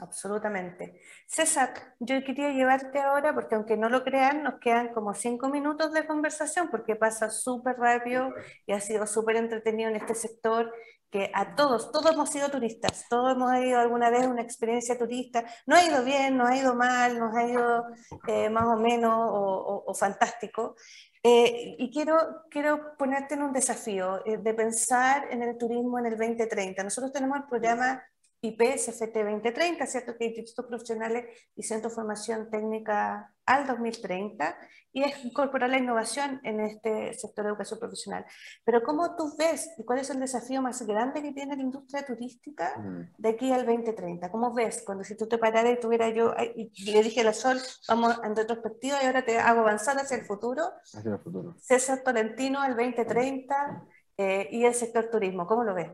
Absolutamente. 0.00 1.00
César, 1.26 1.70
yo 2.00 2.22
quería 2.24 2.50
llevarte 2.50 2.98
ahora, 2.98 3.34
porque 3.34 3.54
aunque 3.54 3.76
no 3.76 3.88
lo 3.88 4.02
crean, 4.02 4.42
nos 4.42 4.58
quedan 4.58 4.92
como 4.92 5.14
cinco 5.14 5.48
minutos 5.48 5.92
de 5.92 6.06
conversación, 6.06 6.68
porque 6.68 6.96
pasa 6.96 7.30
súper 7.30 7.76
rápido 7.76 8.34
y 8.66 8.72
ha 8.72 8.80
sido 8.80 9.06
súper 9.06 9.36
entretenido 9.36 9.88
en 9.88 9.96
este 9.96 10.16
sector, 10.16 10.72
que 11.10 11.30
a 11.32 11.54
todos, 11.54 11.92
todos 11.92 12.12
hemos 12.12 12.30
sido 12.30 12.50
turistas, 12.50 13.06
todos 13.08 13.34
hemos 13.34 13.54
ido 13.58 13.78
alguna 13.80 14.10
vez 14.10 14.26
una 14.26 14.42
experiencia 14.42 14.98
turista, 14.98 15.44
no 15.66 15.76
ha 15.76 15.84
ido 15.84 16.04
bien, 16.04 16.36
nos 16.36 16.50
ha 16.50 16.56
ido 16.56 16.74
mal, 16.74 17.18
nos 17.18 17.34
ha 17.34 17.44
ido 17.44 17.84
eh, 18.26 18.50
más 18.50 18.64
o 18.64 18.76
menos 18.76 19.14
o, 19.16 19.94
fantástico. 19.94 20.76
Eh, 21.22 21.76
y 21.78 21.90
quiero, 21.90 22.44
quiero 22.50 22.96
ponerte 22.96 23.34
en 23.34 23.42
un 23.42 23.52
desafío 23.52 24.24
eh, 24.24 24.38
de 24.38 24.54
pensar 24.54 25.26
en 25.30 25.42
el 25.42 25.56
turismo 25.58 25.98
en 25.98 26.06
el 26.06 26.16
2030. 26.16 26.82
Nosotros 26.84 27.12
tenemos 27.12 27.38
el 27.38 27.44
programa 27.44 28.02
IPSFT 28.40 29.14
2030, 29.14 29.86
¿cierto? 29.86 30.16
Que 30.16 30.26
Institutos 30.26 30.66
Profesionales 30.66 31.24
y 31.54 31.62
Centro 31.62 31.88
de 31.88 31.94
Formación 31.94 32.50
Técnica 32.50 33.32
al 33.44 33.66
2030, 33.66 34.58
y 34.92 35.04
es 35.04 35.24
incorporar 35.24 35.70
la 35.70 35.78
innovación 35.78 36.40
en 36.42 36.60
este 36.60 37.14
sector 37.14 37.44
de 37.44 37.50
educación 37.50 37.78
profesional. 37.78 38.24
Pero 38.64 38.82
¿cómo 38.82 39.14
tú 39.14 39.36
ves 39.38 39.70
y 39.78 39.84
cuál 39.84 40.00
es 40.00 40.10
el 40.10 40.18
desafío 40.18 40.62
más 40.62 40.82
grande 40.86 41.22
que 41.22 41.32
tiene 41.32 41.54
la 41.54 41.62
industria 41.62 42.04
turística 42.04 42.76
mm. 42.78 43.14
de 43.18 43.28
aquí 43.28 43.52
al 43.52 43.66
2030? 43.66 44.30
¿Cómo 44.30 44.52
ves? 44.52 44.82
Cuando 44.84 45.04
si 45.04 45.16
tú 45.16 45.28
te 45.28 45.38
pararas 45.38 45.74
y 45.74 45.80
tuviera 45.80 46.08
yo, 46.08 46.34
y 46.56 46.70
le 46.90 47.02
dije 47.02 47.20
a 47.20 47.24
la 47.24 47.32
Sol, 47.32 47.58
vamos 47.88 48.18
en 48.24 48.34
retrospectiva 48.34 49.02
y 49.02 49.06
ahora 49.06 49.24
te 49.24 49.38
hago 49.38 49.60
avanzar 49.60 49.96
hacia 49.98 50.16
el 50.16 50.24
futuro. 50.24 50.62
Hacia 50.82 51.12
el 51.12 51.18
futuro. 51.18 51.54
César 51.60 52.02
Tolentino 52.02 52.60
al 52.60 52.74
2030 52.74 53.86
eh, 54.18 54.48
y 54.50 54.64
el 54.64 54.74
sector 54.74 55.10
turismo, 55.10 55.46
¿cómo 55.46 55.62
lo 55.62 55.74
ves? 55.74 55.90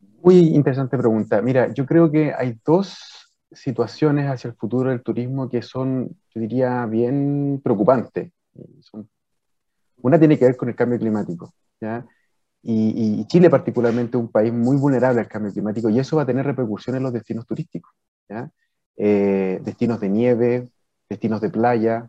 Muy 0.00 0.36
interesante 0.54 0.98
pregunta. 0.98 1.40
Mira, 1.40 1.72
yo 1.72 1.86
creo 1.86 2.10
que 2.10 2.32
hay 2.34 2.58
dos 2.64 3.30
situaciones 3.52 4.26
hacia 4.26 4.48
el 4.48 4.54
futuro 4.54 4.90
del 4.90 5.02
turismo 5.02 5.48
que 5.48 5.62
son, 5.62 6.08
yo 6.34 6.40
diría, 6.40 6.86
bien 6.86 7.60
preocupantes. 7.62 8.30
una 10.02 10.18
tiene 10.18 10.38
que 10.38 10.44
ver 10.46 10.56
con 10.56 10.68
el 10.68 10.74
cambio 10.74 10.98
climático, 10.98 11.52
¿ya? 11.80 12.06
Y, 12.62 13.24
Chile 13.26 13.48
particularmente 13.48 14.16
es 14.16 14.22
un 14.22 14.30
país 14.30 14.52
muy 14.52 14.76
vulnerable 14.76 15.20
al 15.20 15.28
cambio 15.28 15.52
climático 15.52 15.88
y 15.88 15.98
eso 15.98 16.16
va 16.16 16.22
a 16.22 16.26
tener 16.26 16.44
repercusiones 16.44 16.98
en 16.98 17.04
los 17.04 17.12
destinos 17.12 17.46
turísticos, 17.46 17.92
¿ya? 18.28 18.50
Eh, 18.96 19.60
destinos 19.64 20.00
de 20.00 20.08
nieve, 20.10 20.68
destinos 21.08 21.40
de 21.40 21.48
playa, 21.48 22.08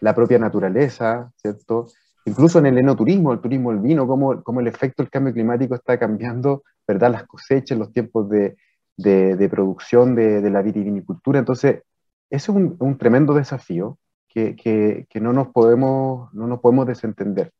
la 0.00 0.14
propia 0.14 0.38
naturaleza, 0.38 1.30
¿cierto? 1.36 1.88
Incluso 2.24 2.58
en 2.58 2.66
el 2.66 2.78
enoturismo, 2.78 3.32
el 3.32 3.40
turismo 3.40 3.70
del 3.70 3.80
vino, 3.80 4.06
cómo, 4.06 4.42
cómo 4.42 4.60
el 4.60 4.66
efecto 4.66 5.02
del 5.02 5.10
cambio 5.10 5.34
climático 5.34 5.74
está 5.74 5.98
cambiando 5.98 6.62
¿verdad? 6.92 7.12
Las 7.12 7.26
cosechas, 7.26 7.78
los 7.78 7.92
tiempos 7.92 8.28
de, 8.28 8.56
de, 8.96 9.48
producción 9.48 10.14
de, 10.14 10.40
de, 10.40 10.50
la 10.50 10.62
vitivinicultura. 10.62 11.38
Entonces, 11.38 11.82
es 12.30 12.48
un, 12.48 12.98
tremendo 12.98 13.34
desafío 13.34 13.98
que, 14.28 14.54
que, 14.56 15.20
no, 15.20 15.32
nos 15.32 15.48
podemos, 15.48 16.32
no 16.32 16.46
nos 16.46 16.60
podemos 16.60 16.86
desentender. 16.86 17.52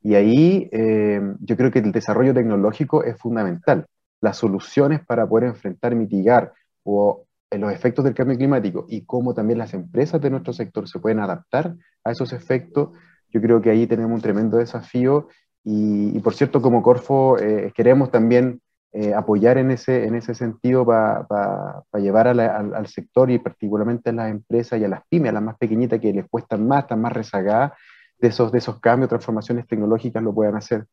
Y 0.00 0.14
ahí 0.14 0.68
eh, 0.72 1.20
yo 1.40 1.56
creo 1.56 1.70
que 1.70 1.80
el 1.80 1.92
desarrollo 1.92 2.34
tecnológico 2.34 3.04
es 3.04 3.18
fundamental. 3.18 3.86
Las 4.20 4.36
soluciones 4.36 5.04
para 5.04 5.26
poder 5.26 5.48
enfrentar, 5.48 5.94
mitigar 5.94 6.52
o 6.84 7.24
eh, 7.50 7.58
los 7.58 7.72
efectos 7.72 8.04
del 8.04 8.14
cambio 8.14 8.36
climático 8.36 8.86
y 8.88 9.04
cómo 9.04 9.34
también 9.34 9.58
las 9.58 9.74
empresas 9.74 10.20
de 10.20 10.30
nuestro 10.30 10.52
sector 10.52 10.88
se 10.88 10.98
pueden 10.98 11.20
adaptar 11.20 11.74
a 12.04 12.10
esos 12.10 12.32
efectos, 12.32 12.90
yo 13.30 13.40
creo 13.40 13.60
que 13.60 13.70
ahí 13.70 13.86
tenemos 13.86 14.12
un 14.12 14.20
tremendo 14.22 14.56
desafío 14.56 15.28
y, 15.64 16.18
por 16.20 16.34
cierto, 16.34 16.62
como 16.62 16.82
Corfo 16.82 17.38
eh, 17.38 17.72
queremos 17.74 18.10
también 18.10 18.62
eh, 18.92 19.12
apoyar 19.14 19.58
en 19.58 19.70
ese, 19.70 20.06
en 20.06 20.14
ese 20.14 20.34
sentido 20.34 20.86
para 20.86 21.84
llevar 21.94 22.28
al, 22.28 22.86
sector 22.86 23.30
y 23.30 23.38
particularmente 23.38 24.10
a 24.10 24.12
las 24.14 24.30
empresas 24.30 24.80
y 24.80 24.84
a 24.84 24.88
las 24.88 25.02
pymes, 25.08 25.30
a 25.30 25.34
las 25.34 25.42
más 25.42 25.58
pequeñitas 25.58 26.00
que 26.00 26.12
les 26.12 26.26
cuestan 26.28 26.66
más, 26.66 26.84
están 26.84 27.00
más 27.00 27.12
rezagadas 27.12 27.72
de 28.18 28.28
esos, 28.28 28.50
de 28.50 28.58
esos 28.58 28.80
cambios, 28.80 29.08
transformaciones 29.08 29.66
tecnológicas, 29.66 30.22
lo 30.22 30.34
puedan 30.34 30.56
hacer. 30.56 30.86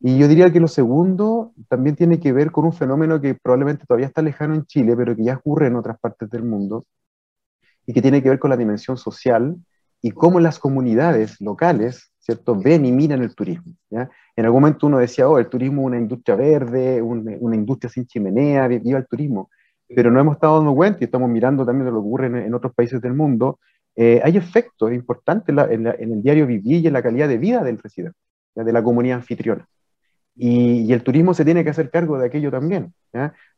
Y 0.00 0.18
yo 0.18 0.28
diría 0.28 0.52
que 0.52 0.60
lo 0.60 0.68
segundo 0.68 1.52
también 1.68 1.96
tiene 1.96 2.20
que 2.20 2.32
ver 2.32 2.50
con 2.50 2.64
un 2.64 2.72
fenómeno 2.72 3.20
que 3.20 3.34
probablemente 3.34 3.86
todavía 3.86 4.08
está 4.08 4.20
lejano 4.20 4.54
en 4.54 4.66
Chile, 4.66 4.94
pero 4.96 5.16
que 5.16 5.24
ya 5.24 5.36
ocurre 5.36 5.68
en 5.68 5.76
otras 5.76 5.98
partes 6.00 6.28
del 6.28 6.42
mundo, 6.42 6.84
y 7.86 7.92
que 7.92 8.02
tiene 8.02 8.22
que 8.22 8.28
ver 8.28 8.38
con 8.38 8.50
la 8.50 8.56
dimensión 8.56 8.96
social 8.96 9.56
y 10.00 10.10
cómo 10.10 10.40
las 10.40 10.58
comunidades 10.58 11.40
locales, 11.40 12.11
¿cierto?, 12.22 12.54
ven 12.54 12.86
y 12.86 12.92
miran 12.92 13.22
el 13.22 13.34
turismo. 13.34 13.74
¿ya? 13.90 14.08
En 14.36 14.44
algún 14.44 14.62
momento 14.62 14.86
uno 14.86 14.98
decía, 14.98 15.28
oh, 15.28 15.38
el 15.38 15.48
turismo 15.48 15.82
es 15.82 15.86
una 15.86 15.98
industria 15.98 16.36
verde, 16.36 17.02
una, 17.02 17.54
industria 17.54 17.90
sin 17.90 18.06
chimenea, 18.06 18.68
viva 18.68 18.98
el 18.98 19.06
turismo. 19.06 19.50
Pero 19.94 20.10
no 20.10 20.20
hemos 20.20 20.36
estado 20.36 20.56
dando 20.56 20.74
cuenta 20.74 20.98
y 21.00 21.04
estamos 21.04 21.28
mirando 21.28 21.66
también 21.66 21.86
lo 21.86 21.92
que 21.92 22.06
ocurre 22.06 22.26
en, 22.46 22.54
otros 22.54 22.72
países 22.72 23.00
del 23.02 23.12
mundo. 23.12 23.58
Eh, 23.94 24.22
hay 24.24 24.38
efectos 24.38 24.90
importantes 24.92 25.54
en, 25.70 25.86
el 25.86 26.22
diario 26.22 26.46
vivir 26.46 26.82
y 26.82 26.86
en 26.86 26.94
la 26.94 27.02
calidad 27.02 27.28
de 27.28 27.36
vida 27.36 27.62
del 27.62 27.78
residente, 27.78 28.16
de 28.54 28.72
la 28.72 28.82
comunidad 28.82 29.16
anfitriona. 29.16 29.66
Y, 30.34 30.90
el 30.92 31.02
turismo 31.02 31.34
se 31.34 31.44
tiene 31.44 31.62
que 31.62 31.70
hacer 31.70 31.90
cargo 31.90 32.18
de 32.18 32.26
aquello 32.26 32.50
también. 32.50 32.94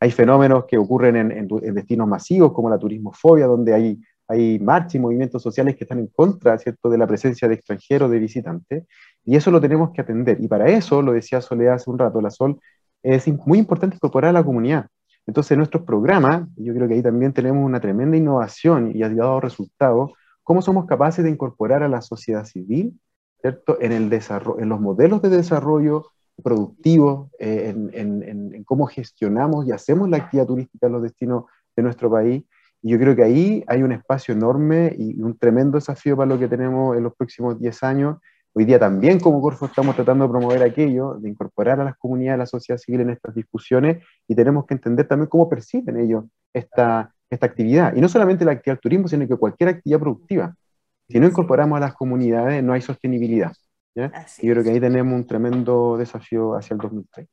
Hay 0.00 0.10
fenómenos 0.10 0.64
que 0.64 0.76
ocurren 0.76 1.30
en, 1.30 1.46
destinos 1.74 2.08
masivos 2.08 2.52
como 2.52 2.68
la 2.68 2.78
turismofobia, 2.78 3.46
donde 3.46 3.74
hay, 3.74 4.00
hay 4.28 4.58
marchas 4.58 4.96
y 4.96 4.98
movimientos 4.98 5.42
sociales 5.42 5.76
que 5.76 5.84
están 5.84 5.98
en 5.98 6.06
contra 6.08 6.58
¿cierto? 6.58 6.88
de 6.88 6.98
la 6.98 7.06
presencia 7.06 7.48
de 7.48 7.54
extranjeros, 7.54 8.10
de 8.10 8.18
visitantes. 8.18 8.84
Y 9.24 9.36
eso 9.36 9.50
lo 9.50 9.60
tenemos 9.60 9.90
que 9.92 10.00
atender. 10.00 10.40
Y 10.40 10.48
para 10.48 10.68
eso, 10.68 11.02
lo 11.02 11.12
decía 11.12 11.40
Soledad 11.40 11.74
hace 11.74 11.90
un 11.90 11.98
rato, 11.98 12.20
la 12.20 12.30
Sol, 12.30 12.58
es 13.02 13.26
muy 13.46 13.58
importante 13.58 13.96
incorporar 13.96 14.30
a 14.30 14.32
la 14.32 14.44
comunidad. 14.44 14.86
Entonces, 15.26 15.52
en 15.52 15.58
nuestros 15.58 15.84
programas, 15.84 16.46
yo 16.56 16.74
creo 16.74 16.88
que 16.88 16.94
ahí 16.94 17.02
también 17.02 17.32
tenemos 17.32 17.64
una 17.64 17.80
tremenda 17.80 18.16
innovación 18.16 18.92
y 18.94 19.02
ha 19.02 19.08
dado 19.08 19.40
resultados, 19.40 20.12
cómo 20.42 20.60
somos 20.60 20.86
capaces 20.86 21.24
de 21.24 21.30
incorporar 21.30 21.82
a 21.82 21.88
la 21.88 22.02
sociedad 22.02 22.44
civil, 22.44 22.98
¿cierto? 23.40 23.78
En, 23.80 23.92
en 23.92 24.68
los 24.68 24.80
modelos 24.80 25.22
de 25.22 25.30
desarrollo 25.30 26.06
productivo, 26.42 27.30
eh, 27.38 27.74
en, 27.92 28.22
en, 28.22 28.64
cómo 28.64 28.86
gestionamos 28.86 29.66
y 29.66 29.72
hacemos 29.72 30.08
la 30.08 30.18
actividad 30.18 30.46
turística 30.46 30.86
en 30.86 30.92
los 30.92 31.02
destinos 31.02 31.44
de 31.76 31.82
nuestro 31.82 32.10
país. 32.10 32.44
Y 32.84 32.90
yo 32.90 32.98
creo 33.00 33.16
que 33.16 33.24
ahí 33.24 33.64
hay 33.66 33.82
un 33.82 33.90
espacio 33.90 34.32
enorme 34.32 34.94
y 34.96 35.20
un 35.20 35.36
tremendo 35.36 35.78
desafío 35.78 36.16
para 36.16 36.28
lo 36.28 36.38
que 36.38 36.46
tenemos 36.46 36.96
en 36.96 37.02
los 37.02 37.16
próximos 37.16 37.58
10 37.58 37.82
años 37.82 38.16
Hoy 38.56 38.64
día 38.64 38.78
también 38.78 39.18
como 39.18 39.42
Corfo 39.42 39.66
estamos 39.66 39.96
tratando 39.96 40.26
de 40.26 40.30
promover 40.30 40.62
aquello, 40.62 41.14
de 41.14 41.28
incorporar 41.28 41.80
a 41.80 41.84
las 41.84 41.96
comunidades, 41.96 42.34
a 42.34 42.38
la 42.38 42.46
sociedad 42.46 42.78
civil 42.78 43.00
en 43.00 43.10
estas 43.10 43.34
discusiones 43.34 44.04
y 44.28 44.36
tenemos 44.36 44.64
que 44.64 44.74
entender 44.74 45.08
también 45.08 45.28
cómo 45.28 45.48
perciben 45.48 45.98
ellos 45.98 46.26
esta, 46.52 47.12
esta 47.28 47.46
actividad. 47.46 47.96
Y 47.96 48.00
no 48.00 48.08
solamente 48.08 48.44
la 48.44 48.52
actividad 48.52 48.76
del 48.76 48.80
turismo, 48.80 49.08
sino 49.08 49.26
que 49.26 49.34
cualquier 49.34 49.70
actividad 49.70 49.98
productiva. 49.98 50.54
Si 51.08 51.18
no 51.18 51.26
incorporamos 51.26 51.78
a 51.78 51.80
las 51.80 51.94
comunidades, 51.94 52.62
no 52.62 52.72
hay 52.72 52.80
sostenibilidad. 52.80 53.52
Y 53.96 54.46
yo 54.46 54.52
creo 54.52 54.62
que 54.62 54.70
ahí 54.70 54.80
tenemos 54.80 55.12
un 55.14 55.26
tremendo 55.26 55.96
desafío 55.96 56.54
hacia 56.54 56.74
el 56.74 56.80
2030. 56.80 57.32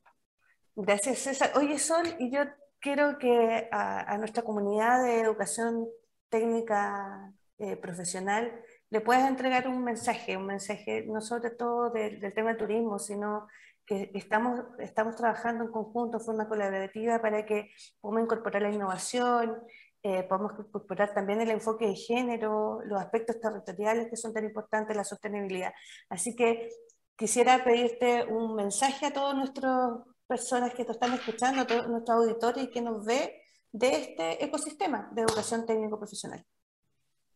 Gracias, 0.76 1.20
César. 1.20 1.52
Oye, 1.56 1.78
Sol, 1.78 2.08
y 2.18 2.32
yo 2.32 2.41
quiero 2.82 3.18
que 3.18 3.70
a, 3.72 4.18
nuestra 4.18 4.44
comunidad 4.44 5.04
de 5.04 5.22
educación 5.22 5.88
técnica 6.30 7.32
eh, 7.60 7.78
profesional 7.78 8.52
le 8.90 9.02
puedes 9.02 9.24
entregar 9.24 9.68
un 9.68 9.84
mensaje, 9.84 10.36
un 10.36 10.48
mensaje 10.48 11.06
no 11.08 11.22
sobre 11.22 11.52
todo 11.52 11.92
del, 11.92 12.20
tema 12.34 12.50
del 12.50 12.58
turismo, 12.58 13.00
sino 13.00 13.48
que 13.86 14.12
estamos, 14.16 14.62
estamos 14.80 15.16
trabajando 15.16 15.64
en 15.64 15.72
conjunto, 15.72 16.18
de 16.18 16.26
forma 16.26 16.50
colaborativa, 16.50 17.22
para 17.22 17.46
que 17.46 17.70
podamos 18.00 18.24
incorporar 18.24 18.64
la 18.64 18.72
innovación, 18.72 19.58
eh, 20.04 20.24
podamos 20.24 20.54
incorporar 20.60 21.14
también 21.14 21.42
el 21.42 21.52
enfoque 21.52 21.88
de 21.88 21.96
género, 21.96 22.82
los 22.86 23.00
aspectos 23.00 23.40
territoriales 23.40 24.10
que 24.10 24.18
son 24.18 24.34
tan 24.34 24.44
importantes, 24.46 24.96
la 24.96 25.04
sostenibilidad. 25.04 25.74
Así 26.10 26.36
que 26.36 26.70
quisiera 27.16 27.64
pedirte 27.64 28.26
un 28.26 28.56
mensaje 28.56 29.08
a 29.08 29.14
todas 29.14 29.36
nuestras 29.36 29.92
personas 30.32 30.74
que 30.74 30.86
te 30.86 30.94
están 30.94 31.12
escuchando, 31.12 31.68
todos 31.68 31.90
nuestros 31.90 32.20
auditores 32.20 32.64
y 32.64 32.68
que 32.70 32.82
nos 32.82 33.04
ve 33.06 33.42
de 33.70 33.90
este 33.90 34.46
ecosistema 34.46 35.10
de 35.14 35.24
educación 35.24 35.66
técnico 35.66 35.98
profesional. 35.98 36.42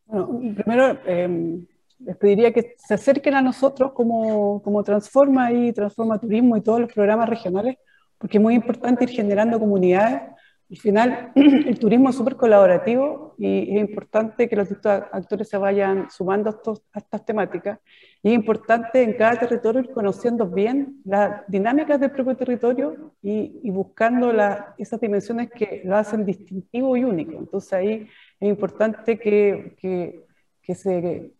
Bueno, 0.06 0.54
primero 0.54 0.98
em, 1.04 1.66
les 1.98 2.16
pediría 2.16 2.54
que 2.54 2.74
se 2.78 2.94
acerquen 2.94 3.34
a 3.34 3.42
nosotros 3.42 3.92
como, 3.92 4.62
como 4.62 4.82
Transforma 4.82 5.52
y 5.52 5.74
Transforma 5.74 6.18
Turismo 6.18 6.56
y 6.56 6.62
todos 6.62 6.80
los 6.80 6.90
programas 6.90 7.28
regionales, 7.28 7.76
porque 8.16 8.38
es 8.38 8.42
muy 8.42 8.54
importante 8.54 9.04
ir 9.04 9.10
generando 9.10 9.60
comunidades. 9.60 10.22
Al 10.68 10.76
final, 10.78 11.32
el 11.36 11.78
turismo 11.78 12.10
es 12.10 12.16
súper 12.16 12.34
colaborativo 12.34 13.34
y 13.38 13.76
es 13.76 13.80
importante 13.80 14.48
que 14.48 14.56
los 14.56 14.68
distintos 14.68 15.04
actores 15.12 15.48
se 15.48 15.58
vayan 15.58 16.10
sumando 16.10 16.50
a, 16.50 16.54
estos, 16.54 16.82
a, 16.92 16.98
estas 16.98 17.24
temáticas. 17.24 17.78
Y 18.20 18.30
es 18.30 18.34
importante 18.34 19.02
en 19.02 19.12
cada 19.12 19.38
territorio 19.38 19.82
ir 19.82 19.92
conociendo 19.92 20.48
bien 20.48 21.00
las 21.04 21.46
dinámicas 21.46 22.00
del 22.00 22.10
propio 22.10 22.36
territorio 22.36 23.14
y, 23.22 23.70
buscando 23.70 24.32
la, 24.32 24.74
esas 24.76 25.00
dimensiones 25.00 25.50
que 25.50 25.82
lo 25.84 25.96
hacen 25.96 26.24
distintivo 26.24 26.96
y 26.96 27.04
único. 27.04 27.38
Entonces 27.38 27.72
ahí 27.72 28.08
es 28.40 28.48
importante 28.48 29.18
que, 29.20 29.76
que, 29.80 30.74
se 30.74 31.30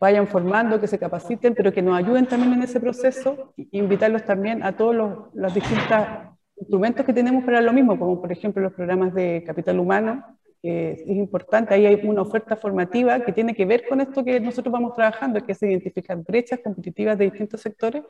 vayan 0.00 0.26
formando, 0.26 0.80
que 0.80 0.86
se 0.86 0.98
capaciten, 0.98 1.54
pero 1.54 1.72
que 1.72 1.82
nos 1.82 1.98
ayuden 1.98 2.26
también 2.26 2.54
en 2.54 2.62
ese 2.62 2.80
proceso 2.80 3.52
e 3.58 3.66
invitarlos 3.72 4.24
también 4.24 4.62
a 4.62 4.74
todos 4.74 4.94
los, 4.94 5.18
los 5.34 5.52
distintos 5.52 6.31
instrumentos 6.62 7.04
que 7.04 7.12
tenemos 7.12 7.44
para 7.44 7.60
lo 7.60 7.72
mismo, 7.72 7.98
como 7.98 8.20
por 8.20 8.30
ejemplo 8.30 8.62
los 8.62 8.72
programas 8.72 9.12
de 9.14 9.42
capital 9.44 9.78
humano, 9.80 10.24
eh, 10.64 10.94
es 10.96 11.16
importante, 11.16 11.74
ahí 11.74 11.86
hay 11.86 12.00
una 12.04 12.22
oferta 12.22 12.54
formativa 12.54 13.18
que 13.24 13.32
tiene 13.32 13.52
que 13.52 13.66
ver 13.66 13.82
con 13.88 14.00
esto 14.00 14.24
que 14.24 14.38
nosotros 14.38 14.72
vamos 14.72 14.94
trabajando, 14.94 15.44
que 15.44 15.52
es 15.52 15.62
identificar 15.62 16.16
brechas 16.18 16.60
competitivas 16.62 17.18
de 17.18 17.24
distintos 17.24 17.60
sectores 17.60 18.04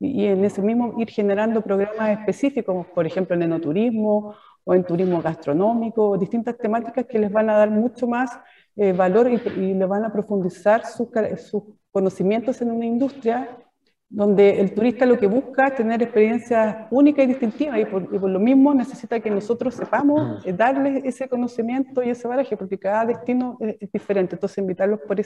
y, 0.00 0.24
en 0.24 0.42
ese 0.42 0.62
mismo 0.62 0.94
ir 0.98 1.10
generando 1.10 1.60
programas 1.60 2.18
específicos, 2.18 2.86
por 2.94 3.06
ejemplo 3.06 3.36
en 3.36 3.42
enoturismo 3.42 4.34
o 4.64 4.74
en 4.74 4.84
turismo 4.84 5.20
gastronómico, 5.20 6.16
distintas 6.16 6.56
temáticas 6.56 7.04
que 7.04 7.18
les 7.18 7.30
van 7.30 7.50
a 7.50 7.58
dar 7.58 7.70
mucho 7.70 8.06
más 8.06 8.30
eh, 8.76 8.92
valor 8.92 9.30
y, 9.30 9.34
y, 9.60 9.74
le 9.74 9.84
van 9.84 10.04
a 10.04 10.12
profundizar 10.12 10.86
sus, 10.86 11.08
sus 11.50 11.62
conocimientos 11.92 12.62
en 12.62 12.70
una 12.70 12.86
industria 12.86 13.48
donde 14.10 14.60
el 14.60 14.72
turista 14.72 15.04
lo 15.04 15.18
que 15.18 15.26
busca 15.26 15.68
es 15.68 15.74
tener 15.74 16.02
experiencias 16.02 16.86
únicas 16.90 17.24
y 17.24 17.28
distintivas 17.28 17.78
y 17.78 17.84
por, 17.84 18.10
lo 18.10 18.40
mismo 18.40 18.72
necesita 18.72 19.20
que 19.20 19.30
nosotros 19.30 19.74
sepamos 19.74 20.44
eh, 20.46 20.52
darles 20.52 21.04
ese 21.04 21.28
conocimiento 21.28 22.02
y 22.02 22.10
ese 22.10 22.26
baraje, 22.26 22.56
porque 22.56 22.78
cada 22.78 23.04
destino 23.04 23.58
es, 23.60 23.92
diferente, 23.92 24.36
entonces 24.36 24.58
invitarlos 24.58 25.00
por, 25.00 25.20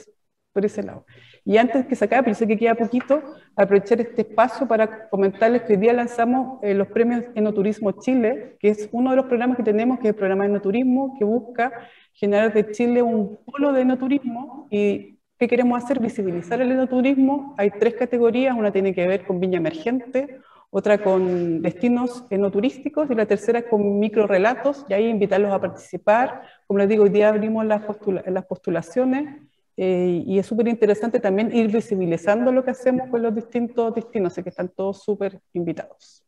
por 0.51 0.65
ese 0.65 0.83
lado. 0.83 1.05
Y 1.45 1.55
antes 1.57 1.85
que 1.85 1.95
se 1.95 2.05
acabe, 2.05 2.23
pero 2.23 2.35
sé 2.35 2.45
que 2.45 2.57
queda 2.57 2.75
poquito, 2.75 3.21
aprovechar 3.55 4.01
este 4.01 4.23
espacio 4.23 4.67
para 4.67 5.07
comentarles 5.07 5.61
que 5.61 5.73
hoy 5.73 5.79
día 5.79 5.93
lanzamos 5.93 6.59
eh, 6.61 6.73
los 6.73 6.87
premios 6.89 7.23
Enoturismo 7.35 7.93
Chile, 7.93 8.57
que 8.59 8.69
es 8.69 8.89
uno 8.91 9.11
de 9.11 9.15
los 9.15 9.25
programas 9.27 9.55
que 9.55 9.63
tenemos, 9.63 9.99
que 9.99 10.09
es 10.09 10.13
el 10.13 10.17
programa 10.17 10.45
Enoturismo, 10.45 11.15
que 11.17 11.23
busca 11.23 11.71
generar 12.13 12.53
de 12.53 12.69
Chile 12.71 13.01
un 13.01 13.39
polo 13.45 13.71
de 13.71 13.81
enoturismo 13.81 14.67
y 14.69 15.12
¿Qué 15.43 15.49
queremos 15.49 15.83
hacer? 15.83 15.99
Visibilizar 15.99 16.61
el 16.61 16.71
enoturismo. 16.71 17.53
Hay 17.57 17.69
tres 17.71 17.95
categorías, 17.95 18.55
una 18.57 18.71
tiene 18.71 18.95
que 18.95 19.05
ver 19.05 19.25
con 19.25 19.41
viña 19.41 19.57
emergente, 19.57 20.39
otra 20.69 21.03
con 21.03 21.61
destinos 21.61 22.23
enoturísticos 22.29 23.11
y 23.11 23.13
la 23.13 23.25
tercera 23.25 23.67
con 23.67 23.99
microrelatos, 23.99 24.85
y 24.87 24.93
ahí 24.93 25.09
invitarlos 25.09 25.51
a 25.51 25.59
participar. 25.59 26.43
Como 26.65 26.79
les 26.79 26.87
digo, 26.87 27.03
hoy 27.03 27.09
día 27.09 27.27
abrimos 27.27 27.65
las, 27.65 27.81
las 28.25 28.45
postulaciones 28.45 29.41
eh, 29.75 30.23
y 30.25 30.39
es 30.39 30.45
súper 30.45 30.69
interesante 30.69 31.19
también 31.19 31.53
ir 31.53 31.69
visibilizando 31.69 32.53
lo 32.53 32.63
que 32.63 32.71
hacemos 32.71 33.09
con 33.09 33.21
los 33.21 33.35
distintos 33.35 33.93
destinos, 33.93 34.31
así 34.31 34.43
que 34.43 34.49
están 34.49 34.69
todos 34.69 35.03
súper 35.03 35.41
invitados. 35.51 36.23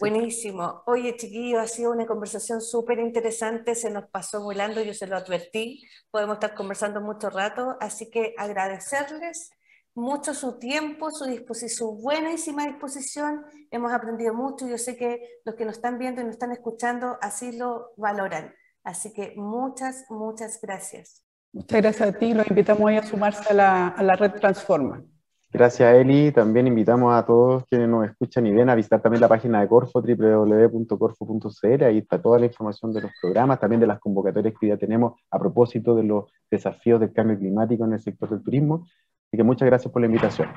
Buenísimo. 0.00 0.82
Oye, 0.86 1.16
chiquillos, 1.16 1.60
ha 1.60 1.66
sido 1.66 1.92
una 1.92 2.06
conversación 2.06 2.60
súper 2.60 2.98
interesante, 2.98 3.74
se 3.74 3.90
nos 3.90 4.08
pasó 4.08 4.42
volando, 4.42 4.82
yo 4.82 4.94
se 4.94 5.06
lo 5.06 5.16
advertí, 5.16 5.82
podemos 6.10 6.34
estar 6.34 6.54
conversando 6.54 7.00
mucho 7.00 7.30
rato, 7.30 7.76
así 7.80 8.10
que 8.10 8.34
agradecerles 8.36 9.50
mucho 9.94 10.34
su 10.34 10.58
tiempo, 10.58 11.10
su, 11.10 11.26
disposición, 11.26 11.70
su 11.70 12.02
buenísima 12.02 12.66
disposición, 12.66 13.44
hemos 13.70 13.92
aprendido 13.92 14.34
mucho, 14.34 14.66
yo 14.66 14.78
sé 14.78 14.96
que 14.96 15.40
los 15.44 15.54
que 15.54 15.64
nos 15.64 15.76
están 15.76 15.98
viendo 15.98 16.20
y 16.20 16.24
nos 16.24 16.34
están 16.34 16.52
escuchando 16.52 17.18
así 17.20 17.56
lo 17.56 17.92
valoran, 17.96 18.54
así 18.84 19.12
que 19.12 19.34
muchas, 19.36 20.06
muchas 20.08 20.60
gracias. 20.60 21.22
Muchas 21.52 21.82
gracias 21.82 22.08
a 22.08 22.18
ti, 22.18 22.32
los 22.32 22.48
invitamos 22.48 22.82
hoy 22.82 22.96
a 22.96 23.02
sumarse 23.02 23.50
a 23.50 23.54
la, 23.54 23.88
a 23.88 24.02
la 24.02 24.16
red 24.16 24.32
Transforma. 24.32 25.04
Gracias, 25.52 25.94
Eli. 25.94 26.32
También 26.32 26.66
invitamos 26.66 27.12
a 27.14 27.26
todos 27.26 27.66
quienes 27.68 27.86
nos 27.86 28.06
escuchan 28.06 28.46
y 28.46 28.52
ven 28.52 28.70
a 28.70 28.74
visitar 28.74 29.02
también 29.02 29.20
la 29.20 29.28
página 29.28 29.60
de 29.60 29.68
Corfo, 29.68 30.00
www.corfo.cl. 30.00 31.84
Ahí 31.84 31.98
está 31.98 32.22
toda 32.22 32.38
la 32.38 32.46
información 32.46 32.90
de 32.94 33.02
los 33.02 33.10
programas, 33.20 33.60
también 33.60 33.78
de 33.78 33.86
las 33.86 34.00
convocatorias 34.00 34.54
que 34.58 34.68
ya 34.68 34.78
tenemos 34.78 35.20
a 35.30 35.38
propósito 35.38 35.94
de 35.94 36.04
los 36.04 36.24
desafíos 36.50 37.00
del 37.00 37.12
cambio 37.12 37.38
climático 37.38 37.84
en 37.84 37.92
el 37.92 38.00
sector 38.00 38.30
del 38.30 38.42
turismo. 38.42 38.86
Así 39.28 39.36
que 39.36 39.42
muchas 39.42 39.66
gracias 39.66 39.92
por 39.92 40.00
la 40.00 40.06
invitación. 40.06 40.48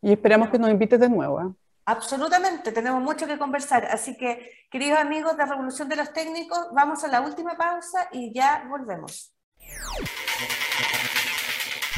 Y 0.00 0.12
esperamos 0.12 0.48
que 0.50 0.60
nos 0.60 0.70
invites 0.70 1.00
de 1.00 1.08
nuevo. 1.08 1.40
¿eh? 1.40 1.52
Absolutamente, 1.86 2.70
tenemos 2.70 3.02
mucho 3.02 3.26
que 3.26 3.36
conversar. 3.36 3.86
Así 3.86 4.16
que, 4.16 4.48
queridos 4.70 5.00
amigos 5.00 5.36
de 5.36 5.44
Revolución 5.44 5.88
de 5.88 5.96
los 5.96 6.12
Técnicos, 6.12 6.68
vamos 6.72 7.02
a 7.02 7.08
la 7.08 7.20
última 7.20 7.56
pausa 7.56 8.06
y 8.12 8.32
ya 8.32 8.64
volvemos. 8.70 9.34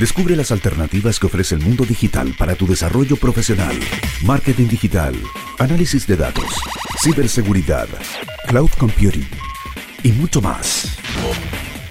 Descubre 0.03 0.35
las 0.35 0.51
alternativas 0.51 1.21
que 1.21 1.27
ofrece 1.27 1.55
el 1.55 1.61
mundo 1.61 1.85
digital 1.85 2.35
para 2.37 2.57
tu 2.57 2.67
desarrollo 2.67 3.15
profesional. 3.15 3.79
Marketing 4.25 4.67
digital, 4.67 5.15
análisis 5.61 6.09
de 6.09 6.17
datos, 6.17 6.57
ciberseguridad, 7.01 7.87
cloud 8.49 8.71
computing 8.79 9.29
y 10.03 10.11
mucho 10.11 10.43
más. 10.43 10.99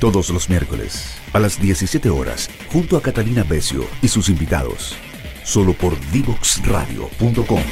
Todos 0.01 0.29
los 0.29 0.49
miércoles 0.49 1.15
a 1.31 1.39
las 1.39 1.57
17 1.61 2.09
horas, 2.09 2.49
junto 2.67 2.97
a 2.97 3.01
Catalina 3.01 3.45
Becio 3.45 3.87
y 4.01 4.09
sus 4.09 4.27
invitados, 4.27 4.97
solo 5.45 5.71
por 5.71 5.97
divoxradio.com. 6.11 7.63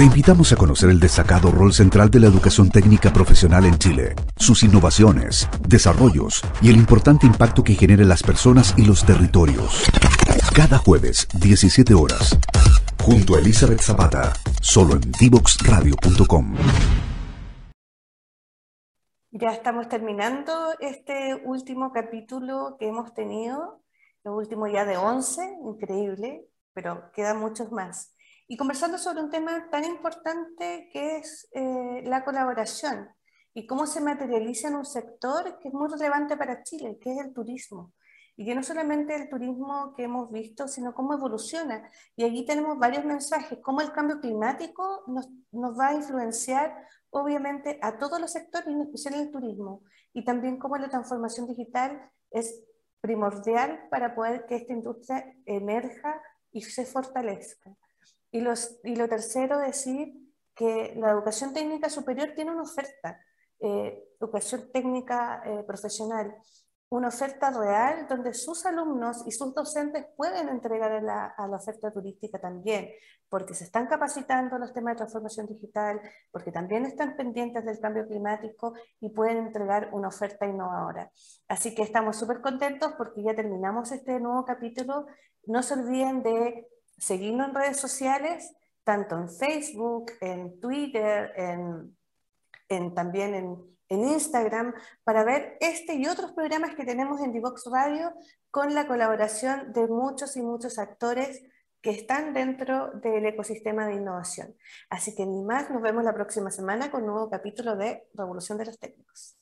Te 0.00 0.06
invitamos 0.06 0.50
a 0.50 0.56
conocer 0.56 0.88
el 0.88 0.98
destacado 0.98 1.50
rol 1.50 1.74
central 1.74 2.10
de 2.10 2.20
la 2.20 2.26
educación 2.26 2.70
técnica 2.70 3.12
profesional 3.12 3.66
en 3.66 3.76
Chile, 3.76 4.14
sus 4.34 4.62
innovaciones, 4.62 5.46
desarrollos 5.68 6.40
y 6.62 6.70
el 6.70 6.76
importante 6.76 7.26
impacto 7.26 7.62
que 7.62 7.74
genera 7.74 8.00
en 8.00 8.08
las 8.08 8.22
personas 8.22 8.72
y 8.78 8.86
los 8.86 9.04
territorios. 9.04 9.84
Cada 10.56 10.78
jueves, 10.78 11.28
17 11.38 11.92
horas, 11.92 12.34
junto 13.04 13.34
a 13.34 13.40
Elizabeth 13.40 13.82
Zapata, 13.82 14.32
solo 14.62 14.94
en 14.94 15.02
divoxradio.com. 15.20 16.54
Ya 19.32 19.50
estamos 19.50 19.86
terminando 19.90 20.78
este 20.80 21.34
último 21.44 21.92
capítulo 21.92 22.78
que 22.78 22.88
hemos 22.88 23.12
tenido, 23.12 23.82
el 24.24 24.32
último 24.32 24.66
ya 24.66 24.86
de 24.86 24.96
11, 24.96 25.58
increíble, 25.62 26.46
pero 26.72 27.12
quedan 27.12 27.38
muchos 27.38 27.70
más 27.70 28.14
y 28.50 28.56
conversando 28.56 28.98
sobre 28.98 29.22
un 29.22 29.30
tema 29.30 29.70
tan 29.70 29.84
importante 29.84 30.90
que 30.92 31.18
es 31.18 31.48
eh, 31.52 32.02
la 32.04 32.24
colaboración 32.24 33.08
y 33.54 33.64
cómo 33.64 33.86
se 33.86 34.00
materializa 34.00 34.66
en 34.66 34.74
un 34.74 34.84
sector 34.84 35.56
que 35.60 35.68
es 35.68 35.74
muy 35.74 35.88
relevante 35.88 36.36
para 36.36 36.64
Chile, 36.64 36.98
que 37.00 37.12
es 37.12 37.20
el 37.20 37.32
turismo. 37.32 37.92
Y 38.36 38.44
que 38.44 38.56
no 38.56 38.64
solamente 38.64 39.14
el 39.14 39.28
turismo 39.28 39.94
que 39.94 40.02
hemos 40.02 40.32
visto, 40.32 40.66
sino 40.66 40.94
cómo 40.94 41.14
evoluciona. 41.14 41.88
Y 42.16 42.24
aquí 42.24 42.44
tenemos 42.44 42.76
varios 42.76 43.04
mensajes, 43.04 43.60
cómo 43.62 43.82
el 43.82 43.92
cambio 43.92 44.18
climático 44.18 45.04
nos, 45.06 45.28
nos 45.52 45.78
va 45.78 45.90
a 45.90 45.94
influenciar 45.94 46.88
obviamente 47.10 47.78
a 47.82 47.98
todos 47.98 48.20
los 48.20 48.32
sectores, 48.32 48.66
en 48.66 48.80
especial 48.80 49.14
el 49.14 49.30
turismo. 49.30 49.84
Y 50.12 50.24
también 50.24 50.58
cómo 50.58 50.76
la 50.76 50.88
transformación 50.88 51.46
digital 51.46 52.10
es 52.32 52.64
primordial 53.00 53.86
para 53.92 54.12
poder 54.16 54.44
que 54.46 54.56
esta 54.56 54.72
industria 54.72 55.36
emerja 55.46 56.20
y 56.50 56.62
se 56.62 56.84
fortalezca. 56.84 57.76
Y, 58.30 58.40
los, 58.40 58.78
y 58.84 58.96
lo 58.96 59.08
tercero, 59.08 59.58
decir 59.58 60.14
que 60.54 60.94
la 60.96 61.10
educación 61.10 61.52
técnica 61.52 61.88
superior 61.88 62.32
tiene 62.34 62.52
una 62.52 62.62
oferta, 62.62 63.20
eh, 63.60 64.04
educación 64.20 64.70
técnica 64.72 65.42
eh, 65.44 65.64
profesional, 65.66 66.34
una 66.90 67.08
oferta 67.08 67.50
real 67.50 68.06
donde 68.08 68.34
sus 68.34 68.66
alumnos 68.66 69.22
y 69.24 69.30
sus 69.30 69.54
docentes 69.54 70.06
pueden 70.16 70.48
entregar 70.48 70.90
a 70.90 71.00
la, 71.00 71.26
a 71.26 71.46
la, 71.46 71.56
oferta 71.56 71.92
turística 71.92 72.40
también, 72.40 72.90
porque 73.28 73.54
se 73.54 73.62
están 73.62 73.86
capacitando 73.86 74.58
los 74.58 74.72
temas 74.72 74.94
de 74.94 74.98
transformación 74.98 75.46
digital, 75.46 76.00
porque 76.32 76.50
también 76.50 76.84
están 76.84 77.16
pendientes 77.16 77.64
del 77.64 77.78
cambio 77.78 78.08
climático 78.08 78.74
y 79.00 79.10
pueden 79.10 79.38
entregar 79.38 79.90
una 79.92 80.08
oferta 80.08 80.46
innovadora. 80.46 81.12
Así 81.46 81.76
que 81.76 81.82
estamos 81.82 82.16
súper 82.16 82.40
contentos 82.40 82.92
porque 82.98 83.22
ya 83.22 83.36
terminamos 83.36 83.92
este 83.92 84.18
nuevo 84.18 84.44
capítulo. 84.44 85.06
No 85.46 85.62
se 85.62 85.74
olviden 85.74 86.24
de 86.24 86.66
seguirnos 87.00 87.48
en 87.48 87.54
redes 87.54 87.78
sociales, 87.78 88.52
tanto 88.84 89.16
en 89.16 89.28
Facebook, 89.28 90.12
en 90.20 90.60
Twitter, 90.60 91.32
en, 91.36 92.94
también 92.94 93.34
en, 93.34 93.56
en, 93.88 94.04
Instagram, 94.08 94.74
para 95.02 95.24
ver 95.24 95.56
este 95.60 95.94
y 95.94 96.06
otros 96.06 96.32
programas 96.32 96.74
que 96.76 96.84
tenemos 96.84 97.20
en 97.20 97.32
Divox 97.32 97.64
Radio 97.72 98.12
con 98.50 98.74
la 98.74 98.86
colaboración 98.86 99.72
de 99.72 99.88
muchos 99.88 100.36
y 100.36 100.42
muchos 100.42 100.78
actores 100.78 101.42
que 101.82 101.90
están 101.90 102.34
dentro 102.34 102.90
del 103.02 103.24
ecosistema 103.26 103.86
de 103.86 103.94
innovación. 103.94 104.54
Así 104.90 105.14
que 105.14 105.24
ni 105.24 105.42
más, 105.42 105.70
nos 105.70 105.82
vemos 105.82 106.04
la 106.04 106.14
próxima 106.14 106.50
semana 106.50 106.90
con 106.90 107.02
un 107.02 107.10
nuevo 107.10 107.30
capítulo 107.30 107.74
de 107.76 108.06
Revolución 108.14 108.58
de 108.58 108.66
los 108.66 108.78
Técnicos. 108.78 109.36